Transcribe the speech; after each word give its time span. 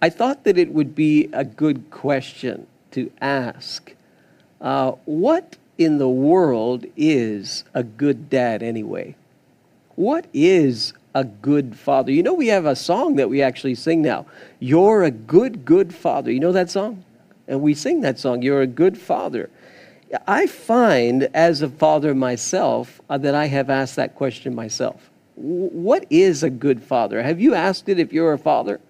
I 0.00 0.10
thought 0.10 0.44
that 0.44 0.58
it 0.58 0.72
would 0.72 0.94
be 0.94 1.28
a 1.32 1.44
good 1.44 1.90
question 1.90 2.66
to 2.90 3.10
ask. 3.20 3.94
Uh, 4.60 4.92
what 5.04 5.56
in 5.78 5.98
the 5.98 6.08
world 6.08 6.86
is 6.96 7.64
a 7.74 7.82
good 7.82 8.28
dad 8.28 8.62
anyway? 8.62 9.16
What 9.94 10.26
is 10.34 10.92
a 11.14 11.24
good 11.24 11.76
father? 11.76 12.12
You 12.12 12.22
know, 12.22 12.34
we 12.34 12.48
have 12.48 12.66
a 12.66 12.76
song 12.76 13.16
that 13.16 13.30
we 13.30 13.40
actually 13.40 13.74
sing 13.74 14.02
now. 14.02 14.26
You're 14.60 15.02
a 15.04 15.10
good, 15.10 15.64
good 15.64 15.94
father. 15.94 16.30
You 16.30 16.40
know 16.40 16.52
that 16.52 16.70
song? 16.70 17.04
And 17.48 17.62
we 17.62 17.74
sing 17.74 18.02
that 18.02 18.18
song, 18.18 18.42
You're 18.42 18.62
a 18.62 18.66
good 18.66 18.98
father. 18.98 19.48
I 20.26 20.46
find 20.46 21.24
as 21.34 21.62
a 21.62 21.68
father 21.68 22.14
myself 22.14 23.00
uh, 23.08 23.18
that 23.18 23.34
I 23.34 23.46
have 23.46 23.70
asked 23.70 23.96
that 23.96 24.14
question 24.14 24.54
myself. 24.54 25.10
W- 25.36 25.68
what 25.68 26.06
is 26.10 26.42
a 26.42 26.50
good 26.50 26.82
father? 26.82 27.22
Have 27.22 27.40
you 27.40 27.54
asked 27.54 27.88
it 27.88 27.98
if 27.98 28.12
you're 28.12 28.32
a 28.32 28.38
father? 28.38 28.80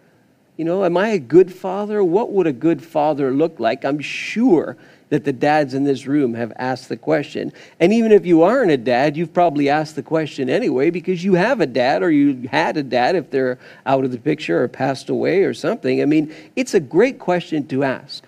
You 0.57 0.65
know, 0.65 0.85
am 0.85 0.97
I 0.97 1.09
a 1.09 1.19
good 1.19 1.53
father? 1.53 2.03
What 2.03 2.33
would 2.33 2.47
a 2.47 2.53
good 2.53 2.83
father 2.83 3.31
look 3.31 3.61
like? 3.61 3.85
I'm 3.85 4.01
sure 4.01 4.77
that 5.09 5.25
the 5.25 5.33
dads 5.33 5.75
in 5.75 5.85
this 5.85 6.07
room 6.07 6.35
have 6.35 6.53
asked 6.57 6.89
the 6.89 6.97
question. 6.97 7.53
And 7.79 7.93
even 7.93 8.11
if 8.11 8.27
you 8.27 8.43
aren't 8.43 8.71
a 8.71 8.77
dad, 8.77 9.17
you've 9.17 9.33
probably 9.33 9.69
asked 9.69 9.95
the 9.95 10.03
question 10.03 10.51
anyway 10.51 10.91
because 10.91 11.23
you 11.23 11.35
have 11.35 11.61
a 11.61 11.67
dad 11.67 12.03
or 12.03 12.11
you 12.11 12.49
had 12.49 12.77
a 12.77 12.83
dad 12.83 13.15
if 13.15 13.31
they're 13.31 13.59
out 13.85 14.05
of 14.05 14.11
the 14.11 14.19
picture 14.19 14.63
or 14.63 14.69
passed 14.69 15.09
away 15.09 15.45
or 15.45 15.55
something. 15.55 16.03
I 16.03 16.07
mean, 16.07 16.35
it's 16.57 16.75
a 16.75 16.81
great 16.81 17.19
question 17.19 17.67
to 17.69 17.85
ask. 17.85 18.25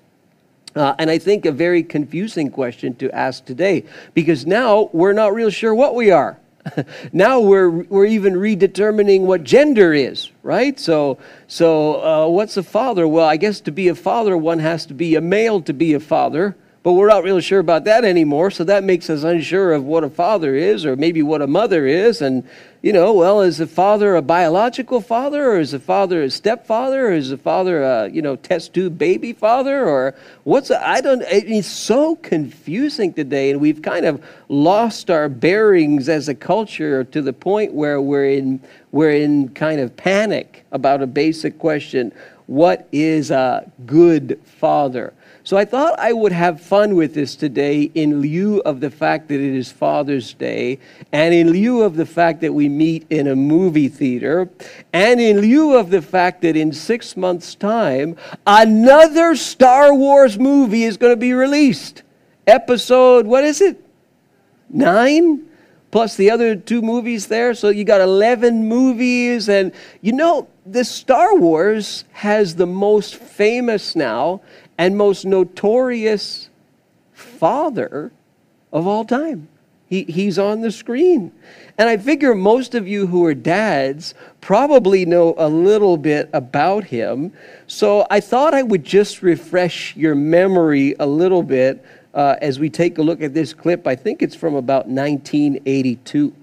Uh, 0.77 0.95
and 0.98 1.10
I 1.10 1.19
think 1.19 1.47
a 1.47 1.50
very 1.50 1.83
confusing 1.83 2.50
question 2.50 2.95
to 2.97 3.10
ask 3.10 3.45
today 3.45 3.84
because 4.14 4.47
now 4.47 4.91
we're 4.92 5.14
not 5.14 5.34
real 5.34 5.50
sure 5.50 5.74
what 5.74 5.95
we 5.95 6.10
are. 6.10 6.38
now 7.12 7.40
we're, 7.40 7.70
we're 7.70 8.06
even 8.06 8.34
redetermining 8.34 9.22
what 9.22 9.45
gender 9.45 9.92
is, 9.92 10.30
right? 10.42 10.78
So, 10.78 11.18
so 11.46 12.02
uh, 12.02 12.28
what's 12.28 12.56
a 12.56 12.62
father? 12.62 13.06
Well, 13.06 13.27
I 13.27 13.36
guess 13.36 13.60
to 13.62 13.72
be 13.72 13.88
a 13.88 13.94
father, 13.94 14.36
one 14.36 14.58
has 14.58 14.86
to 14.86 14.94
be 14.94 15.14
a 15.14 15.20
male 15.20 15.60
to 15.62 15.72
be 15.72 15.94
a 15.94 16.00
father. 16.00 16.56
But 16.84 16.92
we're 16.92 17.08
not 17.08 17.24
really 17.24 17.42
sure 17.42 17.58
about 17.58 17.84
that 17.84 18.05
anymore, 18.05 18.50
so 18.50 18.64
that 18.64 18.84
makes 18.84 19.11
us 19.11 19.22
unsure 19.24 19.72
of 19.72 19.84
what 19.84 20.05
a 20.05 20.11
father 20.11 20.55
is 20.55 20.86
or 20.86 20.96
maybe 20.96 21.22
what 21.22 21.42
a 21.42 21.46
mother 21.46 21.86
is. 21.86 22.22
And, 22.22 22.48
you 22.80 22.92
know, 22.92 23.12
well, 23.12 23.40
is 23.40 23.58
a 23.58 23.66
father 23.66 24.14
a 24.14 24.22
biological 24.22 25.00
father 25.00 25.50
or 25.50 25.58
is 25.58 25.74
a 25.74 25.80
father 25.80 26.22
a 26.22 26.30
stepfather 26.30 27.08
or 27.08 27.12
is 27.12 27.32
a 27.32 27.36
father 27.36 27.82
a, 27.82 28.08
you 28.08 28.22
know, 28.22 28.36
test 28.36 28.72
tube 28.72 28.96
baby 28.96 29.32
father 29.32 29.84
or 29.84 30.14
what's, 30.44 30.70
I 30.70 31.00
don't, 31.00 31.22
it's 31.26 31.66
so 31.66 32.16
confusing 32.16 33.12
today 33.12 33.50
and 33.50 33.60
we've 33.60 33.82
kind 33.82 34.06
of 34.06 34.24
lost 34.48 35.10
our 35.10 35.28
bearings 35.28 36.08
as 36.08 36.28
a 36.28 36.34
culture 36.34 37.02
to 37.04 37.20
the 37.20 37.32
point 37.32 37.72
where 37.72 38.00
we're 38.00 38.30
in, 38.30 38.60
we're 38.92 39.10
in 39.10 39.48
kind 39.50 39.80
of 39.80 39.96
panic 39.96 40.64
about 40.70 41.02
a 41.02 41.06
basic 41.06 41.58
question. 41.58 42.12
What 42.48 42.88
is 42.92 43.30
a 43.30 43.70
good 43.84 44.41
father? 44.42 45.12
So 45.44 45.58
I 45.58 45.66
thought 45.66 45.98
I 45.98 46.14
would 46.14 46.32
have 46.32 46.62
fun 46.62 46.96
with 46.96 47.12
this 47.12 47.36
today 47.36 47.90
in 47.94 48.22
lieu 48.22 48.60
of 48.60 48.80
the 48.80 48.90
fact 48.90 49.28
that 49.28 49.34
it 49.34 49.55
is 49.55 49.70
Father's 49.70 50.32
Day, 50.32 50.78
and 51.12 51.34
in 51.34 51.50
lieu 51.50 51.82
of 51.82 51.96
the 51.96 52.06
fact 52.06 52.40
that 52.40 52.55
we 52.55 52.70
meet 52.70 53.06
in 53.10 53.27
a 53.27 53.36
movie 53.36 53.88
theater, 53.88 54.48
and 54.94 55.20
in 55.20 55.42
lieu 55.42 55.77
of 55.77 55.90
the 55.90 56.00
fact 56.00 56.40
that 56.40 56.56
in 56.56 56.72
six 56.72 57.18
months' 57.18 57.55
time, 57.55 58.16
another 58.46 59.36
Star 59.36 59.94
Wars 59.94 60.38
movie 60.38 60.84
is 60.84 60.96
going 60.96 61.12
to 61.12 61.18
be 61.18 61.34
released. 61.34 62.02
Episode, 62.46 63.27
what 63.27 63.44
is 63.44 63.60
it? 63.60 63.78
Nine? 64.70 65.47
Plus 65.91 66.17
the 66.17 66.31
other 66.31 66.55
two 66.55 66.83
movies 66.83 67.28
there. 67.28 67.55
So 67.55 67.70
you 67.70 67.84
got 67.84 68.00
11 68.00 68.69
movies. 68.69 69.48
And 69.48 69.72
you 70.03 70.12
know, 70.12 70.48
the 70.67 70.84
Star 70.84 71.36
Wars 71.36 72.05
has 72.12 72.56
the 72.56 72.67
most 72.67 73.17
famous 73.17 73.97
now 73.97 74.42
and 74.77 74.97
most 74.97 75.25
notorious 75.25 76.50
father 77.12 78.12
of 78.72 78.86
all 78.86 79.05
time. 79.05 79.48
He, 79.89 80.05
he's 80.05 80.39
on 80.39 80.61
the 80.61 80.70
screen. 80.70 81.33
And 81.79 81.89
I 81.89 81.96
figure 81.96 82.35
most 82.35 82.74
of 82.74 82.86
you 82.86 83.07
who 83.07 83.24
are 83.24 83.35
dads 83.35 84.14
probably 84.42 85.07
know 85.07 85.35
a 85.39 85.48
little 85.48 85.96
bit 85.96 86.29
about 86.35 86.85
him. 86.85 87.33
So 87.67 88.07
I 88.11 88.20
thought 88.20 88.52
I 88.52 88.62
would 88.62 88.85
just 88.85 89.23
refresh 89.23 89.96
your 89.96 90.14
memory 90.14 90.95
a 90.98 91.07
little 91.07 91.42
bit 91.42 91.83
uh, 92.18 92.36
as 92.42 92.58
we 92.58 92.68
take 92.68 92.98
a 92.98 93.02
look 93.02 93.23
at 93.23 93.33
this 93.33 93.55
clip. 93.55 93.86
I 93.86 93.95
think 93.95 94.23
it's 94.23 94.34
from 94.34 94.56
about 94.56 94.89
1982. 94.89 96.34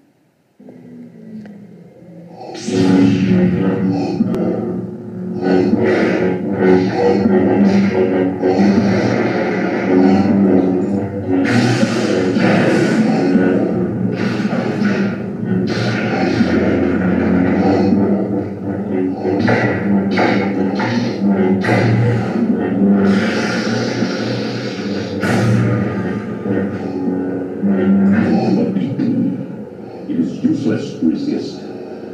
Useless 30.65 31.03
resist. 31.03 31.59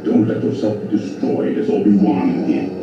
Don't 0.04 0.28
let 0.28 0.42
yourself 0.44 0.78
be 0.82 0.88
destroyed 0.88 1.56
as 1.56 1.70
Obi-Wan 1.70 2.46
did. 2.46 2.82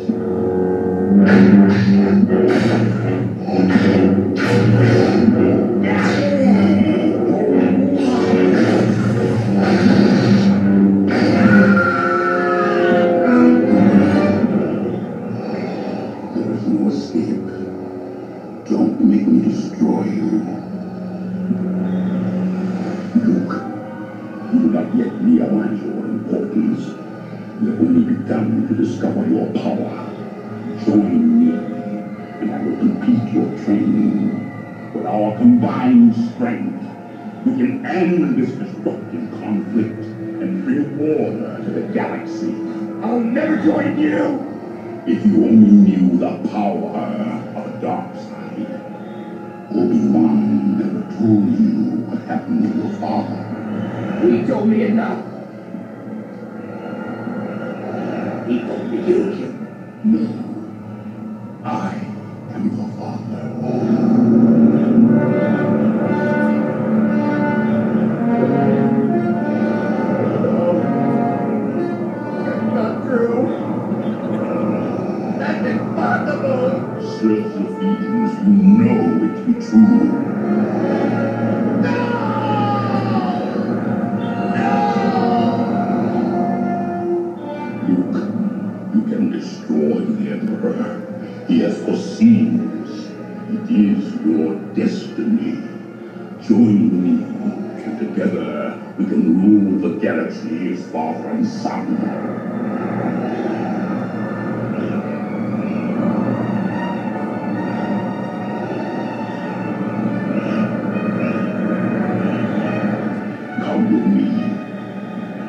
Me. 114.06 114.30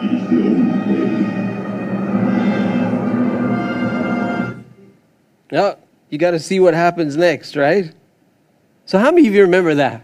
It 0.01 0.11
is 0.13 0.23
only 0.31 0.71
way. 0.87 1.21
Oh, 5.53 5.77
you 6.09 6.17
got 6.17 6.31
to 6.31 6.39
see 6.39 6.59
what 6.59 6.73
happens 6.73 7.15
next, 7.17 7.55
right? 7.55 7.93
So, 8.85 8.97
how 8.97 9.11
many 9.11 9.27
of 9.27 9.33
you 9.33 9.43
remember 9.43 9.75
that? 9.75 10.03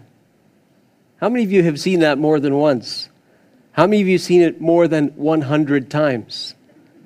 How 1.20 1.28
many 1.28 1.44
of 1.44 1.50
you 1.50 1.64
have 1.64 1.80
seen 1.80 2.00
that 2.00 2.18
more 2.18 2.38
than 2.38 2.54
once? 2.54 3.08
How 3.78 3.86
many 3.86 4.02
of 4.02 4.08
you 4.08 4.18
seen 4.18 4.42
it 4.42 4.60
more 4.60 4.88
than 4.88 5.10
100 5.10 5.88
times? 5.88 6.56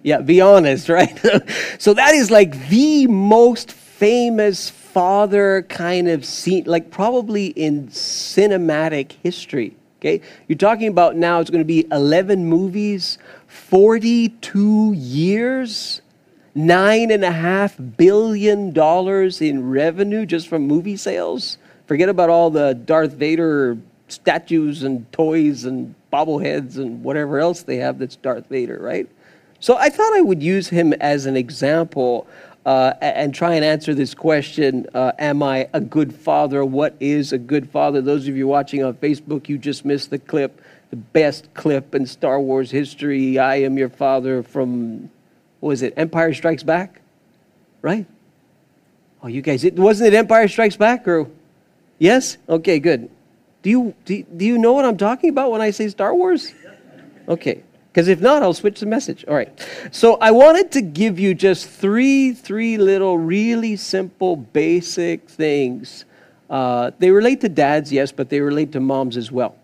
Yeah, 0.03 0.23
be 0.23 0.41
honest, 0.41 0.89
right? 0.99 1.15
so, 1.79 1.93
that 1.93 2.15
is 2.15 2.31
like 2.31 2.71
the 2.71 3.07
most 3.09 3.71
famous 3.71 4.71
father 4.71 5.67
kind 5.69 6.09
of 6.09 6.25
scene, 6.25 6.65
like 6.65 6.91
probably 6.91 7.49
in 7.49 7.89
cinematic 7.89 9.13
history. 9.23 9.77
Okay? 10.01 10.23
You're 10.49 10.57
talking 10.57 10.89
about 10.89 11.15
now 11.15 11.41
it's 11.41 11.51
going 11.51 11.61
to 11.61 11.67
be 11.67 11.87
11 11.93 12.47
movies, 12.47 13.19
42 13.49 14.95
years, 14.95 16.01
nine 16.55 17.11
and 17.11 17.23
a 17.23 17.33
half 17.33 17.77
billion 17.99 18.73
dollars 18.73 19.43
in 19.43 19.69
revenue 19.69 20.25
just 20.25 20.49
from 20.49 20.63
movie 20.63 20.97
sales. 20.97 21.59
Forget 21.85 22.09
about 22.09 22.31
all 22.31 22.49
the 22.49 22.73
Darth 22.73 23.13
Vader 23.13 23.77
statues 24.13 24.83
and 24.83 25.11
toys 25.13 25.65
and 25.65 25.95
bobbleheads 26.13 26.77
and 26.77 27.03
whatever 27.03 27.39
else 27.39 27.63
they 27.63 27.77
have 27.77 27.99
that's 27.99 28.17
Darth 28.17 28.49
Vader, 28.49 28.79
right? 28.79 29.09
So 29.61 29.77
I 29.77 29.91
thought 29.91 30.13
I 30.15 30.21
would 30.21 30.43
use 30.43 30.69
him 30.69 30.93
as 30.95 31.27
an 31.27 31.37
example 31.37 32.27
uh, 32.65 32.95
and 33.01 33.35
try 33.35 33.55
and 33.55 33.65
answer 33.65 33.95
this 33.95 34.15
question 34.15 34.87
uh, 34.95 35.13
Am 35.19 35.43
I 35.43 35.69
a 35.73 35.81
good 35.81 36.15
father? 36.15 36.65
What 36.65 36.97
is 37.01 37.33
a 37.33 37.39
good 37.39 37.69
father? 37.71 38.01
Those 38.01 38.29
of 38.29 38.37
you 38.37 38.47
watching 38.47 38.85
on 38.85 38.95
Facebook, 38.95 39.49
you 39.49 39.59
just 39.59 39.85
missed 39.85 40.11
the 40.11 40.19
clip, 40.19 40.61
the 40.91 40.97
best 40.97 41.53
clip 41.55 41.95
in 41.95 42.07
Star 42.07 42.41
Wars 42.41 42.71
history. 42.71 43.39
I 43.39 43.57
am 43.57 43.79
your 43.79 43.89
father 43.89 44.43
from, 44.43 45.11
what 45.61 45.69
was 45.71 45.83
it, 45.83 45.95
Empire 45.97 46.35
Strikes 46.35 46.63
Back? 46.63 47.01
Right? 47.81 48.07
Oh, 49.23 49.29
you 49.29 49.43
guys, 49.43 49.65
it, 49.65 49.75
wasn't 49.75 50.13
it 50.13 50.17
Empire 50.17 50.49
Strikes 50.49 50.77
Back? 50.77 51.07
Or, 51.09 51.29
yes? 51.99 52.37
Okay, 52.49 52.79
good. 52.79 53.11
Do 53.63 53.71
you, 53.71 53.95
do, 54.05 54.23
do 54.23 54.45
you 54.45 54.59
know 54.59 54.73
what 54.73 54.85
I'm 54.85 54.97
talking 54.97 55.31
about 55.31 55.51
when 55.51 55.61
I 55.61 55.71
say 55.71 55.89
Star 55.89 56.15
Wars? 56.15 56.53
Okay. 57.29 57.63
Because 57.93 58.09
if 58.09 58.21
not, 58.21 58.43
I'll 58.43 58.55
switch 58.55 58.81
the 58.81 58.87
message. 58.87 59.25
All 59.29 59.35
right. 59.35 59.53
So 59.91 60.17
I 60.17 60.31
wanted 60.31 60.73
to 60.73 60.81
give 60.81 61.19
you 61.19 61.35
just 61.35 61.69
three, 61.69 62.33
three 62.33 62.79
little 62.79 63.19
really 63.19 63.77
simple, 63.77 64.35
basic 64.35 65.29
things. 65.29 66.07
Uh, 66.49 66.91
they 66.99 67.11
relate 67.11 67.43
to 67.43 67.49
dads, 67.49 67.93
yes, 67.93 68.11
but 68.11 68.31
they 68.31 68.41
relate 68.41 68.73
to 68.73 68.81
moms 68.81 69.17
as 69.17 69.31
well. 69.31 69.57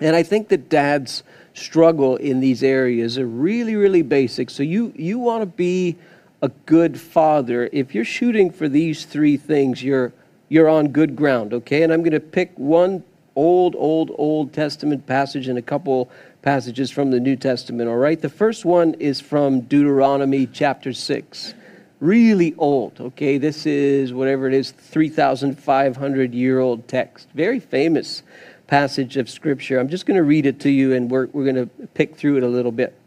And 0.00 0.14
I 0.14 0.22
think 0.22 0.48
that 0.48 0.68
dads 0.68 1.22
struggle 1.54 2.16
in 2.16 2.40
these 2.40 2.62
areas 2.62 3.16
are 3.16 3.26
really, 3.26 3.74
really 3.74 4.02
basic. 4.02 4.50
So 4.50 4.62
you, 4.62 4.92
you 4.94 5.18
want 5.18 5.40
to 5.40 5.46
be 5.46 5.96
a 6.42 6.50
good 6.66 7.00
father. 7.00 7.70
If 7.72 7.94
you're 7.94 8.04
shooting 8.04 8.50
for 8.50 8.68
these 8.68 9.06
three 9.06 9.38
things, 9.38 9.82
you're, 9.82 10.12
you're 10.50 10.68
on 10.68 10.88
good 10.88 11.16
ground, 11.16 11.54
okay? 11.54 11.82
And 11.82 11.92
I'm 11.92 12.00
going 12.00 12.12
to 12.12 12.20
pick 12.20 12.52
one 12.56 13.02
old, 13.36 13.76
old, 13.76 14.10
Old 14.16 14.52
Testament 14.52 15.06
passage 15.06 15.46
and 15.46 15.58
a 15.58 15.62
couple 15.62 16.10
passages 16.42 16.90
from 16.90 17.10
the 17.10 17.20
New 17.20 17.36
Testament, 17.36 17.88
all 17.88 17.96
right? 17.96 18.20
The 18.20 18.30
first 18.30 18.64
one 18.64 18.94
is 18.94 19.20
from 19.20 19.60
Deuteronomy 19.60 20.46
chapter 20.46 20.92
6. 20.92 21.54
Really 22.00 22.54
old, 22.56 23.00
okay? 23.00 23.38
This 23.38 23.66
is 23.66 24.12
whatever 24.12 24.48
it 24.48 24.54
is, 24.54 24.70
3,500 24.70 26.34
year 26.34 26.60
old 26.60 26.88
text. 26.88 27.28
Very 27.34 27.60
famous 27.60 28.22
passage 28.66 29.16
of 29.16 29.30
Scripture. 29.30 29.78
I'm 29.78 29.88
just 29.88 30.06
going 30.06 30.16
to 30.16 30.22
read 30.22 30.46
it 30.46 30.60
to 30.60 30.70
you 30.70 30.94
and 30.94 31.10
we're, 31.10 31.26
we're 31.26 31.44
going 31.44 31.56
to 31.56 31.86
pick 31.88 32.16
through 32.16 32.38
it 32.38 32.42
a 32.42 32.48
little 32.48 32.72
bit. 32.72 32.98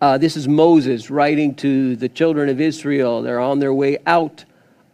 Uh, 0.00 0.16
this 0.16 0.36
is 0.36 0.46
Moses 0.46 1.10
writing 1.10 1.54
to 1.56 1.96
the 1.96 2.08
children 2.08 2.48
of 2.48 2.60
Israel. 2.60 3.22
They're 3.22 3.40
on 3.40 3.58
their 3.58 3.74
way 3.74 3.98
out 4.06 4.44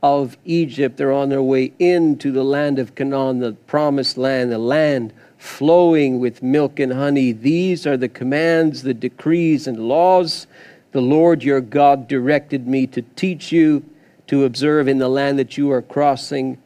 of 0.04 0.36
Egypt, 0.44 0.98
they're 0.98 1.10
on 1.10 1.30
their 1.30 1.42
way 1.42 1.72
into 1.78 2.30
the 2.30 2.44
land 2.44 2.78
of 2.78 2.94
Canaan, 2.94 3.38
the 3.38 3.52
promised 3.66 4.18
land, 4.18 4.52
the 4.52 4.58
land 4.58 5.14
flowing 5.38 6.20
with 6.20 6.42
milk 6.42 6.78
and 6.78 6.92
honey. 6.92 7.32
These 7.32 7.86
are 7.86 7.96
the 7.96 8.10
commands, 8.10 8.82
the 8.82 8.92
decrees, 8.92 9.66
and 9.66 9.78
laws 9.78 10.46
the 10.92 11.00
Lord 11.00 11.42
your 11.42 11.62
God 11.62 12.06
directed 12.06 12.68
me 12.68 12.86
to 12.88 13.00
teach 13.00 13.50
you 13.50 13.82
to 14.26 14.44
observe 14.44 14.88
in 14.88 14.98
the 14.98 15.08
land 15.08 15.38
that 15.38 15.56
you 15.56 15.72
are 15.72 15.80
crossing 15.80 16.58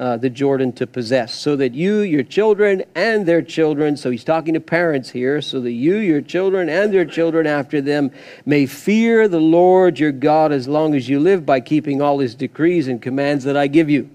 uh, 0.00 0.16
the 0.16 0.30
Jordan 0.30 0.72
to 0.72 0.86
possess, 0.86 1.34
so 1.34 1.54
that 1.56 1.74
you, 1.74 2.00
your 2.00 2.22
children, 2.22 2.82
and 2.94 3.26
their 3.26 3.42
children, 3.42 3.98
so 3.98 4.10
he's 4.10 4.24
talking 4.24 4.54
to 4.54 4.60
parents 4.60 5.10
here, 5.10 5.42
so 5.42 5.60
that 5.60 5.72
you, 5.72 5.96
your 5.96 6.22
children, 6.22 6.70
and 6.70 6.90
their 6.90 7.04
children 7.04 7.46
after 7.46 7.82
them 7.82 8.10
may 8.46 8.64
fear 8.64 9.28
the 9.28 9.38
Lord 9.38 9.98
your 9.98 10.10
God 10.10 10.52
as 10.52 10.66
long 10.66 10.94
as 10.94 11.06
you 11.06 11.20
live 11.20 11.44
by 11.44 11.60
keeping 11.60 12.00
all 12.00 12.18
his 12.18 12.34
decrees 12.34 12.88
and 12.88 13.02
commands 13.02 13.44
that 13.44 13.58
I 13.58 13.66
give 13.66 13.90
you, 13.90 14.08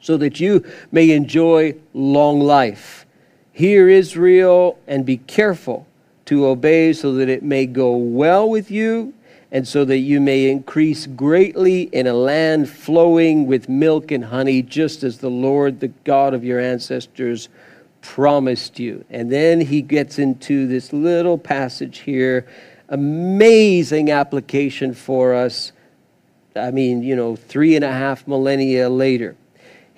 so 0.00 0.16
that 0.16 0.40
you 0.40 0.64
may 0.90 1.12
enjoy 1.12 1.76
long 1.94 2.40
life. 2.40 3.06
Hear, 3.52 3.88
Israel, 3.88 4.80
and 4.88 5.06
be 5.06 5.18
careful 5.18 5.86
to 6.24 6.44
obey 6.46 6.92
so 6.92 7.14
that 7.14 7.28
it 7.28 7.44
may 7.44 7.66
go 7.66 7.96
well 7.96 8.50
with 8.50 8.68
you 8.70 9.14
and 9.50 9.66
so 9.66 9.84
that 9.84 9.98
you 9.98 10.20
may 10.20 10.50
increase 10.50 11.06
greatly 11.06 11.82
in 11.82 12.06
a 12.06 12.12
land 12.12 12.68
flowing 12.68 13.46
with 13.46 13.68
milk 13.68 14.10
and 14.10 14.26
honey, 14.26 14.62
just 14.62 15.02
as 15.02 15.18
the 15.18 15.30
Lord, 15.30 15.80
the 15.80 15.88
God 15.88 16.34
of 16.34 16.44
your 16.44 16.60
ancestors, 16.60 17.48
promised 18.02 18.78
you. 18.78 19.04
And 19.10 19.32
then 19.32 19.60
he 19.60 19.80
gets 19.82 20.18
into 20.18 20.66
this 20.66 20.92
little 20.92 21.38
passage 21.38 22.00
here, 22.00 22.46
amazing 22.88 24.10
application 24.10 24.92
for 24.94 25.34
us. 25.34 25.72
I 26.54 26.70
mean, 26.70 27.02
you 27.02 27.16
know, 27.16 27.36
three 27.36 27.74
and 27.74 27.84
a 27.84 27.92
half 27.92 28.26
millennia 28.26 28.90
later. 28.90 29.34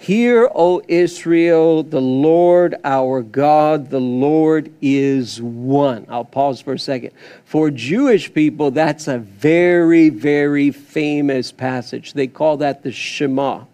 Hear, 0.00 0.50
O 0.54 0.80
Israel, 0.88 1.82
the 1.82 2.00
Lord 2.00 2.74
our 2.84 3.20
God, 3.20 3.90
the 3.90 4.00
Lord 4.00 4.72
is 4.80 5.42
one. 5.42 6.06
I'll 6.08 6.24
pause 6.24 6.58
for 6.62 6.72
a 6.72 6.78
second. 6.78 7.10
For 7.44 7.70
Jewish 7.70 8.32
people, 8.32 8.70
that's 8.70 9.08
a 9.08 9.18
very, 9.18 10.08
very 10.08 10.70
famous 10.70 11.52
passage. 11.52 12.14
They 12.14 12.28
call 12.28 12.56
that 12.56 12.82
the 12.82 12.90
Shema 12.90 13.64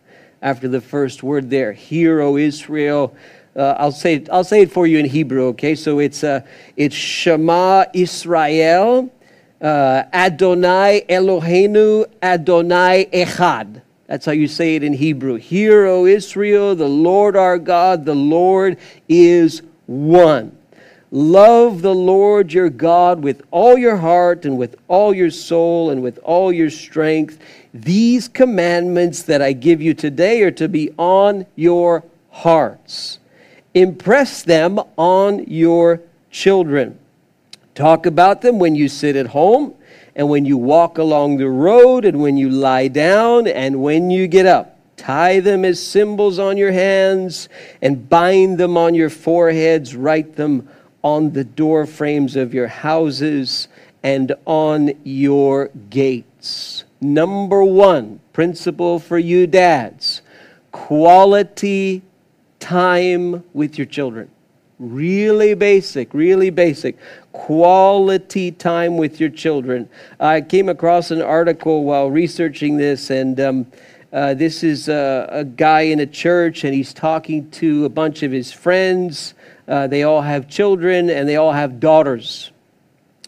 after 0.42 0.66
the 0.66 0.80
first 0.80 1.22
word 1.22 1.48
there. 1.48 1.72
Hear, 1.72 2.20
O 2.20 2.36
Israel. 2.36 3.14
Uh, 3.54 3.76
I'll 3.78 3.92
say 3.92 4.16
it, 4.16 4.28
I'll 4.28 4.42
say 4.42 4.62
it 4.62 4.72
for 4.72 4.84
you 4.84 4.98
in 4.98 5.06
Hebrew. 5.06 5.44
Okay, 5.50 5.76
so 5.76 6.00
it's 6.00 6.24
uh, 6.24 6.40
it's 6.76 6.96
Shema 6.96 7.84
Israel, 7.94 9.14
uh, 9.60 10.02
Adonai 10.12 11.04
Eloheinu, 11.08 12.06
Adonai 12.20 13.04
Echad. 13.12 13.82
That's 14.06 14.24
how 14.24 14.32
you 14.32 14.46
say 14.46 14.76
it 14.76 14.84
in 14.84 14.92
Hebrew. 14.92 15.34
Hear, 15.34 15.86
O 15.86 16.06
Israel, 16.06 16.74
the 16.76 16.88
Lord 16.88 17.36
our 17.36 17.58
God, 17.58 18.04
the 18.04 18.14
Lord 18.14 18.78
is 19.08 19.62
one. 19.86 20.56
Love 21.10 21.82
the 21.82 21.94
Lord 21.94 22.52
your 22.52 22.68
God 22.68 23.22
with 23.22 23.42
all 23.50 23.78
your 23.78 23.96
heart 23.96 24.44
and 24.44 24.58
with 24.58 24.76
all 24.88 25.14
your 25.14 25.30
soul 25.30 25.90
and 25.90 26.02
with 26.02 26.18
all 26.18 26.52
your 26.52 26.70
strength. 26.70 27.38
These 27.72 28.28
commandments 28.28 29.22
that 29.22 29.40
I 29.40 29.52
give 29.52 29.80
you 29.80 29.94
today 29.94 30.42
are 30.42 30.50
to 30.52 30.68
be 30.68 30.92
on 30.98 31.46
your 31.54 32.04
hearts. 32.30 33.18
Impress 33.74 34.42
them 34.42 34.80
on 34.96 35.44
your 35.46 36.00
children. 36.30 36.98
Talk 37.74 38.06
about 38.06 38.40
them 38.40 38.58
when 38.58 38.74
you 38.74 38.88
sit 38.88 39.16
at 39.16 39.28
home 39.28 39.74
and 40.16 40.30
when 40.30 40.46
you 40.46 40.56
walk 40.56 40.96
along 40.96 41.36
the 41.36 41.48
road, 41.48 42.06
and 42.06 42.20
when 42.20 42.38
you 42.38 42.48
lie 42.48 42.88
down, 42.88 43.46
and 43.46 43.82
when 43.82 44.10
you 44.10 44.26
get 44.26 44.46
up. 44.46 44.78
Tie 44.96 45.40
them 45.40 45.62
as 45.64 45.86
symbols 45.86 46.38
on 46.38 46.56
your 46.56 46.72
hands, 46.72 47.50
and 47.82 48.08
bind 48.08 48.56
them 48.56 48.78
on 48.78 48.94
your 48.94 49.10
foreheads. 49.10 49.94
Write 49.94 50.36
them 50.36 50.68
on 51.02 51.34
the 51.34 51.44
door 51.44 51.84
frames 51.86 52.34
of 52.34 52.54
your 52.54 52.66
houses 52.66 53.68
and 54.02 54.32
on 54.46 54.92
your 55.04 55.68
gates. 55.90 56.84
Number 57.00 57.62
one 57.62 58.20
principle 58.32 58.98
for 58.98 59.18
you 59.18 59.46
dads 59.46 60.22
quality 60.72 62.02
time 62.58 63.44
with 63.54 63.78
your 63.78 63.86
children. 63.86 64.30
Really 64.78 65.54
basic, 65.54 66.12
really 66.12 66.50
basic. 66.50 66.98
Quality 67.32 68.52
time 68.52 68.98
with 68.98 69.18
your 69.18 69.30
children. 69.30 69.88
I 70.20 70.42
came 70.42 70.68
across 70.68 71.10
an 71.10 71.22
article 71.22 71.84
while 71.84 72.10
researching 72.10 72.76
this, 72.76 73.08
and 73.08 73.40
um, 73.40 73.66
uh, 74.12 74.34
this 74.34 74.62
is 74.62 74.90
a, 74.90 75.26
a, 75.30 75.44
guy 75.44 75.82
in 75.82 76.00
a 76.00 76.06
church, 76.06 76.64
and 76.64 76.74
he's 76.74 76.92
talking 76.92 77.50
to 77.52 77.86
a 77.86 77.88
bunch 77.88 78.22
of 78.22 78.32
his 78.32 78.52
friends. 78.52 79.32
Uh, 79.66 79.86
they 79.86 80.02
all 80.02 80.20
have 80.20 80.46
children, 80.46 81.08
and 81.08 81.26
they 81.26 81.36
all 81.36 81.52
have 81.52 81.80
daughters. 81.80 82.50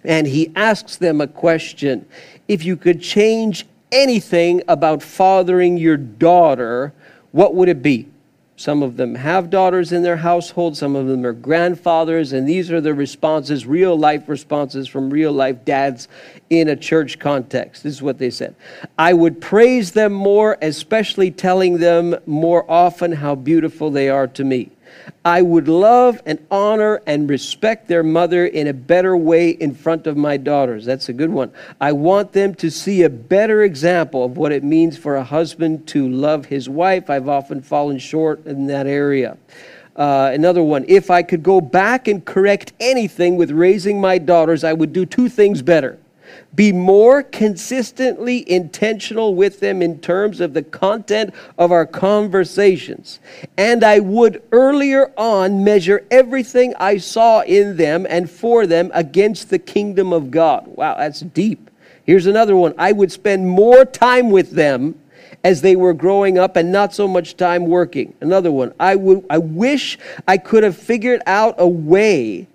And 0.05 0.27
he 0.27 0.53
asks 0.55 0.97
them 0.97 1.23
a 1.23 1.27
question 1.27 2.07
If 2.47 2.63
you 2.63 2.77
could 2.77 3.01
change 3.01 3.65
anything 3.91 4.63
about 4.69 5.03
fathering 5.03 5.79
your 5.79 5.97
daughter, 5.97 6.93
what 7.33 7.55
would 7.55 7.71
it 7.71 7.83
be? 7.83 8.07
Some 8.59 8.83
of 8.83 8.97
them 8.97 9.15
have 9.15 9.51
daughters 9.51 9.93
in 9.93 10.03
their 10.03 10.17
household, 10.17 10.77
some 10.77 10.97
of 10.97 11.07
them 11.07 11.25
are 11.25 11.33
grandfathers, 11.33 12.33
and 12.33 12.49
these 12.49 12.73
are 12.73 12.81
the 12.81 12.93
responses, 12.93 13.67
real 13.67 13.97
life 13.97 14.29
responses 14.29 14.89
from 14.89 15.11
real 15.11 15.33
life 15.33 15.65
dads 15.65 16.09
in 16.51 16.67
a 16.67 16.75
church 16.75 17.21
context. 17.21 17.85
This 17.85 17.95
is 17.95 18.03
what 18.03 18.19
they 18.19 18.31
said 18.31 18.57
I 18.99 19.13
would 19.13 19.41
praise 19.41 19.93
them 19.93 20.13
more, 20.13 20.59
especially 20.61 21.31
telling 21.31 21.79
them 21.79 22.17
more 22.27 22.69
often 22.69 23.13
how 23.13 23.37
beautiful 23.37 23.93
they 23.93 24.09
are 24.09 24.27
to 24.27 24.43
me. 24.43 24.73
I 25.25 25.43
would 25.43 25.69
love 25.69 26.23
and 26.27 26.45
honor 26.51 27.03
and 27.07 27.29
respect 27.29 27.89
their 27.89 28.03
mother 28.03 28.47
in 28.47 28.67
a 28.67 28.73
better 28.73 29.17
way 29.17 29.51
in 29.51 29.75
front 29.75 30.07
of 30.07 30.17
my 30.17 30.37
daughters. 30.37 30.85
That's 30.85 31.09
a 31.09 31.13
good 31.13 31.31
one. 31.31 31.53
I 31.81 31.93
want 31.93 32.33
them 32.33 32.55
to 32.57 32.71
see 32.71 33.03
a 33.03 33.11
better 33.11 33.63
example 33.63 34.25
of 34.25 34.37
what 34.37 34.53
it 34.53 34.65
means 34.65 34.97
for 34.97 35.17
a 35.17 35.25
husband 35.25 35.87
to 35.89 36.09
love 36.09 36.47
his 36.47 36.69
wife. 36.69 37.11
I've 37.11 37.29
often 37.29 37.63
fallen 37.63 37.99
short 37.99 38.45
in 38.47 38.67
that 38.67 38.87
area. 38.87 39.37
Uh, 39.97 40.31
another 40.33 40.63
one, 40.63 40.85
if 40.87 41.11
I 41.11 41.23
could 41.23 41.43
go 41.43 41.61
back 41.61 42.07
and 42.07 42.25
correct 42.25 42.73
anything 42.79 43.37
with 43.37 43.51
raising 43.51 44.01
my 44.01 44.19
daughters, 44.19 44.63
I 44.63 44.73
would 44.73 44.93
do 44.93 45.05
two 45.05 45.29
things 45.29 45.61
better 45.61 45.99
be 46.55 46.73
more 46.73 47.23
consistently 47.23 48.49
intentional 48.51 49.35
with 49.35 49.61
them 49.61 49.83
in 49.83 50.01
terms 50.01 50.41
of 50.41 50.55
the 50.55 50.63
content 50.63 51.35
of 51.57 51.73
our 51.73 51.87
conversations. 51.87 53.21
And 53.57 53.85
I 53.85 54.01
would 54.01 54.43
earlier 54.53 55.13
on 55.17 55.65
measure 55.65 56.07
everything 56.11 56.75
I 56.79 56.99
saw 56.99 57.41
in 57.41 57.77
them 57.77 58.07
and 58.09 58.31
for 58.31 58.67
them 58.67 58.91
against 58.95 59.51
the 59.51 59.59
kingdom 59.59 60.13
of 60.13 60.31
God. 60.31 60.67
Wow, 60.67 60.97
that's 60.97 61.21
deep. 61.21 61.71
Here's 62.05 62.27
another 62.27 62.57
one 62.57 62.75
I 62.79 62.93
would 62.93 63.13
spend 63.13 63.47
more 63.47 63.85
time 63.85 64.31
with 64.31 64.53
them 64.53 64.99
as 65.45 65.61
they 65.61 65.77
were 65.77 65.95
growing 65.95 66.39
up 66.39 66.57
and 66.57 66.73
not 66.73 66.95
so 66.95 67.07
much 67.07 67.37
time 67.37 67.67
working. 67.67 68.15
Another 68.21 68.51
one, 68.51 68.75
I 68.81 68.97
would 68.97 69.25
I 69.31 69.39
wish 69.39 69.99
I 70.27 70.39
could 70.39 70.63
have 70.63 70.77
figured 70.77 71.23
out 71.27 71.55
a 71.59 71.69
way 71.69 72.49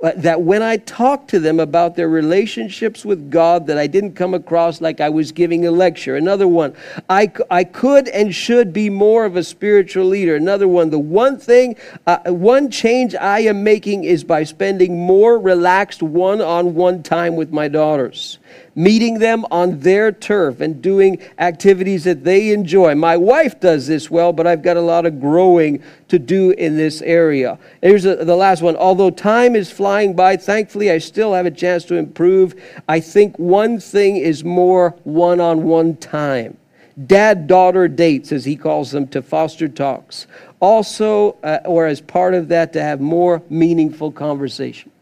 that 0.00 0.42
when 0.42 0.62
I 0.62 0.76
talk 0.76 1.26
to 1.28 1.40
them 1.40 1.58
about 1.58 1.96
their 1.96 2.08
relationships 2.08 3.04
with 3.04 3.30
God, 3.30 3.66
that 3.66 3.78
I 3.78 3.88
didn't 3.88 4.12
come 4.12 4.32
across 4.32 4.80
like 4.80 5.00
I 5.00 5.08
was 5.08 5.32
giving 5.32 5.66
a 5.66 5.72
lecture. 5.72 6.14
Another 6.14 6.46
one, 6.46 6.74
I, 7.10 7.32
I 7.50 7.64
could 7.64 8.06
and 8.08 8.32
should 8.32 8.72
be 8.72 8.90
more 8.90 9.24
of 9.24 9.36
a 9.36 9.42
spiritual 9.42 10.04
leader. 10.04 10.36
Another 10.36 10.68
one, 10.68 10.90
the 10.90 11.00
one 11.00 11.36
thing, 11.36 11.74
uh, 12.06 12.18
one 12.26 12.70
change 12.70 13.16
I 13.16 13.40
am 13.40 13.64
making 13.64 14.04
is 14.04 14.22
by 14.22 14.44
spending 14.44 15.00
more 15.00 15.36
relaxed 15.36 16.02
one 16.02 16.40
on 16.40 16.76
one 16.76 17.02
time 17.02 17.34
with 17.34 17.50
my 17.50 17.66
daughters 17.66 18.38
meeting 18.78 19.18
them 19.18 19.44
on 19.50 19.80
their 19.80 20.12
turf 20.12 20.60
and 20.60 20.80
doing 20.80 21.18
activities 21.38 22.04
that 22.04 22.22
they 22.22 22.52
enjoy. 22.52 22.94
My 22.94 23.16
wife 23.16 23.58
does 23.58 23.88
this 23.88 24.08
well, 24.08 24.32
but 24.32 24.46
I've 24.46 24.62
got 24.62 24.76
a 24.76 24.80
lot 24.80 25.04
of 25.04 25.20
growing 25.20 25.82
to 26.06 26.16
do 26.16 26.52
in 26.52 26.76
this 26.76 27.02
area. 27.02 27.58
Here's 27.82 28.04
the 28.04 28.36
last 28.36 28.62
one. 28.62 28.76
Although 28.76 29.10
time 29.10 29.56
is 29.56 29.68
flying 29.68 30.14
by, 30.14 30.36
thankfully, 30.36 30.92
I 30.92 30.98
still 30.98 31.34
have 31.34 31.44
a 31.44 31.50
chance 31.50 31.84
to 31.86 31.96
improve. 31.96 32.54
I 32.88 33.00
think 33.00 33.36
one 33.36 33.80
thing 33.80 34.16
is 34.16 34.44
more 34.44 34.90
one 35.02 35.40
on 35.40 35.64
one 35.64 35.96
time. 35.96 36.56
Dad 37.04 37.48
daughter 37.48 37.88
dates, 37.88 38.30
as 38.30 38.44
he 38.44 38.54
calls 38.54 38.92
them, 38.92 39.08
to 39.08 39.22
foster 39.22 39.66
talks. 39.66 40.28
Also, 40.60 41.36
uh, 41.42 41.58
or 41.64 41.86
as 41.86 42.00
part 42.00 42.34
of 42.34 42.46
that, 42.48 42.72
to 42.74 42.82
have 42.82 43.00
more 43.00 43.42
meaningful 43.50 44.12
conversation. 44.12 44.92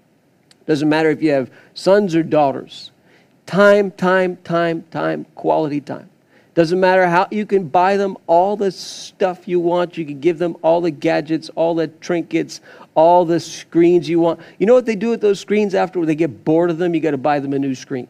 Doesn't 0.66 0.88
matter 0.88 1.11
if 1.11 1.23
you 1.23 1.33
have 1.33 1.50
sons 1.75 2.14
or 2.14 2.23
daughters 2.23 2.90
Time, 3.47 3.93
time, 3.93 4.37
time, 4.38 4.85
time, 4.91 5.25
quality 5.35 5.81
time. 5.81 6.11
Doesn't 6.55 6.81
matter 6.81 7.07
how 7.07 7.29
you 7.31 7.45
can 7.47 7.69
buy 7.69 7.97
them 7.97 8.17
all 8.26 8.57
the 8.57 8.73
stuff 8.73 9.47
you 9.47 9.61
want. 9.61 9.97
You 9.97 10.05
can 10.07 10.21
give 10.21 10.38
them 10.38 10.57
all 10.62 10.81
the 10.81 10.91
gadgets, 10.91 11.49
all 11.50 11.75
the 11.75 11.88
trinkets, 11.88 12.61
all 12.95 13.25
the 13.25 13.38
screens 13.38 14.09
you 14.09 14.21
want. 14.21 14.41
You 14.59 14.67
know 14.67 14.75
what 14.75 14.87
they 14.87 14.97
do 14.97 15.11
with 15.11 15.21
those 15.21 15.38
screens 15.38 15.75
after 15.75 16.05
they 16.07 16.15
get 16.15 16.45
bored 16.45 16.71
of 16.71 16.79
them? 16.79 16.95
You 16.95 17.00
got 17.00 17.11
to 17.11 17.19
buy 17.19 17.41
them 17.41 17.53
a 17.53 17.59
new 17.59 17.75
screen. 17.75 18.09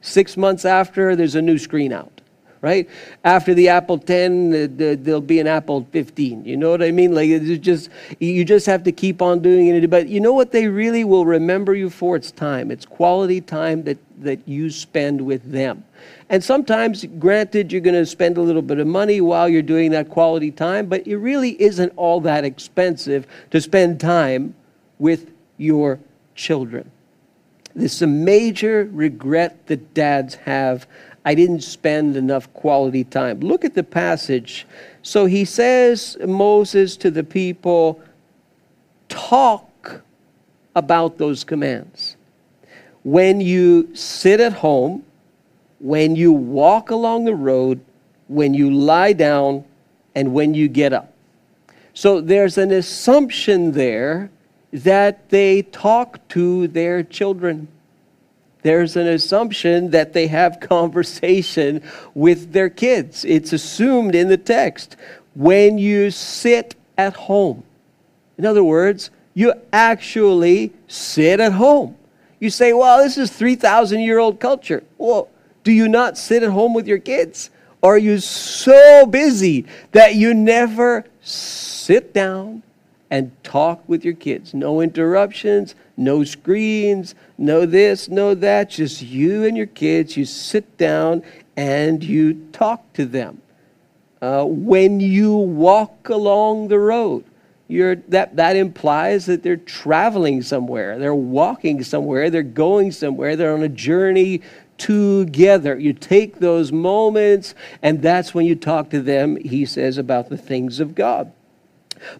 Six 0.00 0.36
months 0.36 0.64
after, 0.64 1.14
there's 1.14 1.34
a 1.34 1.42
new 1.42 1.58
screen 1.58 1.92
out 1.92 2.22
right? 2.66 2.90
After 3.22 3.54
the 3.54 3.68
Apple 3.68 3.96
10, 3.96 4.50
the, 4.50 4.66
the, 4.66 4.94
there'll 4.96 5.20
be 5.20 5.38
an 5.38 5.46
Apple 5.46 5.86
15. 5.92 6.44
You 6.44 6.56
know 6.56 6.68
what 6.68 6.82
I 6.82 6.90
mean? 6.90 7.14
Like 7.14 7.28
it's 7.28 7.64
just 7.64 7.90
you 8.18 8.44
just 8.44 8.66
have 8.66 8.82
to 8.82 8.92
keep 8.92 9.22
on 9.22 9.40
doing 9.40 9.68
it. 9.68 9.88
But 9.88 10.08
you 10.08 10.18
know 10.18 10.32
what 10.32 10.50
they 10.50 10.66
really 10.66 11.04
will 11.04 11.24
remember 11.24 11.76
you 11.76 11.88
for? 11.88 12.16
It's 12.16 12.32
time. 12.32 12.72
It's 12.72 12.84
quality 12.84 13.40
time 13.40 13.84
that 13.84 13.98
that 14.18 14.40
you 14.48 14.68
spend 14.70 15.20
with 15.20 15.48
them. 15.52 15.84
And 16.28 16.42
sometimes, 16.42 17.04
granted, 17.20 17.70
you're 17.70 17.80
going 17.80 17.94
to 17.94 18.06
spend 18.06 18.36
a 18.36 18.42
little 18.42 18.62
bit 18.62 18.80
of 18.80 18.88
money 18.88 19.20
while 19.20 19.48
you're 19.48 19.62
doing 19.62 19.92
that 19.92 20.08
quality 20.08 20.50
time, 20.50 20.86
but 20.86 21.06
it 21.06 21.16
really 21.18 21.60
isn't 21.62 21.92
all 21.94 22.20
that 22.22 22.44
expensive 22.44 23.28
to 23.52 23.60
spend 23.60 24.00
time 24.00 24.54
with 24.98 25.30
your 25.56 26.00
children. 26.34 26.90
This 27.76 27.94
is 27.94 28.02
a 28.02 28.06
major 28.06 28.88
regret 28.90 29.66
that 29.66 29.92
dads 29.94 30.34
have 30.34 30.86
I 31.26 31.34
didn't 31.34 31.62
spend 31.62 32.16
enough 32.16 32.50
quality 32.54 33.02
time. 33.02 33.40
Look 33.40 33.64
at 33.64 33.74
the 33.74 33.82
passage. 33.82 34.64
So 35.02 35.26
he 35.26 35.44
says, 35.44 36.16
Moses 36.24 36.96
to 36.98 37.10
the 37.10 37.24
people, 37.24 38.00
talk 39.08 40.02
about 40.76 41.18
those 41.18 41.42
commands. 41.42 42.16
When 43.02 43.40
you 43.40 43.92
sit 43.92 44.38
at 44.38 44.52
home, 44.52 45.04
when 45.80 46.14
you 46.14 46.32
walk 46.32 46.90
along 46.90 47.24
the 47.24 47.34
road, 47.34 47.80
when 48.28 48.54
you 48.54 48.70
lie 48.70 49.12
down, 49.12 49.64
and 50.14 50.32
when 50.32 50.54
you 50.54 50.68
get 50.68 50.92
up. 50.92 51.12
So 51.92 52.20
there's 52.20 52.56
an 52.56 52.70
assumption 52.70 53.72
there 53.72 54.30
that 54.72 55.28
they 55.30 55.62
talk 55.62 56.26
to 56.28 56.68
their 56.68 57.02
children 57.02 57.66
there's 58.66 58.96
an 58.96 59.06
assumption 59.06 59.90
that 59.92 60.12
they 60.12 60.26
have 60.26 60.58
conversation 60.60 61.82
with 62.14 62.52
their 62.52 62.68
kids. 62.68 63.24
It's 63.24 63.52
assumed 63.52 64.14
in 64.14 64.28
the 64.28 64.36
text. 64.36 64.96
When 65.34 65.78
you 65.78 66.10
sit 66.10 66.74
at 66.98 67.14
home, 67.14 67.62
in 68.36 68.44
other 68.44 68.64
words, 68.64 69.10
you 69.34 69.52
actually 69.72 70.72
sit 70.88 71.40
at 71.40 71.52
home. 71.52 71.96
You 72.40 72.50
say, 72.50 72.72
well, 72.72 73.02
this 73.02 73.16
is 73.16 73.30
3,000 73.30 74.00
year 74.00 74.18
old 74.18 74.40
culture. 74.40 74.82
Well, 74.98 75.28
do 75.62 75.72
you 75.72 75.88
not 75.88 76.18
sit 76.18 76.42
at 76.42 76.50
home 76.50 76.74
with 76.74 76.86
your 76.86 76.98
kids? 76.98 77.50
Are 77.82 77.98
you 77.98 78.18
so 78.18 79.06
busy 79.06 79.66
that 79.92 80.16
you 80.16 80.34
never 80.34 81.04
sit 81.22 82.12
down 82.12 82.62
and 83.10 83.30
talk 83.42 83.88
with 83.88 84.04
your 84.04 84.14
kids? 84.14 84.54
No 84.54 84.80
interruptions, 84.80 85.74
no 85.96 86.24
screens, 86.24 87.14
no 87.38 87.66
this, 87.66 88.08
no 88.08 88.34
that. 88.34 88.70
Just 88.70 89.02
you 89.02 89.44
and 89.44 89.56
your 89.56 89.66
kids. 89.66 90.16
You 90.16 90.24
sit 90.24 90.76
down 90.76 91.22
and 91.56 92.02
you 92.02 92.48
talk 92.52 92.92
to 92.94 93.06
them. 93.06 93.40
Uh, 94.20 94.44
when 94.44 94.98
you 94.98 95.36
walk 95.36 96.08
along 96.08 96.68
the 96.68 96.78
road, 96.78 97.24
that, 97.68 98.36
that 98.36 98.56
implies 98.56 99.26
that 99.26 99.42
they're 99.42 99.56
traveling 99.56 100.42
somewhere, 100.42 100.98
they're 100.98 101.14
walking 101.14 101.82
somewhere, 101.82 102.30
they're 102.30 102.42
going 102.42 102.92
somewhere, 102.92 103.36
they're 103.36 103.54
on 103.54 103.62
a 103.62 103.68
journey 103.68 104.40
together. 104.78 105.78
You 105.78 105.92
take 105.92 106.38
those 106.38 106.70
moments, 106.72 107.54
and 107.82 108.02
that's 108.02 108.34
when 108.34 108.46
you 108.46 108.54
talk 108.54 108.90
to 108.90 109.00
them, 109.00 109.36
he 109.36 109.66
says, 109.66 109.98
about 109.98 110.28
the 110.28 110.36
things 110.36 110.80
of 110.80 110.94
God. 110.94 111.32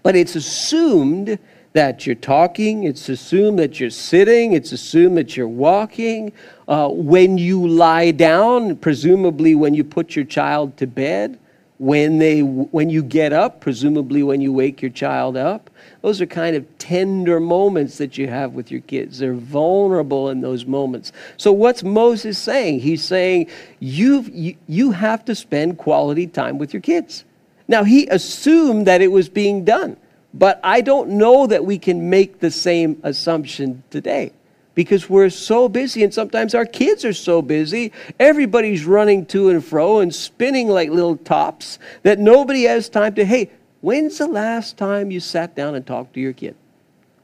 But 0.02 0.16
it's 0.16 0.37
assumed 0.37 1.38
that 1.73 2.06
you're 2.06 2.14
talking, 2.14 2.85
it's 2.85 3.09
assumed 3.11 3.59
that 3.59 3.78
you're 3.78 3.90
sitting, 3.90 4.54
it's 4.54 4.73
assumed 4.73 5.18
that 5.18 5.37
you're 5.37 5.47
walking. 5.47 6.33
Uh, 6.66 6.88
when 6.88 7.37
you 7.37 7.66
lie 7.66 8.11
down, 8.11 8.76
presumably 8.76 9.54
when 9.54 9.75
you 9.75 9.85
put 9.85 10.16
your 10.16 10.25
child 10.25 10.76
to 10.78 10.87
bed, 10.87 11.38
when, 11.78 12.18
they, 12.18 12.40
when 12.42 12.88
you 12.88 13.02
get 13.02 13.33
up, 13.33 13.61
presumably 13.61 14.23
when 14.23 14.40
you 14.40 14.52
wake 14.52 14.80
your 14.80 14.90
child 14.90 15.37
up. 15.37 15.71
Those 16.00 16.21
are 16.21 16.26
kind 16.26 16.56
of 16.56 16.78
tender 16.78 17.40
moments 17.40 17.99
that 17.99 18.16
you 18.16 18.28
have 18.28 18.52
with 18.52 18.71
your 18.71 18.80
kids. 18.80 19.18
They're 19.18 19.35
vulnerable 19.35 20.30
in 20.30 20.40
those 20.40 20.64
moments. 20.64 21.12
So, 21.37 21.52
what's 21.52 21.83
Moses 21.83 22.38
saying? 22.38 22.80
He's 22.80 23.04
saying 23.04 23.50
you've, 23.80 24.28
you, 24.30 24.56
you 24.66 24.92
have 24.92 25.25
to 25.26 25.35
spend 25.35 25.78
quality 25.78 26.26
time 26.26 26.59
with 26.59 26.73
your 26.73 26.83
kids. 26.83 27.25
Now, 27.69 27.85
he 27.85 28.07
assumed 28.07 28.87
that 28.87 29.01
it 29.01 29.09
was 29.09 29.29
being 29.29 29.65
done. 29.65 29.97
But 30.37 30.61
I 30.63 30.83
don't 30.83 31.11
know 31.11 31.47
that 31.47 31.65
we 31.65 31.79
can 31.79 32.11
make 32.11 32.41
the 32.41 32.51
same 32.51 33.01
assumption 33.03 33.83
today 33.91 34.33
because 34.75 35.09
we're 35.09 35.31
so 35.31 35.67
busy, 35.71 36.05
and 36.05 36.13
sometimes 36.13 36.55
our 36.55 36.67
kids 36.67 37.07
are 37.07 37.15
so 37.15 37.41
busy. 37.41 37.91
Everybody's 38.21 38.85
running 38.85 39.25
to 39.27 39.49
and 39.49 39.65
fro 39.65 40.01
and 40.01 40.15
spinning 40.15 40.69
like 40.69 40.91
little 40.91 41.17
tops 41.17 41.79
that 42.03 42.19
nobody 42.19 42.65
has 42.65 42.91
time 42.91 43.15
to, 43.15 43.25
hey, 43.25 43.51
when's 43.81 44.19
the 44.19 44.27
last 44.27 44.77
time 44.77 45.11
you 45.11 45.21
sat 45.21 45.57
down 45.57 45.75
and 45.75 45.87
talked 45.87 46.13
to 46.15 46.21
your 46.21 46.35
kid? 46.35 46.55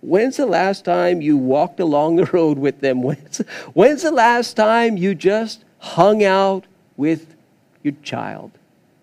When's 0.01 0.39
the 0.39 0.47
last 0.47 0.87
time 0.87 1.21
you 1.21 1.37
walked 1.37 1.81
along 1.81 2.17
the 2.17 2.25
road 2.27 2.59
with 2.59 2.81
them? 2.81 3.03
When's, 3.05 3.39
when's 3.75 4.03
the 4.03 4.11
last 4.11 4.55
time 4.55 4.97
you 4.97 5.15
just 5.15 5.65
hung 5.79 6.25
out 6.25 6.65
with 6.97 7.37
your 7.83 7.95
child? 8.03 8.53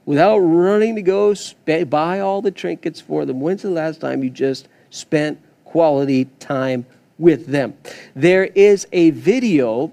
Without 0.09 0.39
running 0.39 0.95
to 0.95 1.03
go 1.03 1.35
sp- 1.37 1.85
buy 1.87 2.19
all 2.19 2.41
the 2.41 2.49
trinkets 2.49 2.99
for 2.99 3.25
them. 3.25 3.39
When's 3.39 3.61
the 3.61 3.69
last 3.69 4.01
time 4.01 4.23
you 4.23 4.31
just 4.31 4.67
spent 4.89 5.39
quality 5.65 6.25
time 6.39 6.87
with 7.19 7.45
them? 7.45 7.75
There 8.15 8.45
is 8.45 8.87
a 8.91 9.11
video 9.11 9.91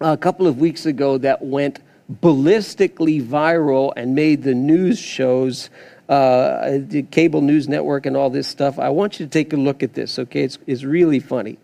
a 0.00 0.16
couple 0.16 0.46
of 0.46 0.56
weeks 0.56 0.86
ago 0.86 1.18
that 1.18 1.44
went 1.44 1.80
ballistically 2.22 3.22
viral 3.22 3.92
and 3.94 4.14
made 4.14 4.42
the 4.42 4.54
news 4.54 4.98
shows, 4.98 5.68
uh, 6.08 6.78
the 6.78 7.02
cable 7.10 7.42
news 7.42 7.68
network, 7.68 8.06
and 8.06 8.16
all 8.16 8.30
this 8.30 8.48
stuff. 8.48 8.78
I 8.78 8.88
want 8.88 9.20
you 9.20 9.26
to 9.26 9.30
take 9.30 9.52
a 9.52 9.56
look 9.56 9.82
at 9.82 9.92
this, 9.92 10.18
okay? 10.18 10.44
It's, 10.44 10.56
it's 10.66 10.82
really 10.82 11.20
funny 11.20 11.58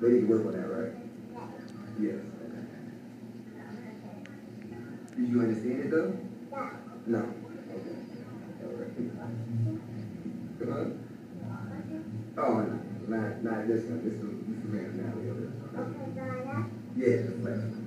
that, 0.00 0.66
right? 0.66 0.92
Yes. 2.00 2.14
Do 5.16 5.19
you 5.30 5.40
understand 5.40 5.80
it 5.80 5.90
though? 5.90 6.12
No. 7.06 7.18
Okay. 7.18 7.94
Right. 10.60 10.92
Uh, 12.36 12.42
oh, 12.42 12.60
not, 13.08 13.42
not 13.42 13.66
this 13.66 13.84
one. 13.84 14.02
This 14.04 14.14
one, 14.18 14.36
this 14.48 14.58
one, 14.64 14.96
now 14.98 15.14
the 15.14 15.30
other. 15.30 15.48
Yeah, 16.96 17.16
the 17.22 17.32
one. 17.40 17.86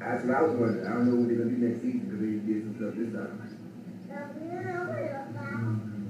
That's 0.00 0.22
what 0.24 0.34
I 0.34 0.42
was 0.42 0.52
wondering. 0.54 0.86
I 0.86 0.92
don't 0.94 1.06
know 1.06 1.14
what 1.16 1.28
they're 1.28 1.36
gonna 1.36 1.50
do 1.50 1.56
next 1.58 1.80
season 1.82 2.06
because 2.08 2.20
they 2.20 2.32
did 2.52 2.62
some 2.62 2.74
stuff 2.76 2.94
this 2.96 3.12
time. 3.12 3.36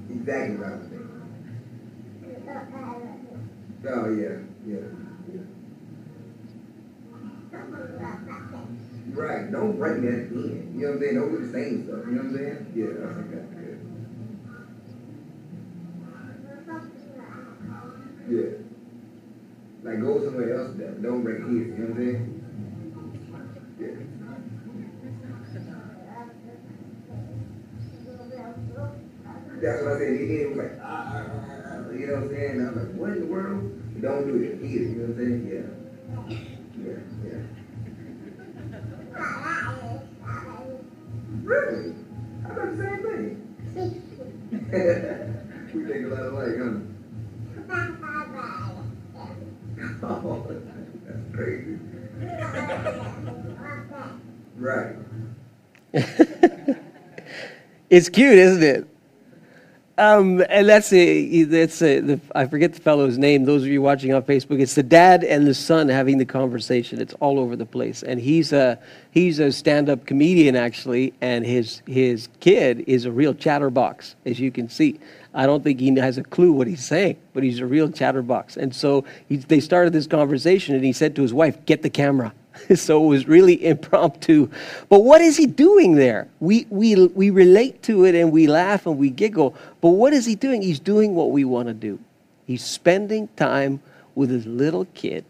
Exactly 0.09 0.55
what 0.55 0.65
I 0.67 0.75
was 0.75 0.87
thinking. 0.87 1.07
Oh 3.85 4.05
yeah, 4.09 4.37
yeah. 4.65 5.10
Right. 9.13 9.51
Don't 9.51 9.77
bring 9.77 10.01
that 10.01 10.21
in. 10.31 10.71
You 10.75 10.81
know 10.81 10.87
what 10.87 10.93
I'm 10.93 10.99
saying? 10.99 11.15
Don't 11.15 11.29
do 11.29 11.37
the 11.39 11.45
same 11.51 11.77
stuff. 11.83 12.01
You 12.05 12.11
know 12.13 12.17
what 12.19 12.27
I'm 12.27 12.33
saying? 12.33 12.71
Yeah, 12.75 12.85
I 13.05 13.13
think 13.13 13.31
that's 13.31 13.47
good. 13.55 13.77
Yeah. 18.29 18.49
Like 19.83 19.99
go 19.99 20.19
somewhere 20.19 20.55
else 20.57 20.69
then. 20.77 21.01
Don't 21.01 21.23
bring 21.23 21.37
here. 21.43 21.65
You 21.65 21.69
know 21.69 21.89
what 21.89 21.89
I'm 21.89 21.95
saying? 21.95 22.41
Yeah. 23.79 23.89
That's 29.61 29.81
what 29.81 29.93
I 29.93 29.97
said. 29.97 30.15
He 30.29 30.45
was 30.45 30.57
like, 30.57 30.71
ah, 30.79 31.03
ah, 31.05 31.25
ah, 31.29 31.85
ah, 31.87 31.91
you 31.91 32.07
know 32.07 32.13
what 32.15 32.23
I'm 32.23 32.29
saying? 32.29 32.51
And 32.51 32.61
I'm 32.61 32.75
like, 32.75 32.89
what 32.93 33.11
in 33.11 33.19
the 33.19 33.25
world? 33.25 33.63
Don't 34.01 34.25
do 34.25 34.35
it 34.35 34.57
here. 34.59 34.81
You 34.81 34.95
know 34.95 35.01
what 35.07 35.09
I'm 35.09 35.15
saying? 35.15 35.47
Yeah. 35.47 36.50
Really? 41.43 41.93
I 42.45 42.53
we 45.73 45.85
think 45.85 46.05
a 46.05 46.09
lot 46.09 46.25
alike, 46.25 46.57
huh? 46.57 46.79
Oh, 50.03 50.45
that's 51.05 51.35
crazy. 51.35 51.77
Right. 54.57 54.95
It's 57.89 58.09
cute, 58.09 58.37
isn't 58.37 58.63
it? 58.63 58.87
Um, 60.01 60.43
and 60.49 60.67
that's 60.67 60.91
a, 60.93 61.43
that's 61.43 61.79
a, 61.83 61.99
the, 61.99 62.19
I 62.33 62.47
forget 62.47 62.73
the 62.73 62.81
fellow's 62.81 63.19
name. 63.19 63.45
Those 63.45 63.61
of 63.61 63.67
you 63.67 63.83
watching 63.83 64.11
on 64.15 64.23
Facebook, 64.23 64.59
it's 64.59 64.73
the 64.73 64.81
dad 64.81 65.23
and 65.23 65.45
the 65.45 65.53
son 65.53 65.89
having 65.89 66.17
the 66.17 66.25
conversation. 66.25 66.99
It's 66.99 67.13
all 67.19 67.37
over 67.37 67.55
the 67.55 67.67
place, 67.67 68.01
and 68.01 68.19
he's 68.19 68.51
a 68.51 68.79
he's 69.11 69.37
a 69.37 69.51
stand-up 69.51 70.07
comedian 70.07 70.55
actually, 70.55 71.13
and 71.21 71.45
his 71.45 71.83
his 71.85 72.29
kid 72.39 72.83
is 72.87 73.05
a 73.05 73.11
real 73.11 73.35
chatterbox, 73.35 74.15
as 74.25 74.39
you 74.39 74.49
can 74.49 74.69
see. 74.69 74.99
I 75.35 75.45
don't 75.45 75.63
think 75.63 75.79
he 75.79 75.93
has 75.99 76.17
a 76.17 76.23
clue 76.23 76.51
what 76.51 76.65
he's 76.65 76.83
saying, 76.83 77.17
but 77.35 77.43
he's 77.43 77.59
a 77.59 77.67
real 77.67 77.91
chatterbox. 77.91 78.57
And 78.57 78.73
so 78.75 79.05
he, 79.29 79.37
they 79.37 79.59
started 79.59 79.93
this 79.93 80.07
conversation, 80.07 80.73
and 80.73 80.83
he 80.83 80.93
said 80.93 81.15
to 81.17 81.21
his 81.21 81.31
wife, 81.31 81.63
"Get 81.67 81.83
the 81.83 81.91
camera." 81.91 82.33
so 82.75 83.03
it 83.03 83.07
was 83.07 83.27
really 83.27 83.63
impromptu. 83.65 84.49
But 84.89 85.01
what 85.01 85.21
is 85.21 85.37
he 85.37 85.45
doing 85.45 85.95
there? 85.95 86.27
We, 86.39 86.67
we, 86.69 87.07
we 87.07 87.29
relate 87.29 87.83
to 87.83 88.05
it 88.05 88.15
and 88.15 88.31
we 88.31 88.47
laugh 88.47 88.85
and 88.85 88.97
we 88.97 89.09
giggle. 89.09 89.55
But 89.79 89.89
what 89.89 90.13
is 90.13 90.25
he 90.25 90.35
doing? 90.35 90.61
He's 90.61 90.79
doing 90.79 91.15
what 91.15 91.31
we 91.31 91.43
want 91.43 91.67
to 91.67 91.73
do. 91.73 91.99
He's 92.45 92.63
spending 92.63 93.27
time 93.35 93.81
with 94.15 94.29
his 94.29 94.45
little 94.45 94.85
kid, 94.93 95.23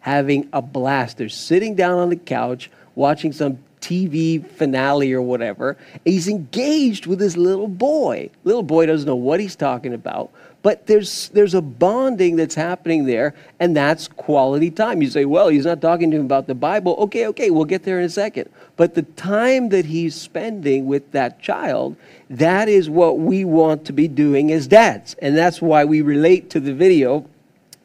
having 0.00 0.48
a 0.52 0.60
blast. 0.60 1.18
They're 1.18 1.28
sitting 1.28 1.74
down 1.74 1.98
on 1.98 2.10
the 2.10 2.16
couch, 2.16 2.70
watching 2.94 3.32
some 3.32 3.58
TV 3.80 4.44
finale 4.44 5.12
or 5.12 5.22
whatever. 5.22 5.76
He's 6.04 6.28
engaged 6.28 7.06
with 7.06 7.20
his 7.20 7.36
little 7.36 7.68
boy. 7.68 8.30
Little 8.44 8.62
boy 8.62 8.86
doesn't 8.86 9.06
know 9.06 9.16
what 9.16 9.40
he's 9.40 9.56
talking 9.56 9.94
about, 9.94 10.30
but 10.66 10.84
there's 10.88 11.28
there's 11.28 11.54
a 11.54 11.62
bonding 11.62 12.34
that's 12.34 12.56
happening 12.56 13.06
there, 13.06 13.34
and 13.60 13.76
that's 13.76 14.08
quality 14.08 14.68
time. 14.68 15.00
You 15.00 15.08
say, 15.08 15.24
well, 15.24 15.46
he's 15.46 15.64
not 15.64 15.80
talking 15.80 16.10
to 16.10 16.16
him 16.16 16.24
about 16.24 16.48
the 16.48 16.56
Bible. 16.56 16.96
Okay, 16.98 17.28
okay, 17.28 17.50
we'll 17.52 17.66
get 17.66 17.84
there 17.84 18.00
in 18.00 18.04
a 18.04 18.08
second. 18.08 18.50
But 18.74 18.96
the 18.96 19.02
time 19.02 19.68
that 19.68 19.84
he's 19.84 20.16
spending 20.16 20.86
with 20.86 21.12
that 21.12 21.40
child, 21.40 21.94
that 22.28 22.68
is 22.68 22.90
what 22.90 23.20
we 23.20 23.44
want 23.44 23.84
to 23.84 23.92
be 23.92 24.08
doing 24.08 24.50
as 24.50 24.66
dads, 24.66 25.14
and 25.22 25.36
that's 25.36 25.62
why 25.62 25.84
we 25.84 26.02
relate 26.02 26.50
to 26.50 26.58
the 26.58 26.74
video 26.74 27.24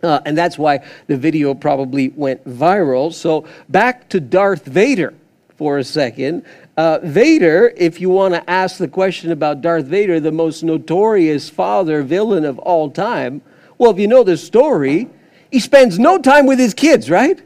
uh, 0.01 0.19
and 0.25 0.35
that's 0.35 0.57
why 0.57 0.83
the 1.05 1.17
video 1.17 1.53
probably 1.53 2.09
went 2.09 2.43
viral. 2.45 3.13
So, 3.13 3.45
back 3.69 4.09
to 4.09 4.19
Darth 4.19 4.65
Vader 4.65 5.13
for 5.55 5.77
a 5.77 5.83
second. 5.83 6.43
Uh, 6.81 6.97
Vader, 7.03 7.71
if 7.77 8.01
you 8.01 8.09
want 8.09 8.33
to 8.33 8.49
ask 8.49 8.77
the 8.79 8.87
question 8.87 9.31
about 9.31 9.61
Darth 9.61 9.85
Vader, 9.85 10.19
the 10.19 10.31
most 10.31 10.63
notorious 10.63 11.47
father 11.47 12.01
villain 12.01 12.43
of 12.43 12.57
all 12.57 12.89
time, 12.89 13.43
well, 13.77 13.91
if 13.91 13.99
you 13.99 14.07
know 14.07 14.23
the 14.23 14.35
story, 14.35 15.07
he 15.51 15.59
spends 15.59 15.99
no 15.99 16.17
time 16.17 16.47
with 16.47 16.57
his 16.57 16.73
kids, 16.73 17.07
right? 17.07 17.39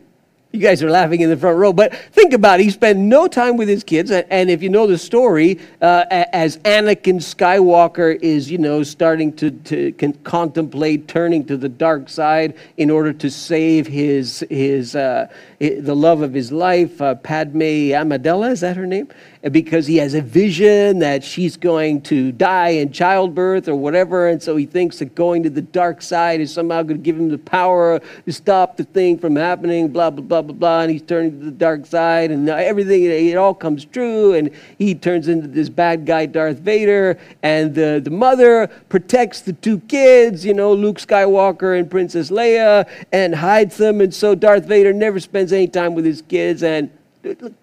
You 0.56 0.62
guys 0.62 0.82
are 0.82 0.90
laughing 0.90 1.20
in 1.20 1.30
the 1.30 1.36
front 1.36 1.58
row, 1.58 1.74
but 1.74 1.94
think 2.14 2.32
about 2.32 2.62
it. 2.62 2.64
He 2.64 2.70
spent 2.70 2.98
no 2.98 3.28
time 3.28 3.58
with 3.58 3.68
his 3.68 3.84
kids, 3.84 4.10
and 4.10 4.50
if 4.50 4.64
you 4.64 4.70
know 4.70 4.88
the 4.88 4.98
story, 4.98 5.60
uh, 5.82 6.06
as 6.10 6.60
Anakin 6.60 7.16
Skywalker 7.16 8.18
is, 8.22 8.50
you 8.50 8.58
know, 8.58 8.82
starting 8.82 9.34
to, 9.34 9.52
to 9.52 9.92
con- 9.92 10.14
contemplate 10.24 11.10
turning 11.10 11.44
to 11.48 11.58
the 11.58 11.68
dark 11.68 12.08
side 12.08 12.56
in 12.78 12.90
order 12.90 13.12
to 13.12 13.30
save 13.30 13.86
his 13.86 14.46
his 14.50 14.96
uh, 14.96 15.28
the 15.60 15.94
love 15.94 16.22
of 16.22 16.34
his 16.34 16.54
life, 16.54 17.02
uh, 17.02 17.16
Padme 17.16 17.92
Amidala, 17.92 18.52
is 18.52 18.62
that 18.62 18.78
her 18.78 18.86
name? 18.86 19.10
Because 19.52 19.86
he 19.86 19.98
has 19.98 20.16
a 20.16 20.22
vision 20.22 20.98
that 21.00 21.24
she's 21.24 21.56
going 21.56 22.02
to 22.04 22.32
die 22.32 22.70
in 22.70 22.92
childbirth 22.92 23.68
or 23.68 23.76
whatever, 23.76 24.28
and 24.28 24.42
so 24.42 24.56
he 24.56 24.66
thinks 24.66 24.98
that 24.98 25.14
going 25.14 25.44
to 25.44 25.52
the 25.52 25.62
dark 25.62 26.02
side 26.02 26.42
is 26.42 26.52
somehow 26.52 26.82
going 26.82 26.98
to 26.98 27.04
give 27.04 27.16
him 27.16 27.30
the 27.30 27.38
power 27.38 28.00
to 28.00 28.34
stop 28.34 28.76
the 28.76 28.84
thing 28.84 29.20
from 29.20 29.36
happening, 29.36 29.90
blah, 29.90 30.10
blah, 30.10 30.24
blah, 30.24 30.42
blah, 30.42 30.56
blah, 30.56 30.82
and 30.82 30.92
he's 30.92 31.04
turning 31.04 31.40
to 31.40 31.46
the 31.46 31.52
dark 31.52 31.86
side, 31.86 32.32
and 32.32 32.50
everything, 32.50 33.04
it 33.04 33.36
all 33.36 33.54
comes 33.54 33.86
true, 33.86 34.34
and 34.34 34.50
he 34.80 34.96
turns 34.96 35.28
into 35.28 35.48
this 35.48 35.70
bad 35.70 36.08
guy, 36.08 36.26
Darth 36.26 36.58
Vader, 36.58 37.20
and 37.44 37.76
the, 37.76 38.02
the 38.04 38.10
mother 38.10 38.66
protects 38.90 39.42
the 39.42 39.54
two 39.54 39.80
kids, 39.82 40.44
you 40.44 40.56
know, 40.56 40.74
Luke 40.74 40.98
Skywalker 40.98 41.78
and 41.78 41.92
Princess 41.92 42.32
Leia, 42.32 42.90
and 43.12 43.36
hides 43.36 43.78
them, 43.78 44.02
and 44.02 44.12
so 44.12 44.34
Darth 44.34 44.66
Vader 44.66 44.92
never 44.92 45.20
spends 45.20 45.54
any 45.54 45.68
time 45.68 45.94
with 45.94 46.04
his 46.04 46.24
kids, 46.24 46.64
and 46.64 46.90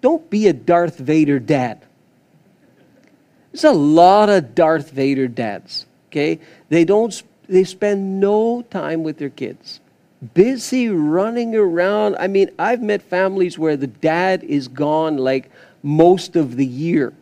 don't 0.01 0.29
be 0.29 0.47
a 0.47 0.53
Darth 0.53 0.97
Vader 0.97 1.39
dad. 1.39 1.85
There's 3.51 3.63
a 3.63 3.71
lot 3.71 4.29
of 4.29 4.55
Darth 4.55 4.91
Vader 4.91 5.27
dads, 5.27 5.85
okay? 6.09 6.39
They 6.69 6.85
don't 6.85 7.23
they 7.47 7.63
spend 7.63 8.19
no 8.19 8.61
time 8.63 9.03
with 9.03 9.17
their 9.17 9.29
kids. 9.29 9.79
Busy 10.33 10.89
running 10.89 11.55
around. 11.55 12.15
I 12.17 12.27
mean, 12.27 12.49
I've 12.57 12.81
met 12.81 13.01
families 13.01 13.59
where 13.59 13.75
the 13.75 13.87
dad 13.87 14.43
is 14.43 14.67
gone 14.67 15.17
like 15.17 15.51
most 15.81 16.35
of 16.35 16.55
the 16.55 16.65
year. 16.65 17.13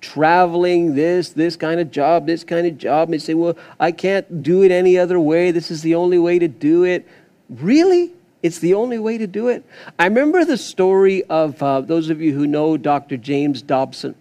Traveling, 0.00 0.94
this, 0.94 1.30
this 1.30 1.56
kind 1.56 1.80
of 1.80 1.90
job, 1.90 2.26
this 2.26 2.44
kind 2.44 2.66
of 2.66 2.78
job. 2.78 3.08
And 3.08 3.14
they 3.14 3.18
say, 3.18 3.34
well, 3.34 3.56
I 3.78 3.92
can't 3.92 4.42
do 4.42 4.62
it 4.62 4.70
any 4.70 4.98
other 4.98 5.20
way. 5.20 5.50
This 5.50 5.70
is 5.70 5.82
the 5.82 5.94
only 5.94 6.18
way 6.18 6.38
to 6.38 6.48
do 6.48 6.84
it. 6.84 7.06
Really? 7.50 8.12
It's 8.44 8.58
the 8.58 8.74
only 8.74 8.98
way 8.98 9.16
to 9.16 9.26
do 9.26 9.48
it. 9.48 9.64
I 9.98 10.04
remember 10.04 10.44
the 10.44 10.58
story 10.58 11.24
of 11.24 11.62
uh, 11.62 11.80
those 11.80 12.10
of 12.10 12.20
you 12.20 12.34
who 12.34 12.46
know 12.46 12.76
Dr. 12.76 13.16
James 13.16 13.62
Dobson 13.62 14.14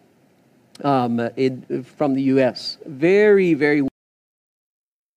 um, 0.82 1.20
in, 1.36 1.84
from 1.84 2.14
the 2.14 2.22
U.S. 2.22 2.78
Very, 2.86 3.54
very 3.54 3.86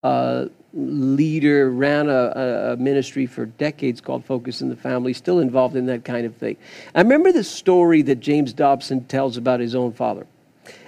uh, 0.03 0.47
leader, 0.73 1.71
ran 1.71 2.09
a, 2.09 2.73
a, 2.73 2.75
ministry 2.75 3.25
for 3.25 3.45
decades 3.45 4.01
called 4.01 4.25
Focus 4.25 4.61
in 4.61 4.67
the 4.67 4.75
Family, 4.75 5.13
still 5.13 5.39
involved 5.39 5.77
in 5.77 5.85
that 5.85 6.03
kind 6.03 6.25
of 6.25 6.35
thing. 6.35 6.57
I 6.93 6.99
remember 6.99 7.31
the 7.31 7.45
story 7.45 8.01
that 8.01 8.19
James 8.19 8.51
Dobson 8.51 9.05
tells 9.05 9.37
about 9.37 9.61
his 9.61 9.73
own 9.73 9.93
father. 9.93 10.27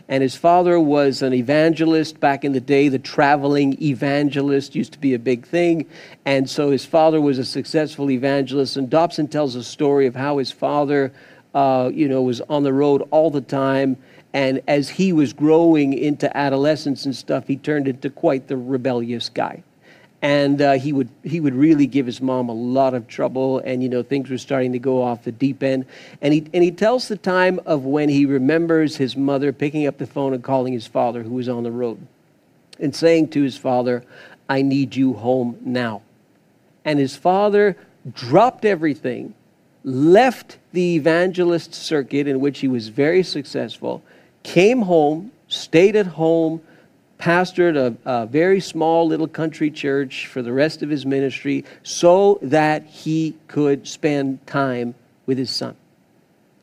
And 0.10 0.24
his 0.24 0.36
father 0.36 0.80
was 0.80 1.22
an 1.22 1.34
evangelist 1.34 2.20
back 2.20 2.44
in 2.44 2.52
the 2.52 2.60
day. 2.60 2.90
The 2.90 2.98
traveling 2.98 3.82
evangelist 3.82 4.74
used 4.74 4.94
to 4.94 5.00
be 5.00 5.14
a 5.14 5.20
big 5.20 5.46
thing. 5.46 5.86
And 6.26 6.50
so 6.50 6.72
his 6.72 6.84
father 6.84 7.22
was 7.22 7.38
a 7.38 7.46
successful 7.46 8.10
evangelist. 8.10 8.76
And 8.76 8.90
Dobson 8.90 9.28
tells 9.28 9.54
a 9.54 9.64
story 9.64 10.08
of 10.08 10.16
how 10.16 10.40
his 10.40 10.52
father, 10.52 11.14
uh, 11.54 11.92
you 11.94 12.10
know, 12.10 12.24
was 12.24 12.42
on 12.42 12.64
the 12.64 12.74
road 12.74 13.08
all 13.12 13.30
the 13.30 13.40
time. 13.40 13.98
And 14.34 14.62
as 14.68 14.90
he 14.90 15.14
was 15.14 15.32
growing 15.32 15.94
into 15.94 16.36
adolescence 16.36 17.06
and 17.06 17.16
stuff, 17.16 17.48
he 17.48 17.56
turned 17.56 17.88
into 17.88 18.10
quite 18.10 18.48
the 18.48 18.58
rebellious 18.58 19.30
guy 19.30 19.64
and 20.22 20.62
uh, 20.62 20.74
he 20.74 20.92
would 20.92 21.10
he 21.24 21.40
would 21.40 21.56
really 21.56 21.88
give 21.88 22.06
his 22.06 22.22
mom 22.22 22.50
a 22.50 22.54
lot 22.54 22.94
of 22.94 23.08
trouble. 23.08 23.60
And 23.60 23.82
you 23.82 23.90
know 23.90 24.04
things 24.04 24.30
were 24.30 24.38
starting 24.38 24.74
to 24.74 24.80
go 24.80 25.02
off 25.02 25.24
the 25.24 25.32
deep 25.32 25.64
end. 25.64 25.86
And 26.22 26.34
he 26.34 26.46
and 26.54 26.64
he 26.64 26.72
tells 26.72 27.08
the 27.08 27.18
time 27.18 27.60
of 27.66 27.86
when 27.86 28.10
he 28.10 28.26
remembers 28.26 28.98
his 28.98 29.16
mother 29.16 29.54
picking 29.54 29.88
up 29.88 29.98
the 29.98 30.08
phone 30.08 30.34
and 30.34 30.44
calling 30.44 30.74
his 30.74 30.88
father 30.88 31.24
who 31.24 31.36
was 31.36 31.48
on 31.48 31.64
the 31.64 31.72
road 31.72 32.06
and 32.80 32.96
saying 32.96 33.30
to 33.30 33.42
his 33.42 33.58
father 33.58 34.04
i 34.48 34.62
need 34.62 34.96
you 34.96 35.14
home 35.14 35.58
now. 35.62 36.02
And 36.84 37.00
his 37.00 37.16
father 37.16 37.78
dropped 38.14 38.66
everything 38.66 39.36
left 39.84 40.58
the 40.74 40.96
evangelist 40.96 41.74
circuit 41.74 42.28
in 42.28 42.40
which 42.40 42.60
he 42.60 42.68
was 42.68 42.90
very 42.90 43.24
successful 43.24 44.04
came 44.44 44.82
home 44.82 45.32
stayed 45.48 45.96
at 45.96 46.06
home 46.06 46.62
pastored 47.20 47.76
a, 47.76 47.96
a, 48.10 48.26
very 48.26 48.62
small 48.62 49.06
little 49.06 49.28
country 49.28 49.70
church 49.70 50.28
for 50.28 50.42
the 50.42 50.54
rest 50.54 50.82
of 50.82 50.90
his 50.90 51.06
ministry 51.06 51.66
so 51.84 52.40
that 52.42 52.86
he 52.86 53.36
could 53.48 53.88
spend 53.88 54.46
time 54.48 54.96
with 55.26 55.38
his 55.38 55.52
son. 55.52 55.76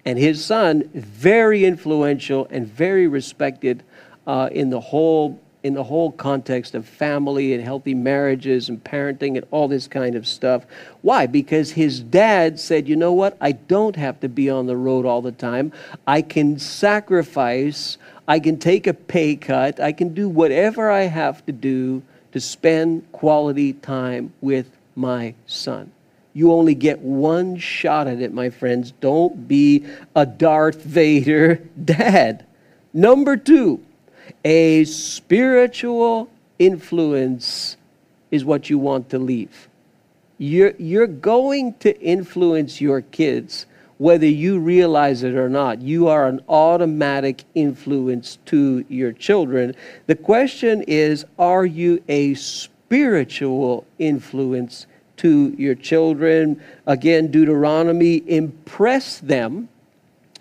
And 0.07 0.19
his 0.19 0.43
son, 0.45 0.89
very 0.95 1.65
influential 1.65 2.47
and 2.51 2.67
very 2.67 3.07
respected 3.07 3.83
uh, 4.27 4.49
in 4.51 4.71
the 4.71 4.81
whole 4.81 5.41
in 5.67 5.75
the 5.75 5.85
whole 5.85 6.13
context 6.13 6.75
of 6.75 6.87
family 6.87 7.53
and 7.53 7.63
healthy 7.63 7.95
marriages 7.95 8.69
and 8.69 8.83
parenting 8.83 9.37
and 9.37 9.47
all 9.51 9.69
this 9.69 9.89
kind 9.89 10.15
of 10.15 10.27
stuff. 10.27 10.65
Why? 11.03 11.27
Because 11.27 11.73
his 11.73 12.01
dad 12.01 12.59
said, 12.59 12.89
you 12.89 12.97
know 12.97 13.13
what? 13.13 13.37
I 13.41 13.53
don't 13.53 13.97
have 13.97 14.21
to 14.21 14.29
be 14.29 14.49
on 14.49 14.67
the 14.67 14.77
road 14.77 15.05
all 15.05 15.23
the 15.23 15.33
time. 15.33 15.73
I 16.07 16.23
can 16.23 16.59
sacrifice 16.59 17.99
I 18.29 18.41
can 18.41 18.59
take 18.59 18.87
a 18.87 18.95
pay 18.95 19.37
cut. 19.37 19.81
I 19.81 19.93
can 19.93 20.15
do 20.15 20.29
whatever 20.29 20.91
I 20.91 21.03
have 21.03 21.45
to 21.47 21.53
do 21.53 22.03
to 22.33 22.41
spend 22.41 23.11
quality 23.13 23.73
time 23.73 24.33
with 24.41 24.69
my 24.97 25.35
son. 25.47 25.93
You 26.33 26.53
only 26.53 26.75
get 26.75 26.99
one 26.99 27.57
shot 27.57 28.09
at 28.09 28.21
it, 28.21 28.35
my 28.35 28.51
friends. 28.51 28.91
Don't 29.01 29.49
be 29.49 29.87
a 30.15 30.27
Darth 30.27 30.83
Vader 30.83 31.57
dad. 31.85 32.45
Number 32.93 33.37
two, 33.37 33.85
a 34.45 34.85
spiritual 34.85 36.31
influence 36.59 37.77
is 38.31 38.45
what 38.45 38.71
you 38.71 38.79
want 38.79 39.11
to 39.11 39.19
leave. 39.19 39.69
You're, 40.39 40.75
you're 40.79 41.07
going 41.07 41.75
to 41.75 41.99
influence 42.01 42.81
your 42.81 43.01
kids 43.01 43.67
whether 43.99 44.27
you 44.27 44.59
realize 44.59 45.23
it 45.23 45.35
or 45.35 45.49
not. 45.49 45.81
You 45.81 46.09
are 46.09 46.27
an 46.27 46.41
automatic 46.49 47.45
influence 47.55 48.39
to 48.47 48.85
your 48.89 49.13
children. 49.13 49.75
The 50.07 50.17
question 50.17 50.83
is 50.83 51.25
are 51.39 51.65
you 51.65 52.03
a 52.09 52.35
spiritual 52.35 53.87
influence 53.99 54.87
to 55.19 55.55
your 55.57 55.75
children? 55.75 56.61
Again, 56.87 57.31
Deuteronomy, 57.31 58.23
impress 58.27 59.19
them. 59.19 59.69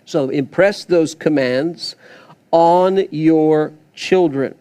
So, 0.04 0.28
impress 0.28 0.84
those 0.84 1.14
commands 1.14 1.96
on 2.50 3.06
your 3.10 3.72
children. 3.94 4.54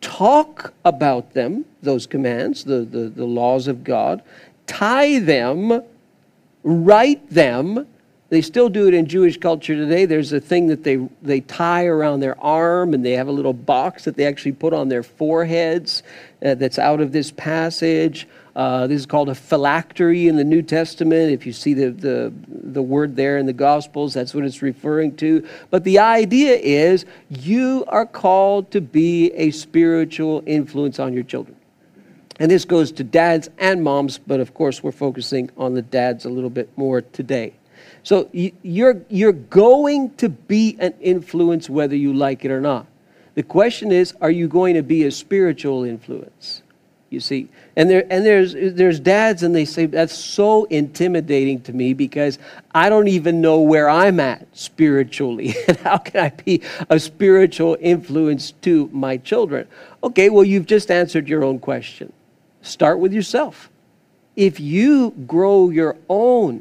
Talk 0.00 0.72
about 0.84 1.32
them, 1.32 1.64
those 1.82 2.06
commands, 2.06 2.64
the, 2.64 2.80
the, 2.80 3.08
the 3.08 3.24
laws 3.24 3.66
of 3.66 3.82
God. 3.82 4.22
Tie 4.66 5.18
them, 5.20 5.82
write 6.62 7.28
them, 7.30 7.86
they 8.28 8.42
still 8.42 8.68
do 8.68 8.88
it 8.88 8.94
in 8.94 9.06
Jewish 9.06 9.38
culture 9.38 9.76
today. 9.76 10.04
There's 10.04 10.32
a 10.32 10.40
thing 10.40 10.66
that 10.66 10.82
they, 10.82 10.96
they 11.22 11.40
tie 11.40 11.86
around 11.86 12.20
their 12.20 12.38
arm, 12.40 12.92
and 12.92 13.04
they 13.04 13.12
have 13.12 13.28
a 13.28 13.32
little 13.32 13.52
box 13.52 14.04
that 14.04 14.16
they 14.16 14.26
actually 14.26 14.52
put 14.52 14.72
on 14.72 14.88
their 14.88 15.04
foreheads 15.04 16.02
uh, 16.44 16.54
that's 16.56 16.78
out 16.78 17.00
of 17.00 17.12
this 17.12 17.30
passage. 17.30 18.26
Uh, 18.56 18.86
this 18.86 19.00
is 19.00 19.04
called 19.04 19.28
a 19.28 19.34
phylactery 19.34 20.28
in 20.28 20.36
the 20.36 20.44
New 20.44 20.62
Testament. 20.62 21.30
If 21.30 21.44
you 21.44 21.52
see 21.52 21.74
the, 21.74 21.90
the, 21.90 22.32
the 22.48 22.80
word 22.80 23.14
there 23.14 23.36
in 23.36 23.44
the 23.44 23.52
Gospels, 23.52 24.14
that's 24.14 24.34
what 24.34 24.44
it's 24.44 24.62
referring 24.62 25.14
to. 25.16 25.46
But 25.68 25.84
the 25.84 25.98
idea 25.98 26.54
is 26.56 27.04
you 27.28 27.84
are 27.88 28.06
called 28.06 28.70
to 28.70 28.80
be 28.80 29.30
a 29.32 29.50
spiritual 29.50 30.42
influence 30.46 30.98
on 30.98 31.12
your 31.12 31.22
children. 31.22 31.54
And 32.40 32.50
this 32.50 32.64
goes 32.64 32.92
to 32.92 33.04
dads 33.04 33.50
and 33.58 33.84
moms, 33.84 34.16
but 34.16 34.40
of 34.40 34.54
course, 34.54 34.82
we're 34.82 34.90
focusing 34.90 35.50
on 35.58 35.74
the 35.74 35.82
dads 35.82 36.24
a 36.24 36.30
little 36.30 36.48
bit 36.48 36.70
more 36.78 37.02
today. 37.02 37.52
So 38.04 38.30
you're, 38.32 39.02
you're 39.10 39.32
going 39.32 40.14
to 40.14 40.30
be 40.30 40.78
an 40.80 40.94
influence 41.02 41.68
whether 41.68 41.94
you 41.94 42.14
like 42.14 42.46
it 42.46 42.50
or 42.50 42.62
not. 42.62 42.86
The 43.34 43.42
question 43.42 43.92
is, 43.92 44.14
are 44.22 44.30
you 44.30 44.48
going 44.48 44.76
to 44.76 44.82
be 44.82 45.04
a 45.04 45.10
spiritual 45.10 45.84
influence? 45.84 46.62
You 47.16 47.20
see, 47.20 47.48
and 47.76 47.88
there 47.88 48.04
and 48.10 48.26
there's 48.26 48.52
there's 48.52 49.00
dads, 49.00 49.42
and 49.42 49.56
they 49.56 49.64
say 49.64 49.86
that's 49.86 50.14
so 50.14 50.64
intimidating 50.64 51.62
to 51.62 51.72
me 51.72 51.94
because 51.94 52.38
I 52.74 52.90
don't 52.90 53.08
even 53.08 53.40
know 53.40 53.60
where 53.60 53.88
I'm 53.88 54.20
at 54.20 54.46
spiritually, 54.54 55.54
and 55.68 55.78
how 55.78 55.96
can 55.96 56.20
I 56.20 56.28
be 56.28 56.60
a 56.90 57.00
spiritual 57.00 57.78
influence 57.80 58.52
to 58.60 58.90
my 58.92 59.16
children? 59.16 59.66
Okay, 60.04 60.28
well 60.28 60.44
you've 60.44 60.66
just 60.66 60.90
answered 60.90 61.26
your 61.26 61.42
own 61.42 61.58
question. 61.58 62.12
Start 62.60 62.98
with 62.98 63.14
yourself. 63.14 63.70
If 64.36 64.60
you 64.60 65.12
grow 65.26 65.70
your 65.70 65.96
own 66.10 66.60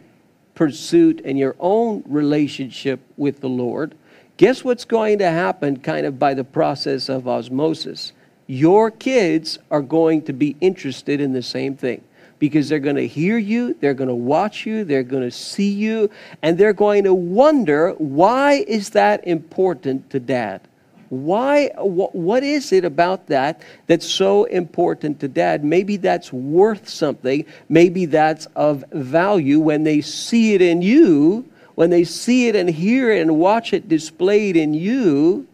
pursuit 0.53 1.19
and 1.25 1.37
your 1.37 1.57
own 1.59 2.01
relationship 2.07 3.01
with 3.17 3.41
the 3.41 3.49
Lord, 3.49 3.93
guess 4.37 4.63
what's 4.63 4.85
going 4.85 5.19
to 5.19 5.29
happen 5.29 5.81
kind 5.81 6.05
of 6.05 6.17
by 6.17 6.33
the 6.33 6.45
process 6.45 7.09
of 7.09 7.27
osmosis? 7.27 8.13
Your 8.47 8.91
kids 8.91 9.57
are 9.71 9.81
going 9.81 10.23
to 10.23 10.33
be 10.33 10.55
interested 10.61 11.19
in 11.19 11.33
the 11.33 11.41
same 11.41 11.75
thing 11.75 12.03
because 12.37 12.69
they're 12.69 12.79
going 12.79 12.95
to 12.97 13.07
hear 13.07 13.37
you, 13.37 13.75
they're 13.79 13.93
going 13.93 14.09
to 14.09 14.15
watch 14.15 14.65
you, 14.65 14.83
they're 14.83 15.03
going 15.03 15.23
to 15.23 15.31
see 15.31 15.71
you, 15.71 16.09
and 16.41 16.57
they're 16.57 16.73
going 16.73 17.05
to 17.05 17.13
wonder 17.13 17.91
why 17.93 18.65
is 18.67 18.91
that 18.91 19.25
important 19.25 20.09
to 20.11 20.19
dad? 20.19 20.61
Why, 21.09 21.69
what 21.77 22.43
is 22.43 22.71
it 22.71 22.83
about 22.83 23.27
that 23.27 23.61
that's 23.87 24.07
so 24.07 24.45
important 24.45 25.19
to 25.21 25.27
dad? 25.27 25.63
Maybe 25.63 25.97
that's 25.97 26.33
worth 26.33 26.89
something. 26.89 27.45
Maybe 27.69 28.05
that's 28.05 28.47
of 28.55 28.83
value 28.91 29.59
when 29.59 29.83
they 29.83 30.01
see 30.01 30.55
it 30.55 30.61
in 30.61 30.81
you, 30.81 31.49
when 31.75 31.89
they 31.89 32.03
see 32.03 32.47
it 32.47 32.55
and 32.55 32.69
hear 32.69 33.11
it 33.11 33.21
and 33.21 33.37
watch 33.37 33.71
it 33.71 33.87
displayed 33.87 34.57
in 34.57 34.73
you, 34.73 35.47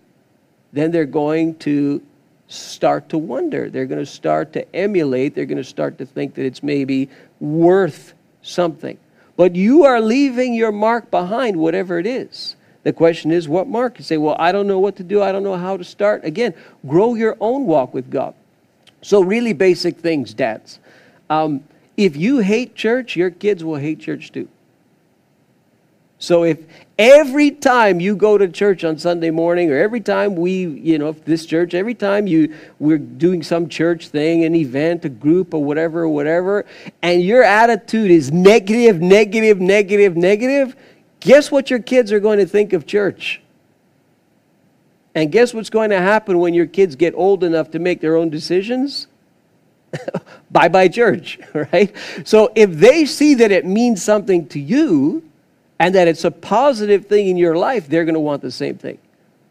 then 0.71 0.91
they're 0.91 1.05
going 1.05 1.55
to 1.55 2.01
start 2.51 3.09
to 3.09 3.17
wonder. 3.17 3.69
They're 3.69 3.85
going 3.85 4.03
to 4.03 4.11
start 4.11 4.53
to 4.53 4.75
emulate. 4.75 5.35
They're 5.35 5.45
going 5.45 5.57
to 5.57 5.63
start 5.63 5.97
to 5.99 6.05
think 6.05 6.35
that 6.35 6.45
it's 6.45 6.61
maybe 6.61 7.09
worth 7.39 8.13
something. 8.41 8.97
But 9.37 9.55
you 9.55 9.85
are 9.85 10.01
leaving 10.01 10.53
your 10.53 10.71
mark 10.71 11.09
behind, 11.09 11.57
whatever 11.57 11.97
it 11.97 12.05
is. 12.05 12.55
The 12.83 12.93
question 12.93 13.31
is, 13.31 13.47
what 13.47 13.67
mark? 13.67 13.97
You 13.97 14.03
say, 14.03 14.17
well, 14.17 14.35
I 14.39 14.51
don't 14.51 14.67
know 14.67 14.79
what 14.79 14.95
to 14.97 15.03
do. 15.03 15.21
I 15.21 15.31
don't 15.31 15.43
know 15.43 15.55
how 15.55 15.77
to 15.77 15.83
start. 15.83 16.25
Again, 16.25 16.53
grow 16.87 17.13
your 17.15 17.37
own 17.39 17.65
walk 17.65 17.93
with 17.93 18.09
God. 18.09 18.33
So, 19.01 19.21
really 19.21 19.53
basic 19.53 19.97
things, 19.97 20.33
dads. 20.33 20.79
Um, 21.29 21.63
if 21.95 22.15
you 22.15 22.39
hate 22.39 22.75
church, 22.75 23.15
your 23.15 23.29
kids 23.29 23.63
will 23.63 23.75
hate 23.75 23.99
church 23.99 24.31
too. 24.31 24.47
So 26.21 26.43
if 26.45 26.59
every 26.97 27.51
time 27.51 27.99
you 27.99 28.15
go 28.15 28.37
to 28.37 28.47
church 28.47 28.85
on 28.85 28.97
Sunday 28.97 29.31
morning, 29.31 29.69
or 29.69 29.77
every 29.77 29.99
time 29.99 30.35
we, 30.35 30.67
you 30.67 30.97
know, 30.97 31.11
this 31.11 31.45
church, 31.45 31.73
every 31.73 31.95
time 31.95 32.27
you 32.27 32.55
we're 32.79 32.97
doing 32.97 33.43
some 33.43 33.67
church 33.67 34.07
thing, 34.07 34.45
an 34.45 34.55
event, 34.55 35.03
a 35.03 35.09
group, 35.09 35.53
or 35.53 35.61
whatever, 35.61 36.07
whatever, 36.07 36.65
and 37.01 37.21
your 37.21 37.43
attitude 37.43 38.09
is 38.11 38.31
negative, 38.31 39.01
negative, 39.01 39.59
negative, 39.59 40.15
negative, 40.15 40.77
Guess 41.21 41.51
what 41.51 41.69
your 41.69 41.79
kids 41.79 42.11
are 42.11 42.19
going 42.19 42.39
to 42.39 42.45
think 42.45 42.73
of 42.73 42.85
church? 42.85 43.41
And 45.13 45.31
guess 45.31 45.53
what's 45.53 45.69
going 45.69 45.91
to 45.91 45.99
happen 45.99 46.39
when 46.39 46.53
your 46.53 46.65
kids 46.65 46.95
get 46.95 47.13
old 47.15 47.43
enough 47.43 47.71
to 47.71 47.79
make 47.79 48.01
their 48.01 48.17
own 48.17 48.29
decisions? 48.29 49.07
bye 50.51 50.67
bye 50.67 50.87
church, 50.87 51.37
right? 51.53 51.95
So 52.23 52.51
if 52.55 52.71
they 52.71 53.05
see 53.05 53.35
that 53.35 53.51
it 53.51 53.65
means 53.65 54.01
something 54.01 54.47
to 54.47 54.59
you 54.59 55.23
and 55.81 55.95
that 55.95 56.07
it's 56.07 56.23
a 56.23 56.31
positive 56.31 57.07
thing 57.07 57.27
in 57.27 57.37
your 57.37 57.55
life, 57.55 57.87
they're 57.87 58.05
going 58.05 58.13
to 58.13 58.19
want 58.19 58.41
the 58.41 58.51
same 58.51 58.77
thing. 58.77 58.97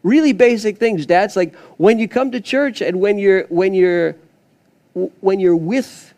Really 0.01 0.33
basic 0.33 0.77
things, 0.77 1.05
dads. 1.05 1.35
Like 1.35 1.55
when 1.77 1.99
you 1.99 2.07
come 2.07 2.31
to 2.31 2.41
church 2.41 2.81
and 2.81 2.99
when 2.99 3.17
you're 3.17 3.43
when 3.43 3.73
you're 3.73 4.15
when 5.19 5.39
you're 5.39 5.55
with 5.55 6.13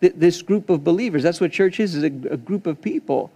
this 0.00 0.42
group 0.42 0.70
of 0.70 0.84
believers, 0.84 1.22
that's 1.22 1.40
what 1.40 1.52
church 1.52 1.80
is, 1.80 1.94
is 1.94 2.02
a, 2.02 2.06
a 2.06 2.36
group 2.36 2.66
of 2.66 2.80
people 2.80 3.30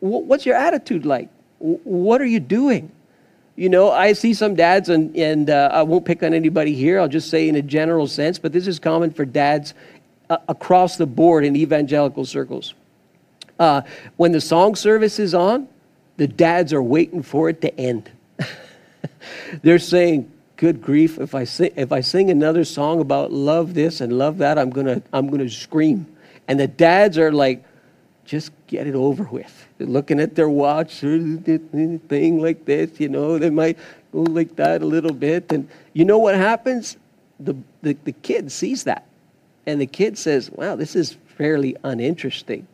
what's 0.00 0.46
your 0.46 0.56
attitude 0.56 1.04
like? 1.04 1.28
What 1.58 2.20
are 2.20 2.26
you 2.26 2.40
doing? 2.40 2.90
You 3.56 3.68
know, 3.68 3.90
I 3.90 4.12
see 4.12 4.34
some 4.34 4.54
dads, 4.54 4.88
and, 4.88 5.14
and 5.16 5.50
uh, 5.50 5.70
I 5.72 5.82
won't 5.82 6.04
pick 6.04 6.22
on 6.22 6.32
anybody 6.32 6.74
here. 6.74 7.00
I'll 7.00 7.08
just 7.08 7.28
say 7.28 7.48
in 7.48 7.56
a 7.56 7.62
general 7.62 8.06
sense, 8.06 8.38
but 8.38 8.52
this 8.52 8.68
is 8.68 8.78
common 8.78 9.10
for 9.10 9.24
dads 9.24 9.74
uh, 10.30 10.38
across 10.46 10.96
the 10.96 11.06
board 11.06 11.44
in 11.44 11.56
evangelical 11.56 12.24
circles. 12.24 12.74
Uh, 13.58 13.82
when 14.16 14.32
the 14.32 14.40
song 14.40 14.74
service 14.74 15.18
is 15.18 15.34
on, 15.34 15.68
the 16.16 16.28
dads 16.28 16.72
are 16.72 16.82
waiting 16.82 17.22
for 17.22 17.48
it 17.48 17.60
to 17.60 17.80
end. 17.80 18.10
They're 19.62 19.78
saying, 19.78 20.30
good 20.56 20.82
grief, 20.82 21.18
if 21.18 21.34
I, 21.34 21.44
sing, 21.44 21.72
if 21.76 21.92
I 21.92 22.00
sing 22.00 22.30
another 22.30 22.64
song 22.64 23.00
about 23.00 23.32
love 23.32 23.74
this 23.74 24.00
and 24.00 24.18
love 24.18 24.38
that, 24.38 24.58
I'm 24.58 24.70
going 24.70 24.86
to 24.86 25.02
I'm 25.12 25.28
gonna 25.28 25.48
scream. 25.48 26.06
And 26.46 26.58
the 26.58 26.66
dads 26.66 27.18
are 27.18 27.32
like, 27.32 27.64
just 28.24 28.52
get 28.66 28.86
it 28.86 28.94
over 28.94 29.24
with. 29.24 29.66
They're 29.78 29.86
looking 29.86 30.20
at 30.20 30.34
their 30.34 30.50
watch, 30.50 31.00
thing 31.00 32.40
like 32.40 32.64
this, 32.64 33.00
you 33.00 33.08
know, 33.08 33.38
they 33.38 33.50
might 33.50 33.78
go 34.12 34.20
like 34.22 34.54
that 34.56 34.82
a 34.82 34.86
little 34.86 35.14
bit. 35.14 35.50
And 35.50 35.68
you 35.94 36.04
know 36.04 36.18
what 36.18 36.34
happens? 36.34 36.96
The, 37.40 37.56
the, 37.82 37.96
the 38.04 38.12
kid 38.12 38.52
sees 38.52 38.84
that. 38.84 39.06
And 39.66 39.80
the 39.80 39.86
kid 39.86 40.18
says, 40.18 40.50
wow, 40.50 40.76
this 40.76 40.94
is 40.94 41.16
fairly 41.36 41.76
uninteresting. 41.84 42.66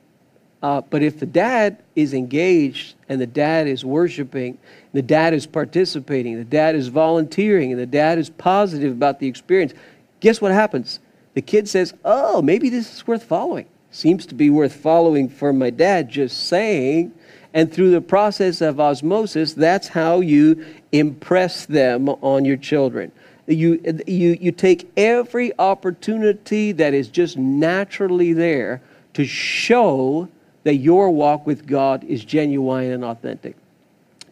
Uh, 0.64 0.80
but 0.88 1.02
if 1.02 1.20
the 1.20 1.26
dad 1.26 1.76
is 1.94 2.14
engaged 2.14 2.94
and 3.10 3.20
the 3.20 3.26
dad 3.26 3.68
is 3.68 3.84
worshiping, 3.84 4.56
the 4.94 5.02
dad 5.02 5.34
is 5.34 5.46
participating, 5.46 6.38
the 6.38 6.42
dad 6.42 6.74
is 6.74 6.88
volunteering, 6.88 7.70
and 7.70 7.78
the 7.78 7.84
dad 7.84 8.16
is 8.16 8.30
positive 8.30 8.90
about 8.90 9.20
the 9.20 9.26
experience, 9.26 9.74
guess 10.20 10.40
what 10.40 10.52
happens? 10.52 11.00
The 11.34 11.42
kid 11.42 11.68
says, 11.68 11.92
Oh, 12.02 12.40
maybe 12.40 12.70
this 12.70 12.94
is 12.94 13.06
worth 13.06 13.24
following. 13.24 13.66
Seems 13.90 14.24
to 14.24 14.34
be 14.34 14.48
worth 14.48 14.74
following 14.74 15.28
for 15.28 15.52
my 15.52 15.68
dad 15.68 16.08
just 16.08 16.46
saying. 16.48 17.12
And 17.52 17.70
through 17.70 17.90
the 17.90 18.00
process 18.00 18.62
of 18.62 18.80
osmosis, 18.80 19.52
that's 19.52 19.88
how 19.88 20.20
you 20.20 20.64
impress 20.92 21.66
them 21.66 22.08
on 22.08 22.46
your 22.46 22.56
children. 22.56 23.12
You, 23.46 23.82
you, 24.06 24.38
you 24.40 24.50
take 24.50 24.90
every 24.96 25.52
opportunity 25.58 26.72
that 26.72 26.94
is 26.94 27.08
just 27.08 27.36
naturally 27.36 28.32
there 28.32 28.80
to 29.12 29.26
show 29.26 30.30
that 30.64 30.76
your 30.76 31.10
walk 31.10 31.46
with 31.46 31.66
God 31.66 32.04
is 32.04 32.24
genuine 32.24 32.90
and 32.90 33.04
authentic. 33.04 33.56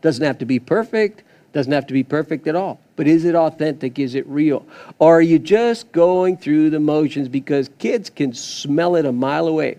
Doesn't 0.01 0.25
have 0.25 0.39
to 0.39 0.47
be 0.47 0.59
perfect, 0.59 1.23
doesn't 1.53 1.73
have 1.73 1.87
to 1.87 1.93
be 1.93 2.03
perfect 2.03 2.47
at 2.47 2.57
all. 2.57 2.81
But 2.97 3.07
is 3.07 3.25
it 3.25 3.35
authentic? 3.35 3.99
Is 3.99 4.15
it 4.15 4.27
real? 4.27 4.67
Or 4.99 5.19
are 5.19 5.23
you 5.23 5.39
just 5.39 5.93
going 5.93 6.37
through 6.37 6.71
the 6.71 6.81
motions 6.81 7.29
because 7.29 7.71
kids 7.79 8.11
can 8.11 8.33
smell 8.33 8.97
it 8.97 9.05
a 9.05 9.13
mile 9.13 9.47
away? 9.47 9.79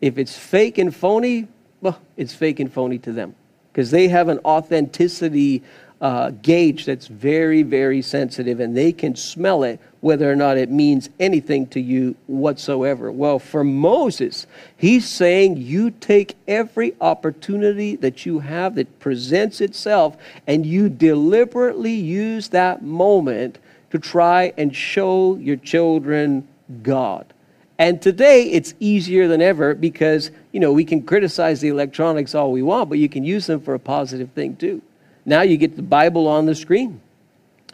If 0.00 0.18
it's 0.18 0.36
fake 0.36 0.78
and 0.78 0.94
phony, 0.94 1.46
well, 1.80 2.00
it's 2.16 2.34
fake 2.34 2.58
and 2.58 2.72
phony 2.72 2.98
to 2.98 3.12
them 3.12 3.34
because 3.72 3.90
they 3.90 4.08
have 4.08 4.28
an 4.28 4.38
authenticity 4.44 5.62
uh, 6.02 6.30
gauge 6.42 6.84
that's 6.84 7.06
very, 7.06 7.62
very 7.62 8.02
sensitive 8.02 8.58
and 8.58 8.76
they 8.76 8.92
can 8.92 9.14
smell 9.14 9.62
it 9.62 9.80
whether 10.00 10.30
or 10.30 10.34
not 10.34 10.58
it 10.58 10.68
means 10.68 11.08
anything 11.20 11.64
to 11.64 11.80
you 11.80 12.16
whatsoever. 12.26 13.12
Well, 13.12 13.38
for 13.38 13.62
Moses, 13.62 14.48
he's 14.76 15.08
saying 15.08 15.58
you 15.58 15.92
take 15.92 16.34
every 16.48 16.96
opportunity 17.00 17.94
that 17.96 18.26
you 18.26 18.40
have 18.40 18.74
that 18.74 18.98
presents 18.98 19.60
itself 19.60 20.16
and 20.48 20.66
you 20.66 20.88
deliberately 20.88 21.92
use 21.92 22.48
that 22.48 22.82
moment 22.82 23.58
to 23.90 23.98
try 24.00 24.52
and 24.58 24.74
show 24.74 25.36
your 25.36 25.56
children 25.56 26.48
God. 26.82 27.32
And 27.78 28.02
today 28.02 28.50
it's 28.50 28.74
easier 28.80 29.28
than 29.28 29.40
ever 29.40 29.76
because, 29.76 30.32
you 30.50 30.58
know, 30.58 30.72
we 30.72 30.84
can 30.84 31.02
criticize 31.02 31.60
the 31.60 31.68
electronics 31.68 32.34
all 32.34 32.50
we 32.50 32.62
want, 32.62 32.88
but 32.88 32.98
you 32.98 33.08
can 33.08 33.22
use 33.22 33.46
them 33.46 33.60
for 33.60 33.74
a 33.74 33.78
positive 33.78 34.30
thing 34.32 34.56
too. 34.56 34.82
Now 35.24 35.42
you 35.42 35.56
get 35.56 35.76
the 35.76 35.82
Bible 35.82 36.26
on 36.26 36.46
the 36.46 36.54
screen. 36.54 37.00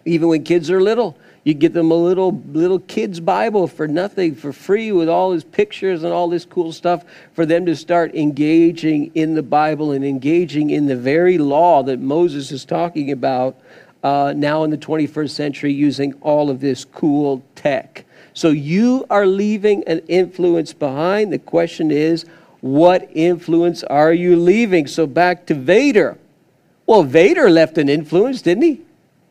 Even 0.05 0.29
when 0.29 0.43
kids 0.43 0.71
are 0.71 0.81
little, 0.81 1.19
you 1.45 1.55
get 1.55 1.73
them 1.73 1.91
a 1.91 1.95
little 1.95 2.43
little 2.53 2.79
kid's 2.79 3.21
Bible 3.21 3.67
for 3.67 3.89
nothing, 3.89 4.35
for 4.35 4.53
free, 4.53 4.93
with 4.93 5.09
all 5.09 5.33
his 5.33 5.45
pictures 5.45 6.03
and 6.03 6.13
all 6.13 6.29
this 6.29 6.45
cool 6.45 6.73
stuff 6.73 7.05
for 7.33 7.47
them 7.47 7.67
to 7.67 7.75
start 7.75 8.15
engaging 8.15 9.11
in 9.15 9.35
the 9.35 9.43
Bible 9.43 9.93
and 9.93 10.05
engaging 10.05 10.71
in 10.71 10.87
the 10.87 10.97
very 10.97 11.39
law 11.39 11.83
that 11.83 12.01
Moses 12.01 12.53
is 12.53 12.65
talking 12.65 13.11
about 13.11 13.57
uh, 14.03 14.33
now 14.37 14.65
in 14.65 14.71
the 14.71 14.79
21st 14.79 15.31
century 15.31 15.73
using 15.73 16.13
all 16.21 16.51
of 16.51 16.61
this 16.61 16.85
cool 16.85 17.43
tech. 17.55 18.05
So 18.35 18.51
you 18.51 19.05
are 19.11 19.27
leaving 19.27 19.85
an 19.85 20.01
influence 20.07 20.73
behind. 20.73 21.33
The 21.33 21.39
question 21.39 21.91
is, 21.91 22.25
what 22.61 23.09
influence 23.13 23.83
are 23.85 24.13
you 24.13 24.37
leaving? 24.37 24.87
So 24.87 25.07
back 25.07 25.47
to 25.47 25.55
Vader. 25.55 26.19
Well, 26.89 27.03
Vader 27.03 27.51
left 27.51 27.77
an 27.77 27.91
influence, 27.91 28.41
didn't 28.41 28.63
he? 28.63 28.81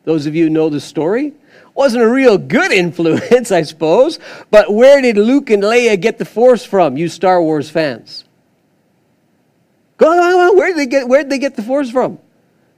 Those 0.04 0.26
of 0.26 0.36
you 0.36 0.44
who 0.44 0.50
know 0.50 0.68
the 0.68 0.80
story. 0.80 1.32
Wasn't 1.74 2.00
a 2.00 2.08
real 2.08 2.38
good 2.38 2.70
influence, 2.84 3.50
I 3.50 3.62
suppose. 3.62 4.20
But 4.48 4.72
where 4.72 5.02
did 5.02 5.16
Luke 5.16 5.50
and 5.50 5.64
Leia 5.64 6.00
get 6.00 6.18
the 6.18 6.24
Force 6.24 6.64
from, 6.64 6.96
you 6.96 7.08
Star 7.08 7.42
Wars 7.42 7.68
fans? 7.68 8.24
Go 9.96 10.06
on, 10.06 10.56
where 10.56 10.68
did 10.68 10.76
they 10.76 10.86
get 10.86 11.08
where 11.08 11.24
did 11.24 11.32
they 11.32 11.40
get 11.40 11.56
the 11.56 11.64
Force 11.64 11.90
from? 11.90 12.20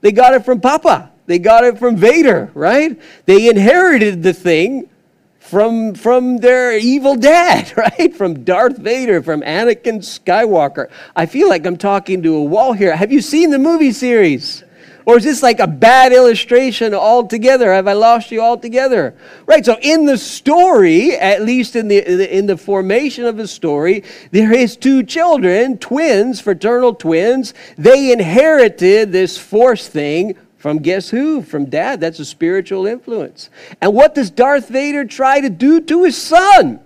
They 0.01 0.11
got 0.11 0.33
it 0.33 0.43
from 0.43 0.59
Papa. 0.59 1.11
They 1.27 1.37
got 1.37 1.63
it 1.63 1.77
from 1.77 1.95
Vader, 1.95 2.49
right? 2.55 2.99
They 3.27 3.49
inherited 3.49 4.23
the 4.23 4.33
thing 4.33 4.89
from, 5.37 5.93
from 5.93 6.37
their 6.37 6.75
evil 6.75 7.15
dad, 7.15 7.71
right? 7.77 8.15
From 8.15 8.43
Darth 8.43 8.77
Vader, 8.77 9.21
from 9.21 9.41
Anakin 9.41 9.99
Skywalker. 9.99 10.89
I 11.15 11.27
feel 11.27 11.49
like 11.49 11.67
I'm 11.67 11.77
talking 11.77 12.23
to 12.23 12.35
a 12.35 12.43
wall 12.43 12.73
here. 12.73 12.95
Have 12.95 13.11
you 13.11 13.21
seen 13.21 13.51
the 13.51 13.59
movie 13.59 13.91
series? 13.91 14.63
Or 15.05 15.17
is 15.17 15.23
this 15.23 15.41
like 15.41 15.59
a 15.59 15.67
bad 15.67 16.13
illustration 16.13 16.93
altogether? 16.93 17.73
Have 17.73 17.87
I 17.87 17.93
lost 17.93 18.31
you 18.31 18.41
altogether? 18.41 19.15
Right, 19.45 19.65
so 19.65 19.77
in 19.81 20.05
the 20.05 20.17
story, 20.17 21.15
at 21.15 21.41
least 21.41 21.75
in 21.75 21.87
the, 21.87 22.37
in 22.37 22.45
the 22.45 22.57
formation 22.57 23.25
of 23.25 23.37
the 23.37 23.47
story, 23.47 24.03
there 24.31 24.53
is 24.53 24.77
two 24.77 25.03
children, 25.03 25.77
twins, 25.77 26.39
fraternal 26.39 26.93
twins. 26.93 27.53
They 27.77 28.11
inherited 28.11 29.11
this 29.11 29.37
force 29.37 29.87
thing 29.87 30.35
from 30.57 30.77
guess 30.77 31.09
who? 31.09 31.41
From 31.41 31.65
dad. 31.65 31.99
That's 31.99 32.19
a 32.19 32.25
spiritual 32.25 32.85
influence. 32.85 33.49
And 33.81 33.95
what 33.95 34.13
does 34.13 34.29
Darth 34.29 34.67
Vader 34.69 35.05
try 35.05 35.41
to 35.41 35.49
do 35.49 35.81
to 35.81 36.03
his 36.03 36.21
son? 36.21 36.79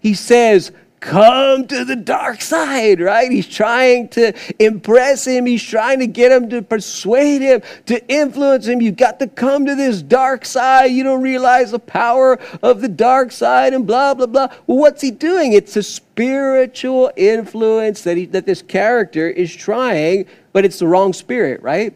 He 0.00 0.14
says, 0.14 0.72
come 1.00 1.66
to 1.66 1.84
the 1.84 1.96
dark 1.96 2.42
side, 2.42 3.00
right? 3.00 3.32
He's 3.32 3.48
trying 3.48 4.08
to 4.10 4.32
impress 4.58 5.26
him. 5.26 5.46
He's 5.46 5.62
trying 5.62 5.98
to 6.00 6.06
get 6.06 6.30
him 6.30 6.50
to 6.50 6.62
persuade 6.62 7.40
him, 7.40 7.62
to 7.86 8.06
influence 8.08 8.66
him. 8.66 8.80
You've 8.80 8.96
got 8.96 9.18
to 9.20 9.26
come 9.26 9.66
to 9.66 9.74
this 9.74 10.02
dark 10.02 10.44
side. 10.44 10.92
You 10.92 11.02
don't 11.02 11.22
realize 11.22 11.70
the 11.70 11.78
power 11.78 12.38
of 12.62 12.82
the 12.82 12.88
dark 12.88 13.32
side 13.32 13.72
and 13.72 13.86
blah, 13.86 14.14
blah, 14.14 14.26
blah. 14.26 14.48
Well, 14.66 14.78
what's 14.78 15.00
he 15.00 15.10
doing? 15.10 15.54
It's 15.54 15.76
a 15.76 15.82
spiritual 15.82 17.10
influence 17.16 18.02
that, 18.02 18.16
he, 18.16 18.26
that 18.26 18.44
this 18.44 18.60
character 18.60 19.28
is 19.28 19.54
trying, 19.56 20.26
but 20.52 20.64
it's 20.64 20.78
the 20.78 20.86
wrong 20.86 21.14
spirit, 21.14 21.62
right? 21.62 21.94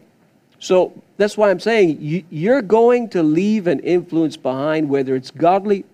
So 0.59 0.99
that's 1.17 1.37
why 1.37 1.51
I'm 1.51 1.59
saying 1.59 1.97
you, 2.01 2.23
you're 2.31 2.63
going 2.63 3.09
to 3.09 3.21
leave 3.21 3.67
an 3.67 3.79
influence 3.81 4.35
behind, 4.35 4.89
whether 4.89 5.15
it's 5.15 5.29
godly 5.29 5.85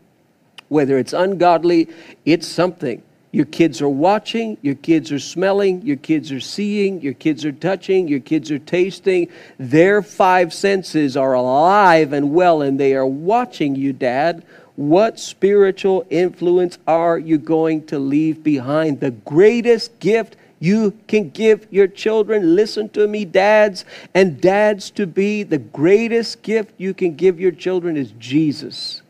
whether 0.72 0.98
it's 0.98 1.12
ungodly, 1.12 1.90
it's 2.24 2.48
something. 2.48 3.04
Your 3.34 3.44
kids 3.44 3.82
are 3.82 3.90
watching, 3.90 4.58
your 4.62 4.76
kids 4.76 5.12
are 5.12 5.20
smelling, 5.20 5.82
your 5.82 5.98
kids 5.98 6.32
are 6.32 6.40
seeing, 6.40 7.02
your 7.02 7.14
kids 7.14 7.44
are 7.44 7.52
touching, 7.52 8.08
your 8.08 8.22
kids 8.22 8.50
are 8.52 8.60
tasting. 8.60 9.28
Their 9.58 10.02
five 10.02 10.54
senses 10.54 11.18
are 11.18 11.34
alive 11.34 12.14
and 12.14 12.34
well, 12.34 12.62
and 12.62 12.80
they 12.80 12.96
are 12.96 13.06
watching 13.06 13.76
you, 13.76 13.92
Dad. 13.92 14.46
What 14.78 15.20
spiritual 15.20 16.06
influence 16.10 16.78
are 16.88 17.20
you 17.20 17.38
going 17.38 17.86
to 17.88 18.00
leave 18.00 18.42
behind? 18.42 19.02
The 19.02 19.12
greatest 19.12 20.00
gift 20.00 20.38
you 20.60 20.98
can 21.10 21.32
give 21.32 21.68
your 21.70 21.88
children. 21.88 22.56
Listen 22.56 22.88
to 22.90 23.10
me, 23.10 23.26
dads 23.26 23.84
and 24.14 24.40
dads 24.40 24.90
to 24.92 25.06
be. 25.06 25.44
The 25.44 25.58
greatest 25.58 26.44
gift 26.44 26.72
you 26.78 26.94
can 26.94 27.16
give 27.16 27.42
your 27.42 27.52
children 27.52 27.98
is 27.98 28.14
Jesus. 28.18 29.01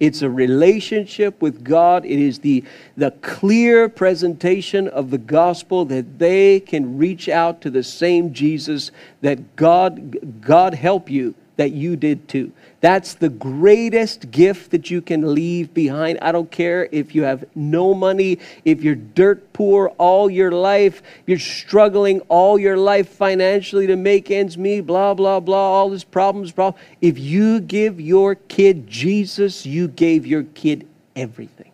It's 0.00 0.22
a 0.22 0.30
relationship 0.30 1.42
with 1.42 1.64
God. 1.64 2.04
It 2.04 2.18
is 2.18 2.38
the, 2.38 2.64
the 2.96 3.10
clear 3.22 3.88
presentation 3.88 4.86
of 4.86 5.10
the 5.10 5.18
gospel 5.18 5.84
that 5.86 6.18
they 6.18 6.60
can 6.60 6.98
reach 6.98 7.28
out 7.28 7.60
to 7.62 7.70
the 7.70 7.82
same 7.82 8.32
Jesus 8.32 8.90
that 9.22 9.56
God, 9.56 10.40
God 10.40 10.74
help 10.74 11.10
you 11.10 11.34
that 11.56 11.72
you 11.72 11.96
did 11.96 12.28
too. 12.28 12.52
That's 12.80 13.14
the 13.14 13.28
greatest 13.28 14.30
gift 14.30 14.70
that 14.70 14.88
you 14.88 15.02
can 15.02 15.34
leave 15.34 15.74
behind. 15.74 16.18
I 16.22 16.30
don't 16.30 16.50
care 16.50 16.88
if 16.92 17.12
you 17.12 17.22
have 17.22 17.44
no 17.56 17.92
money, 17.92 18.38
if 18.64 18.82
you're 18.82 18.94
dirt 18.94 19.52
poor 19.52 19.88
all 19.98 20.30
your 20.30 20.52
life, 20.52 21.02
you're 21.26 21.40
struggling 21.40 22.20
all 22.28 22.56
your 22.56 22.76
life 22.76 23.08
financially 23.08 23.88
to 23.88 23.96
make 23.96 24.30
ends 24.30 24.56
meet, 24.56 24.82
blah, 24.82 25.14
blah, 25.14 25.40
blah, 25.40 25.56
all 25.56 25.90
these 25.90 26.04
problems, 26.04 26.52
problem. 26.52 26.80
If 27.00 27.18
you 27.18 27.60
give 27.60 28.00
your 28.00 28.36
kid 28.36 28.86
Jesus, 28.86 29.66
you 29.66 29.88
gave 29.88 30.24
your 30.24 30.44
kid 30.44 30.86
everything. 31.16 31.72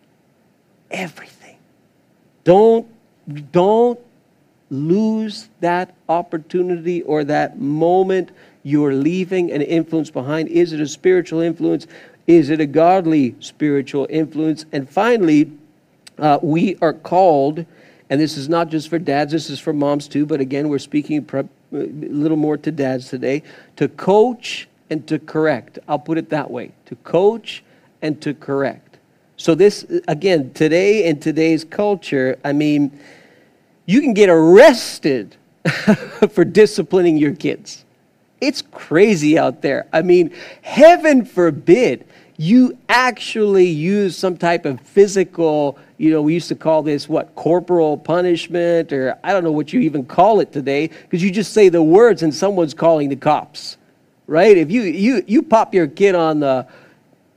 Everything. 0.91 1.57
Don't, 2.45 2.87
don't 3.53 4.01
lose 4.71 5.49
that 5.61 5.95
opportunity 6.09 7.03
or 7.03 7.25
that 7.25 7.59
moment 7.59 8.31
you're 8.65 8.95
leaving 8.95 9.53
an 9.53 9.63
influence 9.63 10.11
behind? 10.11 10.49
Is 10.49 10.73
it 10.73 10.81
a 10.81 10.89
spiritual 10.89 11.41
influence? 11.41 11.87
Is 12.27 12.51
it 12.51 12.59
a 12.61 12.67
godly 12.67 13.37
spiritual 13.39 14.09
influence? 14.11 14.65
And 14.73 14.89
finally, 14.89 15.53
uh, 16.19 16.39
we 16.43 16.77
are 16.81 16.95
called, 16.95 17.67
and 18.11 18.21
this 18.21 18.37
is 18.37 18.49
not 18.49 18.71
just 18.71 18.89
for 18.89 18.99
dads, 18.99 19.31
this 19.31 19.51
is 19.51 19.61
for 19.61 19.73
moms 19.73 20.09
too, 20.09 20.27
but 20.27 20.41
again, 20.41 20.69
we're 20.69 20.79
speaking 20.79 21.25
a 21.31 21.45
little 21.73 22.37
more 22.37 22.57
to 22.57 22.73
dads 22.73 23.09
today, 23.09 23.43
to 23.77 23.89
coach 23.89 24.67
and 24.91 25.07
to 25.09 25.19
correct. 25.19 25.79
I'll 25.87 25.99
put 25.99 26.19
it 26.19 26.31
that 26.31 26.51
way 26.51 26.73
to 26.87 26.97
coach 26.97 27.63
and 28.01 28.21
to 28.23 28.33
correct. 28.33 28.99
So, 29.37 29.55
this, 29.55 29.85
again, 30.07 30.53
today 30.53 31.05
in 31.05 31.19
today's 31.19 31.65
culture, 31.65 32.39
I 32.45 32.53
mean, 32.53 32.99
you 33.85 34.01
can 34.01 34.15
get 34.15 34.29
arrested 34.29 35.37
for 36.31 36.45
disciplining 36.45 37.19
your 37.19 37.35
kids. 37.35 37.85
It's 38.47 38.63
crazy 38.63 39.39
out 39.39 39.63
there. 39.63 39.87
I 39.93 40.03
mean, 40.03 40.33
heaven 40.63 41.25
forbid 41.25 42.07
you 42.37 42.77
actually 42.89 43.67
use 43.67 44.17
some 44.19 44.37
type 44.37 44.65
of 44.65 44.81
physical, 44.81 45.79
you 45.99 46.11
know, 46.11 46.21
we 46.21 46.35
used 46.35 46.49
to 46.49 46.57
call 46.57 46.83
this 46.83 47.09
what, 47.09 47.35
corporal 47.37 47.97
punishment, 47.97 48.93
or 48.93 49.17
I 49.23 49.33
don't 49.33 49.45
know 49.45 49.53
what 49.53 49.73
you 49.73 49.81
even 49.81 50.05
call 50.05 50.41
it 50.41 50.53
today, 50.53 50.89
because 50.89 51.23
you 51.23 51.31
just 51.31 51.53
say 51.53 51.69
the 51.69 51.83
words 51.83 52.23
and 52.23 52.35
someone's 52.35 52.75
calling 52.75 53.09
the 53.09 53.17
cops, 53.17 53.77
right? 54.27 54.57
If 54.57 54.71
you, 54.71 54.83
you, 54.83 55.23
you 55.27 55.43
pop 55.43 55.73
your 55.73 55.87
kid 55.87 56.17
on 56.17 56.41
the, 56.41 56.67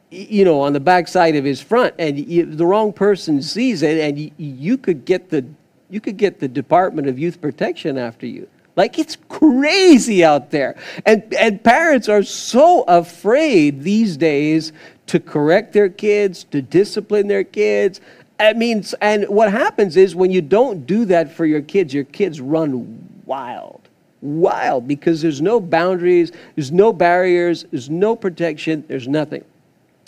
you 0.10 0.44
know, 0.44 0.62
on 0.62 0.74
the 0.74 0.80
backside 0.80 1.36
of 1.36 1.44
his 1.46 1.62
front 1.62 1.94
and 2.00 2.18
you, 2.18 2.46
the 2.46 2.66
wrong 2.66 2.92
person 2.92 3.42
sees 3.42 3.84
it 3.84 4.00
and 4.00 4.18
you, 4.18 4.32
you 4.38 4.78
could 4.78 5.06
get 5.06 5.30
the, 5.30 5.46
you 5.90 6.02
could 6.02 6.18
get 6.18 6.40
the 6.40 6.48
Department 6.48 7.08
of 7.08 7.20
Youth 7.20 7.40
Protection 7.40 7.98
after 7.98 8.26
you. 8.26 8.50
Like 8.78 9.00
it's 9.00 9.18
crazy 9.28 10.24
out 10.24 10.52
there. 10.52 10.76
And, 11.06 11.34
and 11.34 11.62
parents 11.62 12.08
are 12.08 12.24
so 12.24 12.84
afraid 12.84 13.82
these 13.82 14.16
days 14.16 14.72
to 15.08 15.20
correct 15.20 15.74
their 15.74 15.90
kids, 15.90 16.44
to 16.46 16.62
discipline 16.62 17.28
their 17.28 17.44
kids. 17.44 18.00
I 18.40 18.54
mean, 18.54 18.86
and 19.02 19.28
what 19.30 19.52
happens 19.52 19.98
is 19.98 20.16
when 20.16 20.30
you 20.30 20.42
don't 20.42 20.86
do 20.86 21.06
that 21.06 21.34
for 21.34 21.46
your 21.46 21.62
kids, 21.62 21.92
your 21.92 22.04
kids 22.04 22.40
run 22.40 23.22
wild. 23.26 23.82
Wild 24.22 24.88
because 24.88 25.24
there's 25.24 25.42
no 25.42 25.60
boundaries, 25.60 26.32
there's 26.56 26.72
no 26.72 26.94
barriers, 26.94 27.66
there's 27.72 27.90
no 27.90 28.16
protection, 28.16 28.84
there's 28.88 29.08
nothing. 29.08 29.44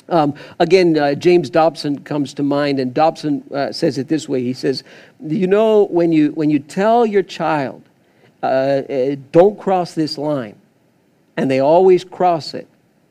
Um, 0.10 0.34
again, 0.60 0.98
uh, 0.98 1.14
James 1.16 1.50
Dobson 1.50 2.00
comes 2.04 2.34
to 2.36 2.44
mind, 2.44 2.80
and 2.80 2.94
Dobson 2.94 3.44
uh, 3.54 3.72
says 3.72 4.00
it 4.00 4.08
this 4.08 4.28
way. 4.28 4.42
He 4.42 4.54
says, 4.54 4.84
"You 5.24 5.46
know, 5.46 5.86
when 5.86 6.12
you 6.12 6.32
when 6.32 6.50
you 6.50 6.58
tell 6.58 7.06
your 7.06 7.22
child 7.22 7.84
uh, 8.42 8.46
uh, 8.46 9.16
don't 9.32 9.60
cross 9.60 9.94
this 9.94 10.18
line. 10.18 10.56
And 11.38 11.50
they 11.50 11.60
always 11.60 12.04
cross 12.04 12.54
it. 12.54 12.68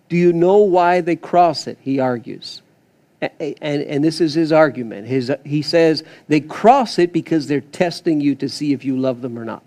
Do 0.08 0.16
you 0.16 0.32
know 0.32 0.58
why 0.58 1.00
they 1.00 1.16
cross 1.16 1.66
it? 1.66 1.78
He 1.80 1.98
argues. 1.98 2.62
And, 3.20 3.32
and, 3.40 3.82
and 3.82 4.04
this 4.04 4.20
is 4.20 4.34
his 4.34 4.52
argument. 4.52 5.06
His, 5.06 5.32
he 5.44 5.62
says 5.62 6.04
they 6.28 6.40
cross 6.40 6.98
it 6.98 7.12
because 7.12 7.46
they're 7.46 7.60
testing 7.60 8.20
you 8.20 8.34
to 8.36 8.48
see 8.48 8.72
if 8.72 8.84
you 8.84 8.98
love 8.98 9.22
them 9.22 9.38
or 9.38 9.44
not. 9.44 9.62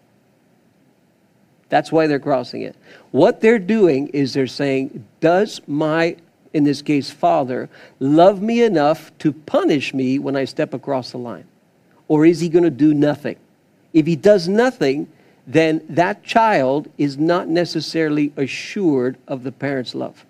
That's 1.69 1.91
why 1.91 2.08
they're 2.08 2.19
crossing 2.19 2.63
it. 2.63 2.76
What 3.12 3.39
they're 3.39 3.60
doing 3.60 4.08
is 4.10 4.34
they're 4.34 4.47
saying, 4.47 5.06
Does 5.21 5.62
my, 5.67 6.17
in 6.54 6.65
this 6.65 6.82
case, 6.82 7.10
father, 7.10 7.69
love 8.00 8.41
me 8.41 8.62
enough 8.62 9.17
to 9.19 9.32
punish 9.32 9.93
me 9.93 10.19
when 10.19 10.36
I 10.36 10.45
step 10.45 10.74
across 10.74 11.12
the 11.12 11.17
line? 11.17 11.45
Or 12.10 12.26
is 12.26 12.41
he 12.41 12.50
going 12.50 12.65
to 12.65 12.69
do 12.69 12.93
nothing? 12.93 13.38
If 13.93 14.06
he 14.06 14.17
does 14.17 14.50
nothing, 14.50 15.08
then 15.47 15.84
that 15.89 16.23
child 16.23 16.89
is 16.97 17.17
not 17.17 17.47
necessarily 17.47 18.32
assured 18.38 19.17
of 19.27 19.43
the 19.43 19.51
parent's 19.51 19.95
love. 19.95 20.25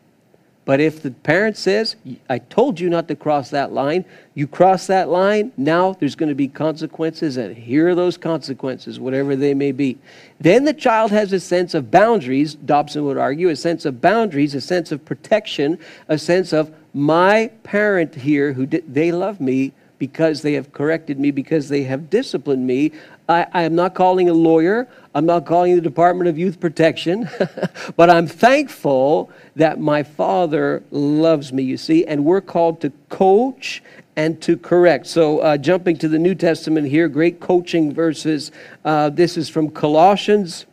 But 0.64 0.80
if 0.80 1.02
the 1.02 1.12
parent 1.12 1.58
says, 1.58 1.96
I 2.30 2.38
told 2.38 2.80
you 2.80 2.88
not 2.90 3.08
to 3.08 3.16
cross 3.16 3.50
that 3.50 3.74
line, 3.74 4.06
you 4.36 4.46
cross 4.46 4.86
that 4.88 5.10
line, 5.10 5.52
now 5.58 5.94
there's 5.94 6.16
going 6.16 6.30
to 6.30 6.36
be 6.36 6.48
consequences, 6.48 7.36
and 7.36 7.58
here 7.58 7.90
are 7.90 7.96
those 7.96 8.16
consequences, 8.16 9.00
whatever 9.00 9.36
they 9.36 9.56
may 9.56 9.72
be. 9.72 9.98
Then 10.40 10.66
the 10.66 10.74
child 10.74 11.10
has 11.12 11.34
a 11.34 11.40
sense 11.40 11.74
of 11.74 11.90
boundaries, 11.90 12.54
Dobson 12.54 13.06
would 13.06 13.18
argue, 13.18 13.50
a 13.50 13.56
sense 13.56 13.86
of 13.86 14.02
boundaries, 14.02 14.54
a 14.54 14.62
sense 14.62 14.92
of 14.92 15.04
protection, 15.04 15.80
a 16.08 16.18
sense 16.18 16.54
of 16.54 16.72
my 16.94 17.48
parent 17.64 18.14
here, 18.14 18.54
who 18.54 18.68
they 18.68 19.12
love 19.12 19.42
me 19.42 19.74
because 19.98 20.42
they 20.42 20.54
have 20.54 20.74
corrected 20.74 21.20
me, 21.20 21.32
because 21.32 21.70
they 21.70 21.84
have 21.84 22.10
disciplined 22.10 22.66
me. 22.66 22.92
I, 23.32 23.48
I 23.54 23.64
am 23.64 23.76
not 23.76 23.96
calling 23.96 24.30
a 24.30 24.34
lawyer. 24.34 24.90
I'm 25.16 25.26
not 25.26 25.46
calling 25.46 25.76
the 25.76 25.82
Department 25.82 26.28
of 26.28 26.38
Youth 26.38 26.60
Protection, 26.60 27.30
but 27.96 28.10
I'm 28.10 28.28
thankful 28.28 29.32
that 29.56 29.80
my 29.80 30.04
father 30.04 30.84
loves 30.92 31.54
me, 31.54 31.64
you 31.64 31.78
see, 31.78 32.06
and 32.06 32.26
we're 32.26 32.42
called 32.42 32.82
to 32.82 32.92
coach 33.08 33.82
and 34.18 34.42
to 34.42 34.58
correct. 34.58 35.08
So, 35.08 35.40
uh, 35.40 35.58
jumping 35.58 35.98
to 36.00 36.10
the 36.10 36.20
New 36.20 36.36
Testament 36.36 36.90
here, 36.90 37.08
great 37.08 37.40
coaching 37.40 37.94
verses. 37.94 38.52
Uh, 38.84 39.10
this 39.10 39.38
is 39.38 39.48
from 39.48 39.70
Colossians 39.70 40.66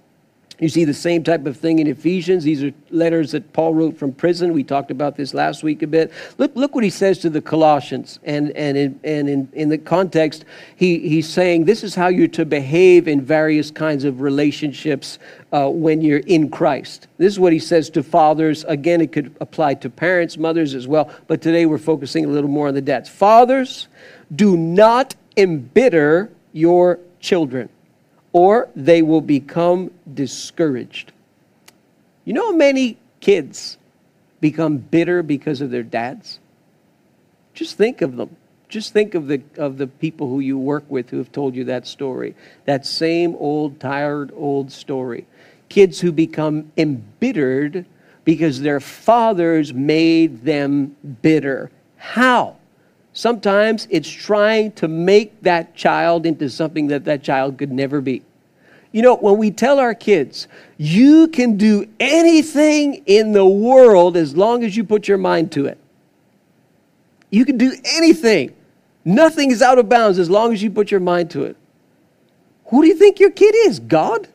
you 0.60 0.68
see 0.68 0.84
the 0.84 0.94
same 0.94 1.22
type 1.22 1.46
of 1.46 1.56
thing 1.56 1.78
in 1.78 1.86
Ephesians. 1.86 2.42
These 2.42 2.64
are 2.64 2.72
letters 2.90 3.30
that 3.30 3.52
Paul 3.52 3.74
wrote 3.74 3.96
from 3.96 4.12
prison. 4.12 4.52
We 4.52 4.64
talked 4.64 4.90
about 4.90 5.16
this 5.16 5.32
last 5.32 5.62
week 5.62 5.82
a 5.82 5.86
bit. 5.86 6.12
Look, 6.36 6.56
look 6.56 6.74
what 6.74 6.82
he 6.82 6.90
says 6.90 7.18
to 7.20 7.30
the 7.30 7.40
Colossians. 7.40 8.18
And, 8.24 8.50
and, 8.52 8.76
in, 8.76 9.00
and 9.04 9.28
in, 9.28 9.48
in 9.52 9.68
the 9.68 9.78
context, 9.78 10.44
he, 10.74 10.98
he's 10.98 11.28
saying 11.28 11.64
this 11.64 11.84
is 11.84 11.94
how 11.94 12.08
you're 12.08 12.26
to 12.28 12.44
behave 12.44 13.06
in 13.06 13.20
various 13.20 13.70
kinds 13.70 14.02
of 14.02 14.20
relationships 14.20 15.20
uh, 15.52 15.68
when 15.68 16.00
you're 16.00 16.18
in 16.20 16.50
Christ. 16.50 17.06
This 17.18 17.34
is 17.34 17.38
what 17.38 17.52
he 17.52 17.60
says 17.60 17.88
to 17.90 18.02
fathers. 18.02 18.64
Again, 18.64 19.00
it 19.00 19.12
could 19.12 19.36
apply 19.40 19.74
to 19.74 19.90
parents, 19.90 20.36
mothers 20.36 20.74
as 20.74 20.88
well. 20.88 21.12
But 21.28 21.40
today 21.40 21.66
we're 21.66 21.78
focusing 21.78 22.24
a 22.24 22.28
little 22.28 22.50
more 22.50 22.66
on 22.66 22.74
the 22.74 22.82
dads. 22.82 23.08
Fathers, 23.08 23.86
do 24.34 24.56
not 24.56 25.14
embitter 25.36 26.32
your 26.52 26.98
children 27.20 27.68
or 28.38 28.68
they 28.76 29.02
will 29.02 29.20
become 29.20 29.90
discouraged. 30.14 31.10
You 32.24 32.34
know 32.34 32.52
many 32.52 32.96
kids 33.18 33.78
become 34.40 34.76
bitter 34.76 35.24
because 35.24 35.60
of 35.60 35.72
their 35.72 35.82
dads? 35.82 36.38
Just 37.52 37.76
think 37.76 38.00
of 38.00 38.16
them. 38.16 38.36
Just 38.68 38.92
think 38.92 39.16
of 39.16 39.26
the, 39.26 39.42
of 39.56 39.76
the 39.76 39.88
people 39.88 40.28
who 40.28 40.38
you 40.38 40.56
work 40.56 40.84
with 40.88 41.10
who 41.10 41.18
have 41.18 41.32
told 41.32 41.56
you 41.56 41.64
that 41.64 41.84
story. 41.84 42.36
That 42.64 42.86
same 42.86 43.34
old, 43.40 43.80
tired, 43.80 44.30
old 44.36 44.70
story. 44.70 45.26
Kids 45.68 45.98
who 45.98 46.12
become 46.12 46.70
embittered 46.76 47.86
because 48.24 48.60
their 48.60 48.78
fathers 48.78 49.74
made 49.74 50.44
them 50.44 50.94
bitter. 51.22 51.72
How? 51.96 52.54
Sometimes 53.12 53.88
it's 53.90 54.08
trying 54.08 54.70
to 54.74 54.86
make 54.86 55.42
that 55.42 55.74
child 55.74 56.24
into 56.24 56.48
something 56.48 56.86
that 56.86 57.04
that 57.06 57.24
child 57.24 57.58
could 57.58 57.72
never 57.72 58.00
be. 58.00 58.22
You 58.92 59.02
know, 59.02 59.16
when 59.16 59.36
we 59.36 59.50
tell 59.50 59.78
our 59.78 59.94
kids, 59.94 60.48
you 60.78 61.28
can 61.28 61.56
do 61.56 61.86
anything 62.00 63.02
in 63.06 63.32
the 63.32 63.46
world 63.46 64.16
as 64.16 64.36
long 64.36 64.64
as 64.64 64.76
you 64.76 64.84
put 64.84 65.06
your 65.06 65.18
mind 65.18 65.52
to 65.52 65.66
it. 65.66 65.78
You 67.30 67.44
can 67.44 67.58
do 67.58 67.72
anything. 67.84 68.54
Nothing 69.04 69.50
is 69.50 69.60
out 69.60 69.78
of 69.78 69.88
bounds 69.88 70.18
as 70.18 70.30
long 70.30 70.52
as 70.52 70.62
you 70.62 70.70
put 70.70 70.90
your 70.90 71.00
mind 71.00 71.30
to 71.32 71.44
it. 71.44 71.56
Who 72.66 72.82
do 72.82 72.88
you 72.88 72.94
think 72.94 73.20
your 73.20 73.30
kid 73.30 73.54
is? 73.54 73.78
God? 73.78 74.28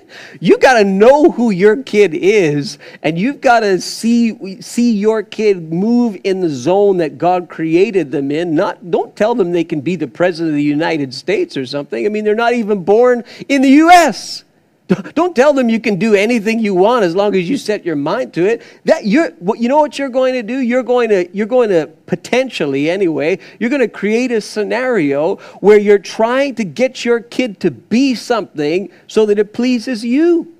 you 0.40 0.58
got 0.58 0.74
to 0.74 0.84
know 0.84 1.30
who 1.30 1.50
your 1.50 1.82
kid 1.82 2.14
is 2.14 2.78
and 3.02 3.18
you've 3.18 3.40
got 3.40 3.60
to 3.60 3.80
see 3.80 4.60
see 4.60 4.92
your 4.92 5.22
kid 5.22 5.72
move 5.72 6.20
in 6.24 6.40
the 6.40 6.48
zone 6.48 6.98
that 6.98 7.18
God 7.18 7.48
created 7.48 8.10
them 8.10 8.30
in. 8.30 8.54
Not 8.54 8.90
don't 8.90 9.14
tell 9.16 9.34
them 9.34 9.52
they 9.52 9.64
can 9.64 9.80
be 9.80 9.96
the 9.96 10.08
president 10.08 10.50
of 10.50 10.56
the 10.56 10.62
United 10.62 11.14
States 11.14 11.56
or 11.56 11.66
something. 11.66 12.04
I 12.06 12.08
mean 12.08 12.24
they're 12.24 12.34
not 12.34 12.54
even 12.54 12.84
born 12.84 13.24
in 13.48 13.62
the 13.62 13.70
US 13.70 14.44
don't 14.88 15.34
tell 15.34 15.52
them 15.52 15.68
you 15.68 15.80
can 15.80 15.96
do 15.96 16.14
anything 16.14 16.58
you 16.58 16.74
want 16.74 17.04
as 17.04 17.14
long 17.14 17.34
as 17.34 17.48
you 17.48 17.56
set 17.56 17.84
your 17.84 17.96
mind 17.96 18.34
to 18.34 18.44
it. 18.44 18.62
That 18.84 19.06
you're, 19.06 19.30
you 19.56 19.68
know 19.68 19.78
what 19.78 19.98
you're 19.98 20.08
going 20.08 20.34
to 20.34 20.42
do? 20.42 20.58
You're 20.58 20.82
going 20.82 21.08
to, 21.10 21.34
you're 21.34 21.46
going 21.46 21.70
to 21.70 21.86
potentially, 22.06 22.90
anyway, 22.90 23.38
you're 23.58 23.70
going 23.70 23.80
to 23.80 23.88
create 23.88 24.32
a 24.32 24.40
scenario 24.40 25.36
where 25.60 25.78
you're 25.78 25.98
trying 25.98 26.56
to 26.56 26.64
get 26.64 27.04
your 27.04 27.20
kid 27.20 27.60
to 27.60 27.70
be 27.70 28.14
something 28.14 28.90
so 29.06 29.24
that 29.26 29.38
it 29.38 29.52
pleases 29.52 30.04
you. 30.04 30.54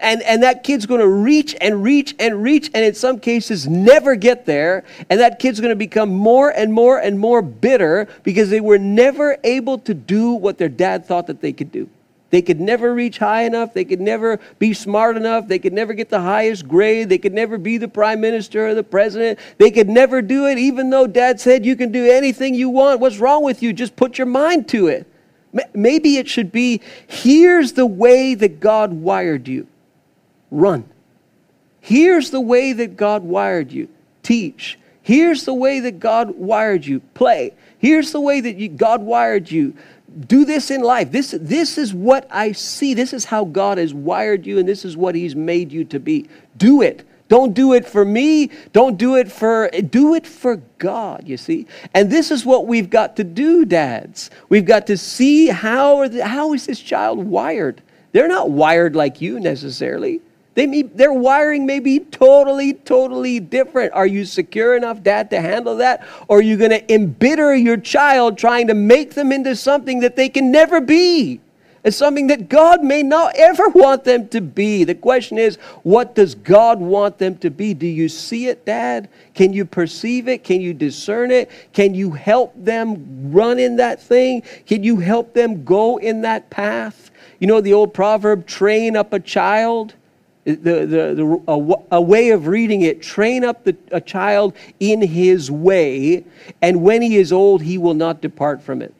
And, 0.00 0.22
and 0.22 0.44
that 0.44 0.62
kid's 0.62 0.86
going 0.86 1.00
to 1.00 1.08
reach 1.08 1.56
and 1.60 1.82
reach 1.82 2.14
and 2.20 2.40
reach, 2.40 2.70
and 2.72 2.84
in 2.84 2.94
some 2.94 3.18
cases, 3.18 3.66
never 3.66 4.14
get 4.14 4.46
there. 4.46 4.84
And 5.10 5.18
that 5.18 5.40
kid's 5.40 5.60
going 5.60 5.72
to 5.72 5.76
become 5.76 6.08
more 6.08 6.50
and 6.50 6.72
more 6.72 6.98
and 6.98 7.18
more 7.18 7.42
bitter 7.42 8.06
because 8.22 8.48
they 8.48 8.60
were 8.60 8.78
never 8.78 9.36
able 9.42 9.78
to 9.78 9.94
do 9.94 10.32
what 10.32 10.56
their 10.56 10.68
dad 10.68 11.04
thought 11.04 11.26
that 11.26 11.40
they 11.40 11.52
could 11.52 11.72
do. 11.72 11.90
They 12.30 12.42
could 12.42 12.60
never 12.60 12.94
reach 12.94 13.18
high 13.18 13.44
enough. 13.44 13.72
They 13.72 13.84
could 13.84 14.00
never 14.00 14.38
be 14.58 14.74
smart 14.74 15.16
enough. 15.16 15.48
They 15.48 15.58
could 15.58 15.72
never 15.72 15.94
get 15.94 16.10
the 16.10 16.20
highest 16.20 16.68
grade. 16.68 17.08
They 17.08 17.18
could 17.18 17.32
never 17.32 17.56
be 17.56 17.78
the 17.78 17.88
prime 17.88 18.20
minister 18.20 18.68
or 18.68 18.74
the 18.74 18.82
president. 18.82 19.38
They 19.56 19.70
could 19.70 19.88
never 19.88 20.20
do 20.20 20.46
it, 20.46 20.58
even 20.58 20.90
though 20.90 21.06
dad 21.06 21.40
said, 21.40 21.64
You 21.64 21.74
can 21.74 21.90
do 21.90 22.10
anything 22.10 22.54
you 22.54 22.68
want. 22.68 23.00
What's 23.00 23.18
wrong 23.18 23.44
with 23.44 23.62
you? 23.62 23.72
Just 23.72 23.96
put 23.96 24.18
your 24.18 24.26
mind 24.26 24.68
to 24.68 24.88
it. 24.88 25.06
Maybe 25.72 26.18
it 26.18 26.28
should 26.28 26.52
be 26.52 26.82
here's 27.06 27.72
the 27.72 27.86
way 27.86 28.34
that 28.34 28.60
God 28.60 28.92
wired 28.92 29.48
you. 29.48 29.66
Run. 30.50 30.84
Here's 31.80 32.30
the 32.30 32.40
way 32.40 32.74
that 32.74 32.96
God 32.98 33.22
wired 33.22 33.72
you. 33.72 33.88
Teach. 34.22 34.78
Here's 35.00 35.44
the 35.44 35.54
way 35.54 35.80
that 35.80 36.00
God 36.00 36.32
wired 36.36 36.84
you. 36.84 37.00
Play. 37.14 37.54
Here's 37.78 38.12
the 38.12 38.20
way 38.20 38.42
that 38.42 38.56
you, 38.56 38.68
God 38.68 39.00
wired 39.00 39.50
you. 39.50 39.74
Do 40.26 40.44
this 40.44 40.70
in 40.70 40.80
life. 40.80 41.12
This, 41.12 41.34
this 41.38 41.76
is 41.76 41.92
what 41.92 42.26
I 42.30 42.52
see. 42.52 42.94
This 42.94 43.12
is 43.12 43.26
how 43.26 43.44
God 43.44 43.78
has 43.78 43.92
wired 43.92 44.46
you, 44.46 44.58
and 44.58 44.68
this 44.68 44.84
is 44.84 44.96
what 44.96 45.14
He's 45.14 45.36
made 45.36 45.70
you 45.70 45.84
to 45.86 46.00
be. 46.00 46.28
Do 46.56 46.82
it. 46.82 47.06
Don't 47.28 47.52
do 47.52 47.74
it 47.74 47.86
for 47.86 48.04
me. 48.04 48.50
Don't 48.72 48.96
do 48.96 49.16
it 49.16 49.30
for, 49.30 49.68
do 49.68 50.14
it 50.14 50.26
for 50.26 50.56
God, 50.78 51.24
you 51.26 51.36
see. 51.36 51.66
And 51.92 52.10
this 52.10 52.30
is 52.30 52.46
what 52.46 52.66
we've 52.66 52.88
got 52.88 53.16
to 53.16 53.24
do, 53.24 53.66
dads. 53.66 54.30
We've 54.48 54.64
got 54.64 54.86
to 54.86 54.96
see 54.96 55.48
how, 55.48 56.08
the, 56.08 56.26
how 56.26 56.54
is 56.54 56.66
this 56.66 56.80
child 56.80 57.18
wired. 57.18 57.82
They're 58.12 58.28
not 58.28 58.50
wired 58.50 58.96
like 58.96 59.20
you 59.20 59.38
necessarily. 59.38 60.22
They 60.58 60.66
may, 60.66 60.82
their 60.82 61.12
wiring 61.12 61.66
may 61.66 61.78
be 61.78 62.00
totally, 62.00 62.72
totally 62.72 63.38
different. 63.38 63.92
Are 63.92 64.08
you 64.08 64.24
secure 64.24 64.76
enough, 64.76 65.04
dad, 65.04 65.30
to 65.30 65.40
handle 65.40 65.76
that? 65.76 66.04
Or 66.26 66.38
are 66.38 66.42
you 66.42 66.56
going 66.56 66.72
to 66.72 66.92
embitter 66.92 67.54
your 67.54 67.76
child 67.76 68.36
trying 68.36 68.66
to 68.66 68.74
make 68.74 69.14
them 69.14 69.30
into 69.30 69.54
something 69.54 70.00
that 70.00 70.16
they 70.16 70.28
can 70.28 70.50
never 70.50 70.80
be? 70.80 71.38
It's 71.84 71.96
something 71.96 72.26
that 72.26 72.48
God 72.48 72.82
may 72.82 73.04
not 73.04 73.36
ever 73.36 73.68
want 73.68 74.02
them 74.02 74.26
to 74.30 74.40
be. 74.40 74.82
The 74.82 74.96
question 74.96 75.38
is, 75.38 75.58
what 75.84 76.16
does 76.16 76.34
God 76.34 76.80
want 76.80 77.18
them 77.18 77.38
to 77.38 77.50
be? 77.50 77.72
Do 77.72 77.86
you 77.86 78.08
see 78.08 78.48
it, 78.48 78.66
Dad? 78.66 79.08
Can 79.34 79.52
you 79.52 79.64
perceive 79.64 80.26
it? 80.26 80.42
Can 80.42 80.60
you 80.60 80.74
discern 80.74 81.30
it? 81.30 81.52
Can 81.72 81.94
you 81.94 82.10
help 82.10 82.52
them 82.56 83.30
run 83.30 83.60
in 83.60 83.76
that 83.76 84.02
thing? 84.02 84.42
Can 84.66 84.82
you 84.82 84.96
help 84.96 85.34
them 85.34 85.62
go 85.62 85.98
in 85.98 86.22
that 86.22 86.50
path? 86.50 87.12
You 87.38 87.46
know 87.46 87.60
the 87.60 87.74
old 87.74 87.94
proverb, 87.94 88.44
train 88.44 88.96
up 88.96 89.12
a 89.12 89.20
child? 89.20 89.94
The, 90.48 90.86
the, 90.86 91.14
the, 91.14 91.42
a, 91.46 91.96
a 91.96 92.00
way 92.00 92.30
of 92.30 92.46
reading 92.46 92.80
it 92.80 93.02
train 93.02 93.44
up 93.44 93.64
the, 93.64 93.76
a 93.92 94.00
child 94.00 94.54
in 94.80 95.02
his 95.02 95.50
way, 95.50 96.24
and 96.62 96.82
when 96.82 97.02
he 97.02 97.16
is 97.18 97.32
old, 97.32 97.60
he 97.60 97.76
will 97.76 97.92
not 97.92 98.22
depart 98.22 98.62
from 98.62 98.80
it. 98.80 98.94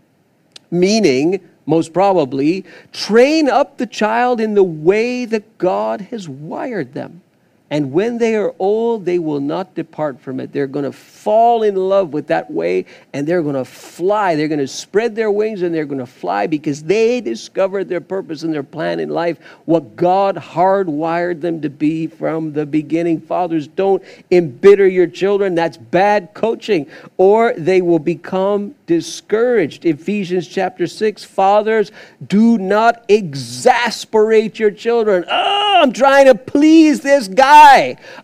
Meaning, 0.70 1.40
most 1.64 1.94
probably, 1.94 2.66
train 2.92 3.48
up 3.48 3.78
the 3.78 3.86
child 3.86 4.40
in 4.42 4.52
the 4.52 4.62
way 4.62 5.24
that 5.24 5.56
God 5.56 6.02
has 6.02 6.28
wired 6.28 6.92
them. 6.92 7.22
And 7.70 7.92
when 7.92 8.16
they 8.16 8.34
are 8.34 8.54
old, 8.58 9.04
they 9.04 9.18
will 9.18 9.40
not 9.40 9.74
depart 9.74 10.20
from 10.20 10.40
it. 10.40 10.52
They're 10.52 10.66
going 10.66 10.86
to 10.86 10.92
fall 10.92 11.62
in 11.62 11.76
love 11.76 12.14
with 12.14 12.28
that 12.28 12.50
way 12.50 12.86
and 13.12 13.26
they're 13.26 13.42
going 13.42 13.56
to 13.56 13.64
fly. 13.64 14.36
They're 14.36 14.48
going 14.48 14.58
to 14.58 14.66
spread 14.66 15.14
their 15.14 15.30
wings 15.30 15.60
and 15.60 15.74
they're 15.74 15.84
going 15.84 15.98
to 15.98 16.06
fly 16.06 16.46
because 16.46 16.82
they 16.82 17.20
discovered 17.20 17.88
their 17.88 18.00
purpose 18.00 18.42
and 18.42 18.54
their 18.54 18.62
plan 18.62 19.00
in 19.00 19.10
life, 19.10 19.38
what 19.66 19.96
God 19.96 20.36
hardwired 20.36 21.42
them 21.42 21.60
to 21.60 21.68
be 21.68 22.06
from 22.06 22.54
the 22.54 22.64
beginning. 22.64 23.20
Fathers, 23.20 23.68
don't 23.68 24.02
embitter 24.30 24.88
your 24.88 25.06
children. 25.06 25.54
That's 25.54 25.76
bad 25.76 26.32
coaching, 26.32 26.86
or 27.18 27.52
they 27.52 27.82
will 27.82 27.98
become 27.98 28.74
discouraged. 28.86 29.84
Ephesians 29.84 30.48
chapter 30.48 30.86
6 30.86 31.24
Fathers, 31.24 31.92
do 32.26 32.56
not 32.56 33.04
exasperate 33.08 34.58
your 34.58 34.70
children. 34.70 35.26
Oh, 35.30 35.80
I'm 35.82 35.92
trying 35.92 36.26
to 36.26 36.34
please 36.34 37.00
this 37.00 37.28
guy 37.28 37.57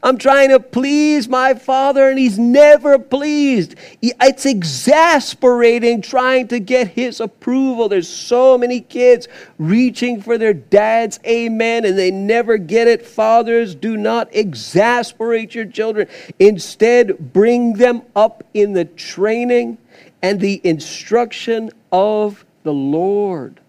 I'm 0.02 0.18
trying 0.18 0.50
to 0.50 0.60
please 0.60 1.28
my 1.28 1.54
father 1.54 2.08
and 2.08 2.18
he's 2.18 2.38
never 2.38 2.98
pleased. 2.98 3.74
It's 4.00 4.46
exasperating 4.46 6.02
trying 6.02 6.48
to 6.48 6.60
get 6.60 6.88
his 6.88 7.20
approval. 7.20 7.88
There's 7.88 8.08
so 8.08 8.56
many 8.56 8.80
kids 8.80 9.28
reaching 9.58 10.22
for 10.22 10.38
their 10.38 10.54
dad's 10.54 11.18
amen 11.26 11.84
and 11.84 11.98
they 11.98 12.10
never 12.10 12.58
get 12.58 12.86
it. 12.86 13.04
Fathers, 13.04 13.74
do 13.74 13.96
not 13.96 14.28
exasperate 14.34 15.54
your 15.54 15.66
children. 15.66 16.08
Instead, 16.38 17.32
bring 17.32 17.74
them 17.74 18.02
up 18.14 18.44
in 18.54 18.72
the 18.72 18.84
training 18.84 19.78
and 20.22 20.40
the 20.40 20.60
instruction 20.64 21.70
of 21.92 22.44
the 22.62 22.72
Lord. 22.72 23.60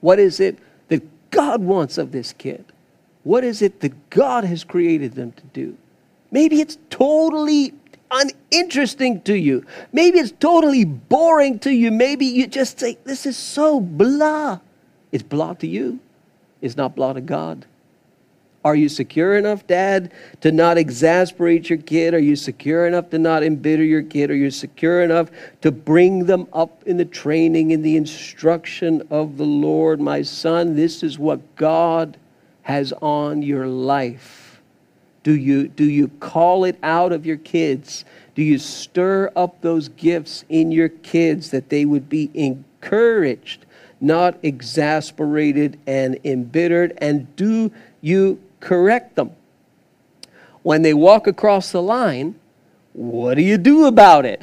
What 0.00 0.18
is 0.18 0.40
it 0.40 0.58
that 0.88 1.02
God 1.30 1.62
wants 1.62 1.98
of 1.98 2.12
this 2.12 2.32
kid? 2.32 2.64
What 3.26 3.42
is 3.42 3.60
it 3.60 3.80
that 3.80 4.08
God 4.08 4.44
has 4.44 4.62
created 4.62 5.16
them 5.16 5.32
to 5.32 5.42
do? 5.52 5.76
Maybe 6.30 6.60
it's 6.60 6.78
totally 6.90 7.74
uninteresting 8.08 9.20
to 9.22 9.36
you. 9.36 9.66
Maybe 9.90 10.20
it's 10.20 10.30
totally 10.38 10.84
boring 10.84 11.58
to 11.58 11.72
you. 11.72 11.90
Maybe 11.90 12.24
you 12.24 12.46
just 12.46 12.78
say, 12.78 12.98
This 13.02 13.26
is 13.26 13.36
so 13.36 13.80
blah. 13.80 14.60
It's 15.10 15.24
blah 15.24 15.54
to 15.54 15.66
you, 15.66 15.98
it's 16.60 16.76
not 16.76 16.94
blah 16.94 17.14
to 17.14 17.20
God. 17.20 17.66
Are 18.64 18.76
you 18.76 18.88
secure 18.88 19.36
enough, 19.36 19.66
Dad, 19.66 20.12
to 20.42 20.52
not 20.52 20.78
exasperate 20.78 21.68
your 21.68 21.80
kid? 21.80 22.14
Are 22.14 22.20
you 22.20 22.36
secure 22.36 22.86
enough 22.86 23.10
to 23.10 23.18
not 23.18 23.42
embitter 23.42 23.82
your 23.82 24.02
kid? 24.02 24.30
Are 24.30 24.36
you 24.36 24.52
secure 24.52 25.02
enough 25.02 25.32
to 25.62 25.72
bring 25.72 26.26
them 26.26 26.46
up 26.52 26.80
in 26.84 26.96
the 26.96 27.04
training, 27.04 27.72
in 27.72 27.82
the 27.82 27.96
instruction 27.96 29.02
of 29.10 29.36
the 29.36 29.44
Lord? 29.44 30.00
My 30.00 30.22
son, 30.22 30.76
this 30.76 31.02
is 31.02 31.18
what 31.18 31.56
God 31.56 32.16
has 32.66 32.92
on 33.00 33.42
your 33.42 33.68
life? 33.68 34.60
Do 35.22 35.36
you, 35.36 35.68
do 35.68 35.84
you 35.84 36.08
call 36.18 36.64
it 36.64 36.76
out 36.82 37.12
of 37.12 37.24
your 37.24 37.36
kids? 37.36 38.04
Do 38.34 38.42
you 38.42 38.58
stir 38.58 39.30
up 39.36 39.60
those 39.60 39.88
gifts 39.88 40.44
in 40.48 40.72
your 40.72 40.88
kids 40.88 41.50
that 41.52 41.68
they 41.68 41.84
would 41.84 42.08
be 42.08 42.28
encouraged, 42.34 43.66
not 44.00 44.36
exasperated 44.42 45.78
and 45.86 46.18
embittered? 46.24 46.98
And 46.98 47.34
do 47.36 47.70
you 48.00 48.42
correct 48.58 49.14
them? 49.14 49.30
When 50.64 50.82
they 50.82 50.92
walk 50.92 51.28
across 51.28 51.70
the 51.70 51.82
line, 51.82 52.34
what 52.94 53.34
do 53.34 53.42
you 53.42 53.58
do 53.58 53.86
about 53.86 54.24
it? 54.26 54.42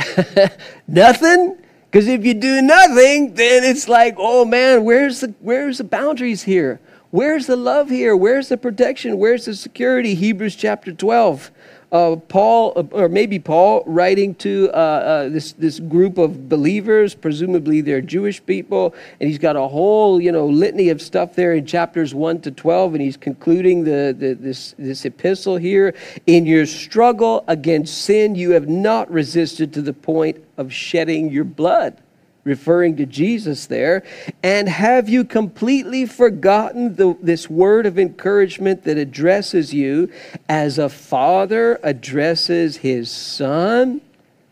nothing? 0.88 1.57
Because 1.91 2.07
if 2.07 2.26
you 2.26 2.34
do 2.34 2.61
nothing, 2.61 3.34
then 3.34 3.65
it's 3.65 3.89
like, 3.89 4.15
oh 4.17 4.45
man, 4.45 4.86
where's 4.86 5.19
the, 5.19 5.34
where's 5.41 5.80
the 5.80 5.84
boundaries 5.84 6.43
here? 6.43 6.80
Where's 7.14 7.45
the 7.45 7.55
love 7.55 7.91
here? 7.91 8.18
Where's 8.18 8.49
the 8.49 8.57
protection? 8.57 9.20
Where's 9.20 9.45
the 9.45 9.53
security? 9.53 10.16
Hebrews 10.16 10.55
chapter 10.55 10.91
12. 10.91 11.51
Uh, 11.91 12.16
Paul, 12.16 12.74
uh, 12.76 12.86
or 12.89 13.07
maybe 13.07 13.38
Paul, 13.38 13.84
writing 13.86 14.34
to 14.34 14.72
uh, 14.74 14.76
uh, 14.76 15.30
this, 15.30 15.51
this 15.51 15.80
group 15.80 16.18
of 16.18 16.49
believers, 16.49 17.14
presumably 17.14 17.82
they're 17.82 18.01
Jewish 18.01 18.43
people, 18.43 18.95
and 19.20 19.30
he's 19.30 19.38
got 19.38 19.55
a 19.55 19.68
whole 19.68 20.20
you 20.20 20.32
know 20.32 20.47
litany 20.47 20.89
of 20.89 21.03
stuff 21.03 21.36
there 21.36 21.53
in 21.53 21.68
chapters 21.68 22.16
1 22.16 22.41
to 22.41 22.51
12, 22.51 22.95
and 22.95 23.03
he's 23.03 23.16
concluding 23.16 23.84
the, 23.84 24.16
the, 24.18 24.34
this, 24.34 24.74
this 24.80 25.05
epistle 25.05 25.57
here. 25.57 25.93
In 26.26 26.47
your 26.47 26.66
struggle 26.66 27.43
against 27.47 28.05
sin, 28.05 28.34
you 28.34 28.49
have 28.53 28.68
not 28.68 29.11
resisted 29.11 29.72
to 29.74 29.84
the 29.84 29.93
point 29.93 30.43
of 30.57 30.74
shedding 30.74 31.32
your 31.32 31.43
blood 31.43 32.03
referring 32.44 32.98
to 32.98 33.06
Jesus 33.06 33.68
there. 33.68 34.04
And 34.41 34.68
have 34.68 35.08
you 35.08 35.24
completely 35.24 36.06
forgotten 36.06 36.96
the, 36.96 37.18
this 37.22 37.50
word 37.50 37.86
of 37.86 37.98
encouragement 37.98 38.84
that 38.84 38.98
addresses 38.98 39.74
you 39.74 40.12
as 40.50 40.78
a 40.78 40.89
father 40.89 41.80
addresses 41.84 42.78
his 42.78 43.10
son? 43.10 44.02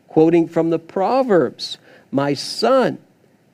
Quoting 0.07 0.47
from 0.47 0.69
the 0.69 0.79
Proverbs 0.79 1.77
My 2.11 2.33
son, 2.33 2.97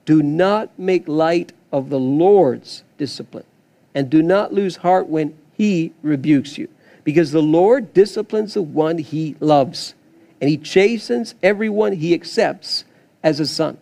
do 0.05 0.23
not 0.23 0.77
make 0.79 1.07
light 1.07 1.53
of 1.71 1.89
the 1.89 1.99
Lord's 1.99 2.83
discipline, 2.97 3.45
and 3.93 4.09
do 4.09 4.23
not 4.23 4.53
lose 4.53 4.77
heart 4.77 5.07
when 5.07 5.37
he 5.53 5.93
rebukes 6.01 6.57
you, 6.57 6.69
because 7.03 7.31
the 7.31 7.41
Lord 7.41 7.93
disciplines 7.93 8.53
the 8.53 8.61
one 8.61 8.97
he 8.99 9.35
loves, 9.39 9.93
and 10.39 10.49
he 10.49 10.57
chastens 10.57 11.35
everyone 11.43 11.93
he 11.93 12.13
accepts 12.13 12.85
as 13.21 13.39
a 13.39 13.45
son. 13.45 13.77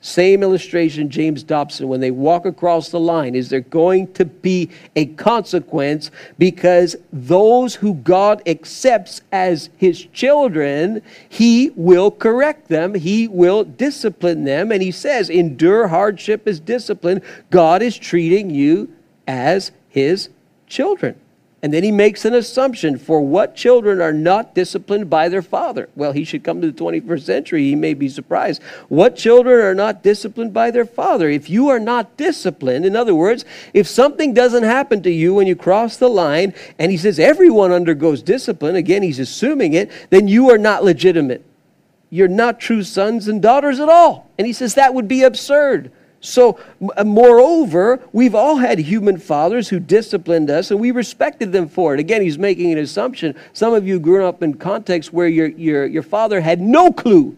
Same 0.00 0.44
illustration, 0.44 1.10
James 1.10 1.42
Dobson, 1.42 1.88
when 1.88 2.00
they 2.00 2.12
walk 2.12 2.46
across 2.46 2.90
the 2.90 3.00
line, 3.00 3.34
is 3.34 3.48
there 3.48 3.60
going 3.60 4.12
to 4.12 4.24
be 4.24 4.70
a 4.94 5.06
consequence 5.06 6.12
because 6.38 6.94
those 7.12 7.74
who 7.74 7.94
God 7.94 8.40
accepts 8.46 9.22
as 9.32 9.70
his 9.76 10.04
children, 10.12 11.02
he 11.28 11.72
will 11.74 12.12
correct 12.12 12.68
them, 12.68 12.94
he 12.94 13.26
will 13.26 13.64
discipline 13.64 14.44
them. 14.44 14.70
And 14.70 14.82
he 14.82 14.92
says, 14.92 15.28
endure 15.28 15.88
hardship 15.88 16.46
as 16.46 16.60
discipline. 16.60 17.20
God 17.50 17.82
is 17.82 17.96
treating 17.98 18.50
you 18.50 18.92
as 19.26 19.72
his 19.88 20.28
children. 20.68 21.18
And 21.60 21.74
then 21.74 21.82
he 21.82 21.90
makes 21.90 22.24
an 22.24 22.34
assumption 22.34 22.98
for 22.98 23.20
what 23.20 23.56
children 23.56 24.00
are 24.00 24.12
not 24.12 24.54
disciplined 24.54 25.10
by 25.10 25.28
their 25.28 25.42
father. 25.42 25.88
Well, 25.96 26.12
he 26.12 26.22
should 26.22 26.44
come 26.44 26.60
to 26.60 26.70
the 26.70 26.84
21st 26.84 27.22
century. 27.22 27.64
He 27.64 27.74
may 27.74 27.94
be 27.94 28.08
surprised. 28.08 28.62
What 28.88 29.16
children 29.16 29.60
are 29.64 29.74
not 29.74 30.04
disciplined 30.04 30.54
by 30.54 30.70
their 30.70 30.84
father? 30.84 31.28
If 31.28 31.50
you 31.50 31.68
are 31.68 31.80
not 31.80 32.16
disciplined, 32.16 32.86
in 32.86 32.94
other 32.94 33.14
words, 33.14 33.44
if 33.74 33.88
something 33.88 34.34
doesn't 34.34 34.62
happen 34.62 35.02
to 35.02 35.10
you 35.10 35.34
when 35.34 35.48
you 35.48 35.56
cross 35.56 35.96
the 35.96 36.08
line, 36.08 36.54
and 36.78 36.92
he 36.92 36.96
says 36.96 37.18
everyone 37.18 37.72
undergoes 37.72 38.22
discipline, 38.22 38.76
again, 38.76 39.02
he's 39.02 39.18
assuming 39.18 39.72
it, 39.72 39.90
then 40.10 40.28
you 40.28 40.50
are 40.50 40.58
not 40.58 40.84
legitimate. 40.84 41.44
You're 42.08 42.28
not 42.28 42.60
true 42.60 42.84
sons 42.84 43.26
and 43.26 43.42
daughters 43.42 43.80
at 43.80 43.88
all. 43.88 44.30
And 44.38 44.46
he 44.46 44.52
says 44.52 44.74
that 44.74 44.94
would 44.94 45.08
be 45.08 45.24
absurd. 45.24 45.90
So, 46.20 46.58
uh, 46.96 47.04
moreover, 47.04 48.00
we've 48.12 48.34
all 48.34 48.56
had 48.56 48.78
human 48.78 49.18
fathers 49.18 49.68
who 49.68 49.78
disciplined 49.78 50.50
us 50.50 50.70
and 50.70 50.80
we 50.80 50.90
respected 50.90 51.52
them 51.52 51.68
for 51.68 51.94
it. 51.94 52.00
Again, 52.00 52.22
he's 52.22 52.38
making 52.38 52.72
an 52.72 52.78
assumption. 52.78 53.36
Some 53.52 53.72
of 53.72 53.86
you 53.86 54.00
grew 54.00 54.26
up 54.26 54.42
in 54.42 54.54
contexts 54.54 55.12
where 55.12 55.28
your, 55.28 55.46
your, 55.48 55.86
your 55.86 56.02
father 56.02 56.40
had 56.40 56.60
no 56.60 56.90
clue 56.90 57.36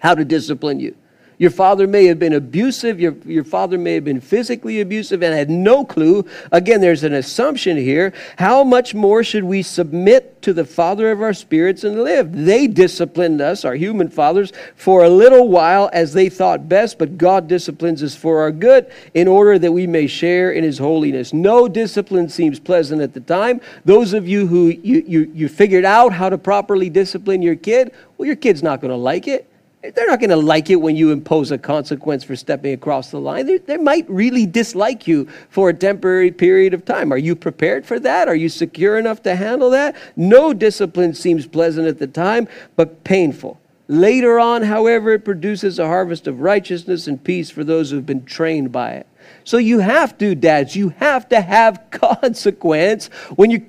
how 0.00 0.14
to 0.14 0.24
discipline 0.24 0.80
you. 0.80 0.96
Your 1.40 1.50
father 1.50 1.86
may 1.86 2.04
have 2.04 2.18
been 2.18 2.34
abusive. 2.34 3.00
Your, 3.00 3.14
your 3.24 3.44
father 3.44 3.78
may 3.78 3.94
have 3.94 4.04
been 4.04 4.20
physically 4.20 4.82
abusive 4.82 5.22
and 5.22 5.34
had 5.34 5.48
no 5.48 5.86
clue. 5.86 6.26
Again, 6.52 6.82
there's 6.82 7.02
an 7.02 7.14
assumption 7.14 7.78
here. 7.78 8.12
How 8.36 8.62
much 8.62 8.94
more 8.94 9.24
should 9.24 9.44
we 9.44 9.62
submit 9.62 10.42
to 10.42 10.52
the 10.52 10.66
Father 10.66 11.10
of 11.10 11.22
our 11.22 11.32
spirits 11.32 11.82
and 11.82 12.04
live? 12.04 12.30
They 12.30 12.66
disciplined 12.66 13.40
us, 13.40 13.64
our 13.64 13.74
human 13.74 14.10
fathers, 14.10 14.52
for 14.76 15.02
a 15.02 15.08
little 15.08 15.48
while 15.48 15.88
as 15.94 16.12
they 16.12 16.28
thought 16.28 16.68
best, 16.68 16.98
but 16.98 17.16
God 17.16 17.48
disciplines 17.48 18.02
us 18.02 18.14
for 18.14 18.42
our 18.42 18.52
good 18.52 18.92
in 19.14 19.26
order 19.26 19.58
that 19.58 19.72
we 19.72 19.86
may 19.86 20.08
share 20.08 20.52
in 20.52 20.62
His 20.62 20.76
holiness. 20.76 21.32
No 21.32 21.68
discipline 21.68 22.28
seems 22.28 22.60
pleasant 22.60 23.00
at 23.00 23.14
the 23.14 23.20
time. 23.20 23.62
Those 23.86 24.12
of 24.12 24.28
you 24.28 24.46
who 24.46 24.66
you, 24.66 25.02
you, 25.06 25.32
you 25.34 25.48
figured 25.48 25.86
out 25.86 26.12
how 26.12 26.28
to 26.28 26.36
properly 26.36 26.90
discipline 26.90 27.40
your 27.40 27.56
kid, 27.56 27.92
well, 28.18 28.26
your 28.26 28.36
kid's 28.36 28.62
not 28.62 28.82
going 28.82 28.90
to 28.90 28.96
like 28.96 29.26
it. 29.26 29.49
They're 29.82 30.06
not 30.06 30.20
going 30.20 30.30
to 30.30 30.36
like 30.36 30.68
it 30.68 30.76
when 30.76 30.94
you 30.94 31.10
impose 31.10 31.50
a 31.50 31.56
consequence 31.56 32.22
for 32.22 32.36
stepping 32.36 32.74
across 32.74 33.10
the 33.10 33.18
line. 33.18 33.46
They, 33.46 33.58
they, 33.58 33.76
might 33.78 34.08
really 34.10 34.44
dislike 34.44 35.06
you 35.06 35.26
for 35.48 35.70
a 35.70 35.74
temporary 35.74 36.30
period 36.30 36.74
of 36.74 36.84
time. 36.84 37.12
Are 37.14 37.18
you 37.18 37.34
prepared 37.34 37.86
for 37.86 37.98
that? 38.00 38.28
Are 38.28 38.34
you 38.34 38.50
secure 38.50 38.98
enough 38.98 39.22
to 39.22 39.34
handle 39.34 39.70
that? 39.70 39.96
No 40.16 40.52
discipline 40.52 41.14
seems 41.14 41.46
pleasant 41.46 41.88
at 41.88 41.98
the 41.98 42.06
time, 42.06 42.46
but 42.76 43.04
painful. 43.04 43.58
Later 43.88 44.38
on, 44.38 44.62
however, 44.62 45.14
it 45.14 45.24
produces 45.24 45.78
a 45.78 45.86
harvest 45.86 46.26
of 46.26 46.40
righteousness 46.40 47.06
and 47.06 47.22
peace 47.22 47.48
for 47.50 47.64
those 47.64 47.90
who've 47.90 48.04
been 48.04 48.24
trained 48.26 48.70
by 48.70 48.92
it. 48.92 49.06
So 49.44 49.56
you 49.56 49.78
have 49.78 50.18
to, 50.18 50.34
dads, 50.34 50.76
you 50.76 50.90
have 50.90 51.28
to 51.30 51.40
have 51.40 51.82
consequence 51.90 53.06
when 53.34 53.50
you 53.50 53.66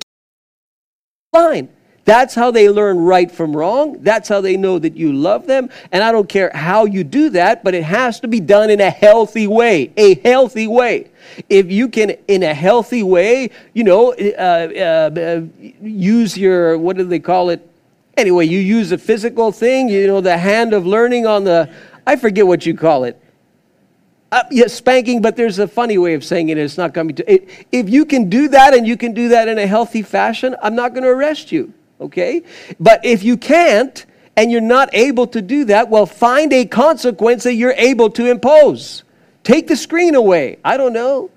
line. 1.34 1.70
That's 2.04 2.34
how 2.34 2.50
they 2.50 2.68
learn 2.70 2.98
right 2.98 3.32
from 3.32 3.56
wrong. 3.56 4.02
That's 4.02 4.28
how 4.28 4.42
they 4.42 4.58
know 4.58 4.80
that 4.80 4.98
you 4.98 5.14
love 5.14 5.46
them. 5.46 5.70
And 5.92 6.04
I 6.04 6.12
don't 6.12 6.28
care 6.28 6.52
how 6.54 6.86
you 6.86 7.04
do 7.04 7.30
that, 7.32 7.64
but 7.64 7.76
it 7.76 7.84
has 7.84 8.20
to 8.22 8.28
be 8.28 8.40
done 8.40 8.70
in 8.72 8.82
a 8.82 8.90
healthy 8.90 9.46
way. 9.46 9.92
A 9.98 10.16
healthy 10.16 10.68
way. 10.68 11.12
If 11.48 11.72
you 11.72 11.88
can, 11.88 12.12
in 12.28 12.42
a 12.42 12.54
healthy 12.54 13.04
way, 13.04 13.52
you 13.74 13.84
know, 13.84 14.14
uh, 14.14 14.18
uh, 14.18 15.42
use 15.82 16.36
your, 16.38 16.78
what 16.78 16.98
do 16.98 17.04
they 17.04 17.20
call 17.20 17.52
it? 17.52 17.68
Anyway, 18.18 18.48
you 18.48 18.60
use 18.60 18.92
a 18.92 18.98
physical 18.98 19.52
thing, 19.52 19.88
you 19.88 20.08
know, 20.08 20.22
the 20.22 20.38
hand 20.38 20.74
of 20.74 20.86
learning 20.86 21.28
on 21.28 21.44
the, 21.44 21.72
I 22.06 22.16
forget 22.16 22.46
what 22.48 22.66
you 22.66 22.76
call 22.76 23.04
it. 23.04 23.22
Uh, 24.32 24.44
yeah, 24.50 24.66
spanking, 24.68 25.22
but 25.22 25.36
there's 25.36 25.60
a 25.60 25.68
funny 25.68 25.98
way 25.98 26.14
of 26.14 26.24
saying 26.24 26.50
it. 26.50 26.58
It's 26.58 26.78
not 26.78 26.94
coming 26.94 27.16
to. 27.18 27.32
It, 27.32 27.68
if 27.72 27.90
you 27.90 28.06
can 28.06 28.30
do 28.30 28.48
that 28.48 28.74
and 28.74 28.88
you 28.88 28.96
can 28.96 29.14
do 29.14 29.28
that 29.30 29.50
in 29.50 29.60
a 29.60 29.68
healthy 29.68 30.02
fashion, 30.02 30.56
I'm 30.64 30.74
not 30.74 30.94
going 30.94 31.04
to 31.04 31.10
arrest 31.10 31.52
you 31.52 31.74
okay? 32.02 32.44
But 32.80 33.06
if 33.06 33.24
you 33.24 33.38
can't 33.38 34.06
and 34.36 34.52
you're 34.52 34.62
not 34.62 34.90
able 34.94 35.28
to 35.28 35.42
do 35.42 35.66
that, 35.66 35.90
well, 35.90 36.06
find 36.06 36.52
a 36.52 36.66
consequence 36.66 37.44
that 37.44 37.54
you're 37.54 37.76
able 37.78 38.10
to 38.12 38.30
impose. 38.30 39.04
Take 39.44 39.68
the 39.68 39.76
screen 39.76 40.16
away. 40.16 40.58
I 40.64 40.78
don't 40.78 40.94
know. 40.94 41.30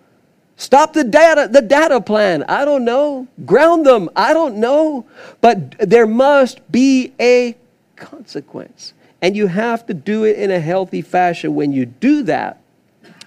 Stop 0.56 0.92
the 0.92 1.04
data, 1.04 1.48
the 1.50 1.62
data 1.62 2.00
plan. 2.00 2.44
I 2.44 2.64
don't 2.64 2.84
know. 2.84 3.26
Ground 3.44 3.86
them. 3.86 4.08
I 4.14 4.32
don't 4.32 4.56
know. 4.56 5.06
But 5.40 5.76
there 5.78 6.06
must 6.06 6.70
be 6.70 7.12
a 7.20 7.56
consequence. 7.96 8.94
And 9.20 9.36
you 9.36 9.46
have 9.48 9.86
to 9.86 9.94
do 9.94 10.24
it 10.24 10.38
in 10.38 10.50
a 10.50 10.60
healthy 10.60 11.02
fashion. 11.02 11.54
When 11.54 11.72
you 11.72 11.86
do 11.86 12.22
that, 12.24 12.60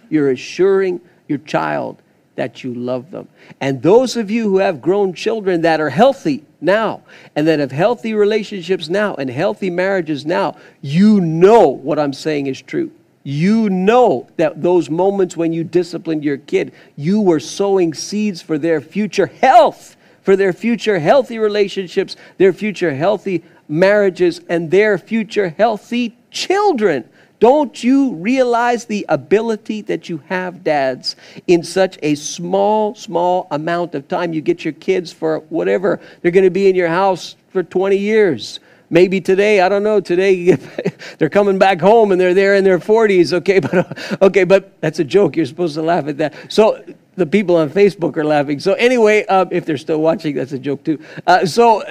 you're 0.10 0.32
assuring 0.32 1.02
your 1.28 1.40
child 1.40 2.02
that 2.38 2.64
you 2.64 2.74
love 2.74 3.12
them. 3.12 3.28
And 3.60 3.82
those 3.82 4.16
of 4.16 4.32
you 4.32 4.44
who 4.44 4.60
have 4.60 4.82
grown 4.82 5.14
children 5.14 5.62
that 5.62 5.82
are 5.82 5.90
healthy 5.90 6.46
now 6.62 7.02
and 7.36 7.48
that 7.48 7.60
have 7.60 7.72
healthy 7.72 8.14
relationships 8.14 8.88
now 8.88 9.16
and 9.16 9.30
healthy 9.30 9.70
marriages 9.70 10.26
now, 10.26 10.56
you 10.82 11.20
know 11.20 11.68
what 11.68 12.00
I'm 12.00 12.14
saying 12.14 12.48
is 12.48 12.62
true. 12.62 12.92
You 13.24 13.70
know 13.70 14.28
that 14.38 14.62
those 14.62 14.90
moments 14.90 15.36
when 15.36 15.52
you 15.52 15.66
disciplined 15.66 16.24
your 16.24 16.38
kid, 16.38 16.72
you 16.96 17.20
were 17.20 17.42
sowing 17.42 17.94
seeds 17.94 18.42
for 18.42 18.58
their 18.58 18.80
future 18.80 19.28
health, 19.28 19.98
for 20.22 20.36
their 20.36 20.54
future 20.54 21.00
healthy 21.00 21.40
relationships, 21.40 22.16
their 22.38 22.54
future 22.54 22.94
healthy 22.94 23.44
marriages, 23.68 24.40
and 24.48 24.72
their 24.72 24.98
future 24.98 25.50
healthy 25.50 26.16
children. 26.32 27.10
Don't 27.40 27.84
you 27.84 28.16
realize 28.16 28.86
the 28.86 29.06
ability 29.10 29.82
that 29.84 30.10
you 30.10 30.24
have, 30.28 30.64
dads, 30.64 31.16
in 31.46 31.62
such 31.62 32.00
a 32.02 32.16
small, 32.16 32.96
small 32.96 33.48
amount 33.52 33.94
of 33.94 34.08
time? 34.08 34.34
You 34.34 34.42
get 34.42 34.66
your 34.66 34.74
kids 34.74 35.14
for 35.14 35.40
whatever, 35.50 36.00
they're 36.22 36.32
going 36.32 36.46
to 36.46 36.50
be 36.50 36.68
in 36.68 36.76
your 36.76 36.88
house 36.88 37.36
for 37.50 37.62
20 37.62 37.96
years. 37.96 38.60
Maybe 38.90 39.20
today, 39.20 39.62
I 39.62 39.70
don't 39.70 39.84
know, 39.84 40.00
today 40.00 40.52
they're 41.20 41.30
coming 41.30 41.60
back 41.60 41.80
home 41.80 42.12
and 42.12 42.20
they're 42.20 42.34
there 42.34 42.56
in 42.56 42.64
their 42.64 42.80
40s, 42.80 43.34
okay, 43.34 43.60
but 43.60 44.22
okay, 44.22 44.44
but 44.44 44.80
that's 44.82 45.00
a 45.00 45.04
joke. 45.04 45.36
You're 45.36 45.46
supposed 45.46 45.76
to 45.76 45.82
laugh 45.82 46.08
at 46.08 46.18
that. 46.18 46.34
So 46.52 46.84
the 47.16 47.26
people 47.26 47.58
on 47.58 47.70
Facebook 47.70 48.18
are 48.18 48.26
laughing. 48.26 48.60
So 48.60 48.74
anyway, 48.74 49.26
uh, 49.26 49.46
if 49.52 49.66
they're 49.66 49.78
still 49.78 50.02
watching, 50.02 50.36
that's 50.36 50.54
a 50.54 50.60
joke 50.60 50.84
too. 50.84 51.00
Uh, 51.28 51.46
so 51.46 51.84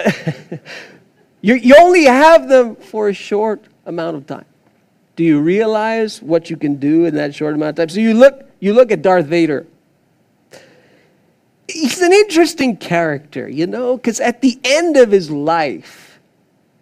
you, 1.41 1.55
you 1.55 1.77
only 1.79 2.05
have 2.05 2.49
them 2.49 2.75
for 2.75 3.11
a 3.11 3.15
short 3.15 3.65
amount 3.85 4.17
of 4.17 4.27
time. 4.27 4.47
Do 5.17 5.25
you 5.25 5.41
realize 5.41 6.23
what 6.23 6.51
you 6.51 6.57
can 6.57 6.77
do 6.77 7.07
in 7.07 7.15
that 7.15 7.35
short 7.35 7.55
amount 7.55 7.71
of 7.71 7.77
time? 7.77 7.89
So 7.89 8.01
you 8.01 8.15
look, 8.15 8.49
you 8.61 8.75
look 8.75 8.93
at 8.93 9.03
Darth 9.03 9.27
Vader. 9.27 9.67
He's 11.69 12.01
an 12.01 12.13
interesting 12.13 12.77
character, 12.77 13.49
you 13.49 13.67
know, 13.67 13.97
because 13.97 14.21
at 14.21 14.41
the 14.43 14.59
end 14.63 14.97
of 14.97 15.11
his 15.11 15.31
life, 15.31 16.21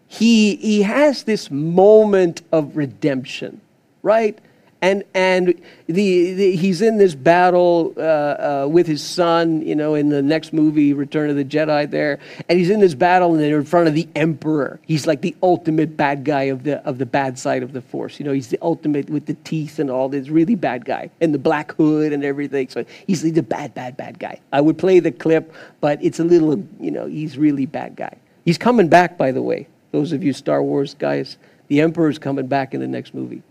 he, 0.09 0.57
he 0.57 0.83
has 0.83 1.23
this 1.23 1.51
moment 1.51 2.43
of 2.53 2.77
redemption, 2.77 3.61
right? 4.03 4.39
And 4.85 5.03
and 5.15 5.63
the, 5.87 6.35
the, 6.35 6.57
he's 6.57 6.83
in 6.83 6.99
this 6.99 7.15
battle 7.15 7.95
uh, 7.97 8.01
uh, 8.01 8.69
with 8.71 8.87
his 8.87 9.03
son, 9.03 9.67
you 9.67 9.75
know, 9.75 9.95
in 9.95 10.11
the 10.11 10.21
next 10.21 10.53
movie, 10.53 10.93
Return 10.93 11.31
of 11.31 11.37
the 11.37 11.45
Jedi. 11.45 11.91
There, 11.91 12.19
and 12.51 12.59
he's 12.59 12.69
in 12.69 12.81
this 12.81 12.95
battle, 12.95 13.33
and 13.33 13.41
they're 13.41 13.57
in 13.57 13.65
front 13.65 13.89
of 13.89 13.95
the 13.95 14.07
Emperor. 14.15 14.79
He's 14.83 15.07
like 15.07 15.23
the 15.23 15.35
ultimate 15.43 15.97
bad 15.97 16.23
guy 16.23 16.45
of 16.45 16.65
the 16.65 16.87
of 16.87 16.99
the 16.99 17.07
bad 17.07 17.39
side 17.39 17.63
of 17.63 17.73
the 17.73 17.81
Force. 17.81 18.19
You 18.19 18.27
know, 18.27 18.33
he's 18.33 18.49
the 18.49 18.59
ultimate 18.61 19.09
with 19.09 19.25
the 19.25 19.35
teeth 19.45 19.79
and 19.79 19.91
all 19.91 20.11
this, 20.11 20.29
really 20.29 20.55
bad 20.55 20.85
guy, 20.85 21.09
and 21.23 21.33
the 21.33 21.39
black 21.39 21.73
hood 21.73 22.13
and 22.13 22.23
everything. 22.23 22.69
So 22.69 22.85
he's 23.07 23.23
the 23.23 23.43
bad, 23.43 23.73
bad, 23.73 23.97
bad 23.97 24.19
guy. 24.19 24.39
I 24.53 24.61
would 24.61 24.77
play 24.77 25.01
the 25.01 25.13
clip, 25.13 25.51
but 25.81 25.99
it's 26.05 26.21
a 26.21 26.25
little, 26.25 26.63
you 26.79 26.91
know, 26.91 27.07
he's 27.07 27.39
really 27.39 27.65
bad 27.65 27.97
guy. 27.97 28.19
He's 28.45 28.59
coming 28.59 28.89
back, 28.89 29.17
by 29.17 29.33
the 29.33 29.41
way. 29.41 29.67
Those 29.93 30.13
of 30.13 30.23
you 30.23 30.35
Star 30.35 30.63
Wars 30.63 30.93
guys, 30.93 31.39
the 31.69 31.81
Emperor's 31.81 32.19
coming 32.19 32.49
back 32.49 32.75
in 32.75 32.81
the 32.81 32.87
next 32.87 33.15
movie. 33.15 33.43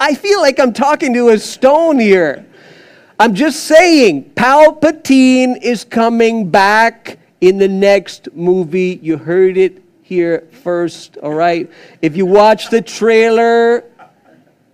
I 0.00 0.14
feel 0.14 0.40
like 0.40 0.58
I'm 0.58 0.72
talking 0.72 1.14
to 1.14 1.28
a 1.30 1.38
stone 1.38 1.98
here. 1.98 2.44
I'm 3.18 3.34
just 3.34 3.64
saying, 3.64 4.32
Palpatine 4.34 5.62
is 5.62 5.84
coming 5.84 6.50
back 6.50 7.18
in 7.40 7.58
the 7.58 7.68
next 7.68 8.28
movie. 8.34 8.98
You 9.02 9.16
heard 9.16 9.56
it 9.56 9.80
here 10.02 10.48
first, 10.50 11.16
all 11.18 11.32
right? 11.32 11.70
If 12.00 12.16
you 12.16 12.26
watch 12.26 12.70
the 12.70 12.82
trailer, 12.82 13.84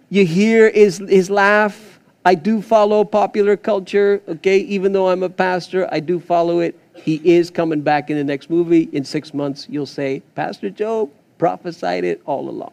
you 0.08 0.24
hear 0.24 0.70
his, 0.70 0.98
his 0.98 1.28
laugh. 1.28 2.00
I 2.24 2.34
do 2.34 2.62
follow 2.62 3.04
popular 3.04 3.56
culture, 3.56 4.22
okay? 4.26 4.58
Even 4.60 4.92
though 4.92 5.10
I'm 5.10 5.22
a 5.22 5.28
pastor, 5.28 5.86
I 5.92 6.00
do 6.00 6.18
follow 6.18 6.60
it. 6.60 6.78
He 6.94 7.20
is 7.24 7.50
coming 7.50 7.82
back 7.82 8.08
in 8.10 8.16
the 8.16 8.24
next 8.24 8.48
movie. 8.48 8.88
In 8.92 9.04
six 9.04 9.34
months, 9.34 9.66
you'll 9.68 9.86
say, 9.86 10.20
Pastor 10.34 10.70
Joe 10.70 11.10
prophesied 11.36 12.04
it 12.04 12.22
all 12.24 12.48
along. 12.48 12.72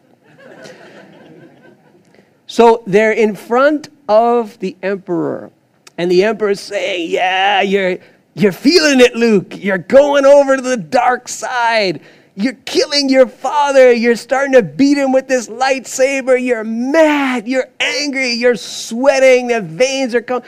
So 2.46 2.82
they're 2.86 3.12
in 3.12 3.34
front 3.34 3.88
of 4.08 4.58
the 4.60 4.76
emperor, 4.82 5.50
and 5.98 6.10
the 6.10 6.24
emperor's 6.24 6.60
saying, 6.60 7.10
Yeah, 7.10 7.62
you're, 7.62 7.98
you're 8.34 8.52
feeling 8.52 9.00
it, 9.00 9.16
Luke. 9.16 9.56
You're 9.56 9.78
going 9.78 10.24
over 10.24 10.56
to 10.56 10.62
the 10.62 10.76
dark 10.76 11.28
side. 11.28 12.00
You're 12.38 12.58
killing 12.66 13.08
your 13.08 13.26
father. 13.26 13.90
You're 13.92 14.14
starting 14.14 14.52
to 14.52 14.62
beat 14.62 14.98
him 14.98 15.10
with 15.10 15.26
this 15.26 15.48
lightsaber. 15.48 16.40
You're 16.40 16.64
mad. 16.64 17.48
You're 17.48 17.68
angry. 17.80 18.32
You're 18.32 18.56
sweating. 18.56 19.46
The 19.46 19.62
veins 19.62 20.14
are 20.14 20.20
coming. 20.20 20.46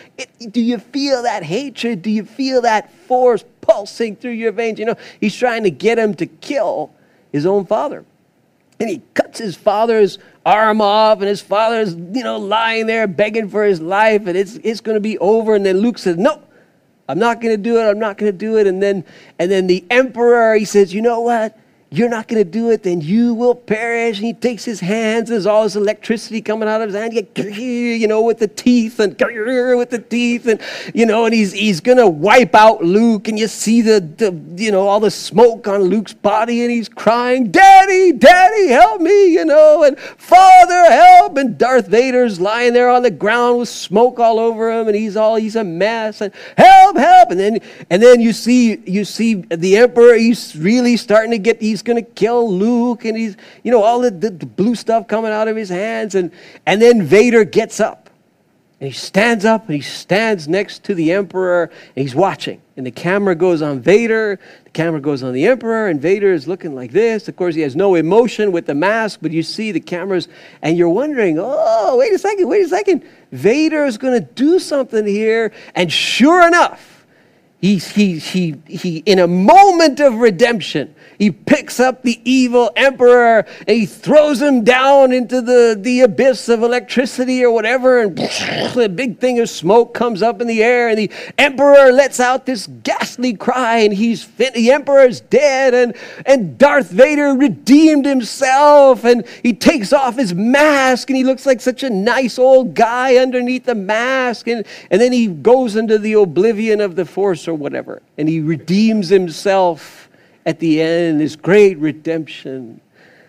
do 0.51 0.61
you 0.61 0.79
feel 0.79 1.23
that 1.23 1.43
hatred? 1.43 2.03
Do 2.03 2.11
you 2.11 2.27
feel 2.27 2.61
that 2.61 2.93
force 2.93 3.43
pulsing 3.63 4.17
through 4.17 4.33
your 4.33 4.53
veins? 4.53 4.79
You 4.79 4.85
know, 4.85 4.97
he's 5.19 5.35
trying 5.35 5.63
to 5.63 5.71
get 5.71 5.99
him 5.99 6.13
to 6.17 6.27
kill 6.27 6.91
his 7.33 7.47
own 7.47 7.65
father. 7.65 8.05
And 8.81 8.89
he 8.89 9.03
cuts 9.15 9.39
his 9.39 9.57
father's 9.57 10.19
arm 10.47 10.81
off, 10.81 11.19
and 11.19 11.29
his 11.29 11.41
father's, 11.41 11.95
you 11.95 12.23
know, 12.23 12.39
lying 12.39 12.87
there 12.87 13.07
begging 13.07 13.49
for 13.49 13.65
his 13.65 13.81
life, 13.81 14.27
and 14.27 14.37
it's, 14.37 14.57
it's 14.63 14.81
going 14.81 14.95
to 14.95 15.01
be 15.01 15.19
over. 15.19 15.55
And 15.55 15.67
then 15.67 15.79
Luke 15.79 15.99
says, 15.99 16.17
No, 16.17 16.43
I'm 17.09 17.19
not 17.19 17.41
going 17.41 17.57
to 17.57 17.63
do 17.63 17.79
it. 17.79 17.85
I'm 17.85 17.99
not 17.99 18.19
going 18.19 18.31
to 18.31 18.39
do 18.39 18.57
it. 18.57 18.67
And 18.67 18.83
then, 18.83 19.05
and 19.39 19.51
then 19.51 19.67
the 19.67 19.85
emperor, 19.91 20.55
he 20.55 20.65
says, 20.65 20.95
You 20.95 21.03
know 21.03 21.21
what? 21.21 21.59
You're 21.91 22.09
not 22.09 22.29
going 22.29 22.43
to 22.43 22.51
do 22.51 22.71
it, 22.71 22.83
then 22.83 23.01
you 23.01 23.35
will 23.35 23.55
perish. 23.55 24.19
And 24.19 24.27
he 24.27 24.35
takes 24.35 24.65
his 24.65 24.81
hands, 24.81 25.31
there's 25.31 25.47
all 25.47 25.65
this 25.65 25.77
electricity 25.77 26.41
coming 26.41 26.69
out 26.69 26.83
of 26.83 26.89
his 26.89 26.97
hand, 26.97 27.15
you 27.37 28.07
know, 28.07 28.23
with 28.23 28.39
the 28.39 28.49
teeth 28.49 29.01
and 29.01 29.17
with 29.19 29.91
the 29.91 29.99
teeth, 29.99 30.47
and 30.47 30.61
you 30.95 31.07
know, 31.07 31.25
and 31.25 31.35
he's 31.35 31.53
he's 31.53 31.81
going 31.81 31.99
to 31.99 32.07
wipe 32.07 32.55
out 32.55 32.83
Luke, 32.83 33.29
and 33.29 33.39
you 33.39 33.49
see 33.49 33.81
the, 33.81 34.01
the 34.01 34.63
you 34.63 34.71
know 34.71 34.87
all 34.87 35.01
the 35.01 35.11
smoke 35.11 35.67
on 35.69 35.83
Luke's 35.83 36.13
body, 36.13 36.63
and 36.63 36.71
he's 36.71 36.89
crying, 36.89 37.51
"Daddy, 37.51 38.13
Daddy, 38.13 38.69
help 38.69 39.01
me!" 39.01 39.33
You 39.33 39.45
know, 39.45 39.85
and 39.85 39.99
Father, 39.99 40.91
help! 40.91 41.37
And 41.37 41.57
Darth 41.57 41.89
Vader's 41.89 42.41
lying 42.41 42.73
there 42.73 42.91
on 42.91 43.03
the 43.03 43.11
ground 43.11 43.59
with 43.59 43.69
smoke 43.69 44.19
all 44.19 44.39
over 44.39 44.71
him, 44.71 44.89
and 44.89 44.97
he's 44.97 45.17
all 45.17 45.37
he's 45.37 45.57
a 45.57 45.65
mess, 45.65 46.21
and 46.21 46.33
help, 46.57 46.97
help! 46.97 47.31
And 47.31 47.41
then 47.41 47.61
and 47.91 48.03
then 48.03 48.21
you 48.21 48.33
see 48.33 48.77
you 48.87 49.05
see 49.05 49.35
the 49.35 49.77
Emperor, 49.77 50.15
he's 50.15 50.57
really 50.57 50.97
starting 50.97 51.31
to 51.31 51.39
get 51.39 51.61
he's 51.79 51.83
going 51.85 52.05
to 52.05 52.11
kill 52.11 52.51
Luke, 52.51 53.05
and 53.05 53.17
he's, 53.17 53.37
you 53.63 53.71
know, 53.71 53.83
all 53.83 54.01
the, 54.01 54.11
the, 54.11 54.31
the 54.31 54.47
blue 54.47 54.75
stuff 54.75 55.07
coming 55.07 55.31
out 55.31 55.47
of 55.47 55.57
his 55.57 55.69
hands. 55.69 56.17
And, 56.17 56.33
and 56.67 56.83
then 56.83 57.05
Vader 57.05 57.45
gets 57.45 57.79
up. 57.79 58.11
And 58.81 58.89
he 58.89 58.95
stands 58.95 59.45
up 59.45 59.67
and 59.67 59.75
he 59.75 59.81
stands 59.81 60.47
next 60.47 60.85
to 60.85 60.95
the 60.95 61.11
Emperor 61.11 61.65
and 61.65 62.03
he's 62.03 62.15
watching. 62.15 62.63
And 62.77 62.87
the 62.87 62.93
camera 62.93 63.35
goes 63.35 63.61
on 63.61 63.81
Vader, 63.81 64.39
the 64.63 64.71
camera 64.71 65.01
goes 65.01 65.25
on 65.25 65.33
the 65.33 65.47
Emperor, 65.47 65.89
and 65.89 66.01
Vader 66.01 66.33
is 66.33 66.47
looking 66.47 66.77
like 66.77 66.93
this. 66.93 67.27
Of 67.27 67.35
course, 67.35 67.57
he 67.57 67.63
has 67.63 67.75
no 67.75 67.97
emotion 67.97 68.53
with 68.53 68.67
the 68.67 68.77
mask, 68.77 69.19
but 69.21 69.33
you 69.33 69.43
see 69.43 69.73
the 69.73 69.81
cameras 69.81 70.29
and 70.63 70.79
you're 70.79 70.89
wondering, 70.89 71.39
oh, 71.41 71.97
wait 71.97 72.13
a 72.13 72.19
second, 72.21 72.47
wait 72.47 72.67
a 72.67 72.69
second. 72.69 73.05
Vader 73.33 73.85
is 73.85 73.99
going 73.99 74.15
to 74.15 74.25
do 74.35 74.61
something 74.61 75.05
here. 75.05 75.51
And 75.75 75.93
sure 75.93 76.47
enough, 76.47 76.99
he, 77.61 77.79
he, 77.79 78.19
he, 78.19 78.55
he, 78.69 78.99
in 78.99 79.19
a 79.19 79.27
moment 79.27 79.99
of 79.99 80.15
redemption, 80.15 80.95
he 81.19 81.33
picks 81.33 81.81
up 81.81 82.03
the 82.03 82.21
evil 82.25 82.71
emperor. 82.77 83.45
And 83.67 83.77
he 83.77 83.87
throws 83.87 84.41
him 84.41 84.63
down 84.65 85.13
into 85.13 85.43
the, 85.43 85.77
the 85.79 86.01
abyss 86.01 86.49
of 86.49 86.63
electricity 86.63 87.45
or 87.45 87.51
whatever, 87.51 88.01
and 88.01 88.19
a 88.77 88.89
big 88.89 89.19
thing 89.19 89.41
of 89.41 89.51
smoke 89.51 89.95
comes 89.95 90.23
up 90.23 90.41
in 90.41 90.47
the 90.47 90.63
air, 90.63 90.89
and 90.89 90.99
the 90.99 91.11
emperor 91.37 91.91
lets 91.93 92.21
out 92.21 92.47
this 92.47 92.67
ghastly 92.67 93.35
cry, 93.35 93.79
and 93.79 93.93
he's 93.93 94.23
fin- 94.23 94.53
the 94.55 94.71
emperor's 94.71 95.21
dead, 95.21 95.75
and, 95.75 95.97
and 96.25 96.57
Darth 96.57 96.91
Vader 96.91 97.35
redeemed 97.35 98.07
himself, 98.07 99.05
and 99.05 99.27
he 99.43 99.53
takes 99.53 99.93
off 99.93 100.17
his 100.17 100.35
mask, 100.35 101.11
and 101.11 101.17
he 101.17 101.25
looks 101.25 101.47
like 101.47 101.61
such 101.61 101.83
a 101.83 101.91
nice 101.91 102.39
old 102.39 102.75
guy 102.75 103.17
underneath 103.17 103.65
the 103.65 103.75
mask, 103.75 104.47
and, 104.47 104.65
and 104.91 105.01
then 105.01 105.13
he 105.13 105.27
goes 105.27 105.75
into 105.75 105.99
the 105.99 106.13
oblivion 106.13 106.81
of 106.81 106.95
the 106.95 107.05
force 107.05 107.49
or 107.49 107.55
whatever, 107.55 108.03
and 108.17 108.29
he 108.29 108.41
redeems 108.41 109.09
himself 109.09 109.98
at 110.49 110.61
the 110.61 110.81
end, 110.81 111.21
this 111.21 111.37
great 111.37 111.77
redemption. 111.77 112.81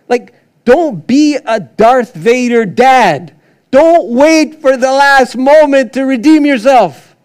Like, 0.07 0.33
don't 0.63 1.05
be 1.05 1.35
a 1.35 1.59
Darth 1.59 2.13
Vader 2.13 2.65
dad. 2.65 3.35
Don't 3.71 4.11
wait 4.11 4.61
for 4.61 4.77
the 4.77 4.89
last 4.89 5.35
moment 5.35 5.91
to 5.93 6.03
redeem 6.03 6.45
yourself. 6.45 7.17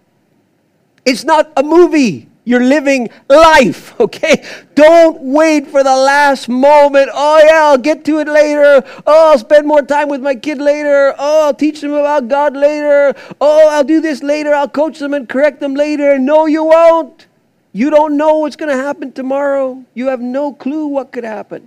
It's 1.05 1.23
not 1.23 1.53
a 1.57 1.63
movie. 1.63 2.29
You're 2.43 2.65
living 2.65 3.09
life, 3.29 3.99
okay? 4.01 4.45
Don't 4.75 5.23
wait 5.23 5.69
for 5.69 5.85
the 5.85 5.97
last 5.97 6.49
moment. 6.49 7.09
Oh, 7.15 7.39
yeah, 7.39 7.63
I'll 7.63 7.79
get 7.79 8.05
to 8.07 8.19
it 8.19 8.27
later. 8.27 8.83
Oh, 9.07 9.31
I'll 9.31 9.39
spend 9.39 9.65
more 9.65 9.83
time 9.83 10.09
with 10.09 10.23
my 10.23 10.35
kid 10.35 10.59
later. 10.59 11.15
Oh, 11.17 11.47
I'll 11.47 11.55
teach 11.55 11.81
them 11.83 11.93
about 11.93 12.27
God 12.27 12.57
later. 12.57 13.15
Oh, 13.41 13.69
I'll 13.69 13.85
do 13.85 14.01
this 14.01 14.25
later. 14.25 14.53
I'll 14.53 14.69
coach 14.69 14.99
them 14.99 15.15
and 15.15 15.29
correct 15.29 15.61
them 15.61 15.77
later. 15.77 16.19
No, 16.19 16.47
you 16.47 16.65
won't. 16.65 17.29
You 17.77 17.91
don't 17.91 18.17
know 18.17 18.39
what's 18.39 18.55
going 18.55 18.71
to 18.71 18.81
happen 18.81 19.11
tomorrow. 19.11 19.85
You 19.95 20.07
have 20.07 20.21
no 20.21 20.53
clue 20.53 20.87
what 20.87 21.11
could 21.11 21.25
happen. 21.25 21.67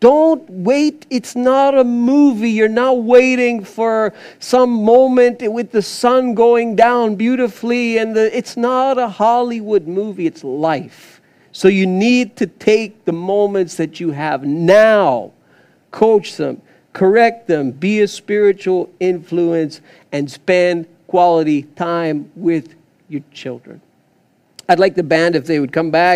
Don't 0.00 0.50
wait. 0.50 1.06
It's 1.08 1.36
not 1.36 1.78
a 1.78 1.84
movie. 1.84 2.50
You're 2.50 2.68
not 2.68 3.04
waiting 3.04 3.62
for 3.64 4.12
some 4.40 4.70
moment 4.70 5.40
with 5.40 5.70
the 5.70 5.82
sun 5.82 6.34
going 6.34 6.74
down 6.74 7.14
beautifully. 7.14 7.98
And 7.98 8.16
the, 8.16 8.36
it's 8.36 8.56
not 8.56 8.98
a 8.98 9.08
Hollywood 9.08 9.86
movie, 9.86 10.26
it's 10.26 10.42
life. 10.42 11.20
So 11.52 11.68
you 11.68 11.86
need 11.86 12.36
to 12.38 12.48
take 12.48 13.04
the 13.04 13.12
moments 13.12 13.76
that 13.76 14.00
you 14.00 14.10
have 14.10 14.42
now, 14.42 15.30
coach 15.92 16.36
them, 16.36 16.60
correct 16.92 17.46
them, 17.46 17.70
be 17.70 18.00
a 18.00 18.08
spiritual 18.08 18.90
influence, 18.98 19.80
and 20.10 20.28
spend 20.28 20.88
quality 21.06 21.62
time 21.62 22.32
with 22.34 22.74
your 23.08 23.22
children. 23.32 23.80
I'd 24.68 24.80
like 24.80 24.94
the 24.94 25.02
band 25.02 25.36
if 25.36 25.46
they 25.46 25.60
would 25.60 25.72
come 25.72 25.90
back. 25.90 26.14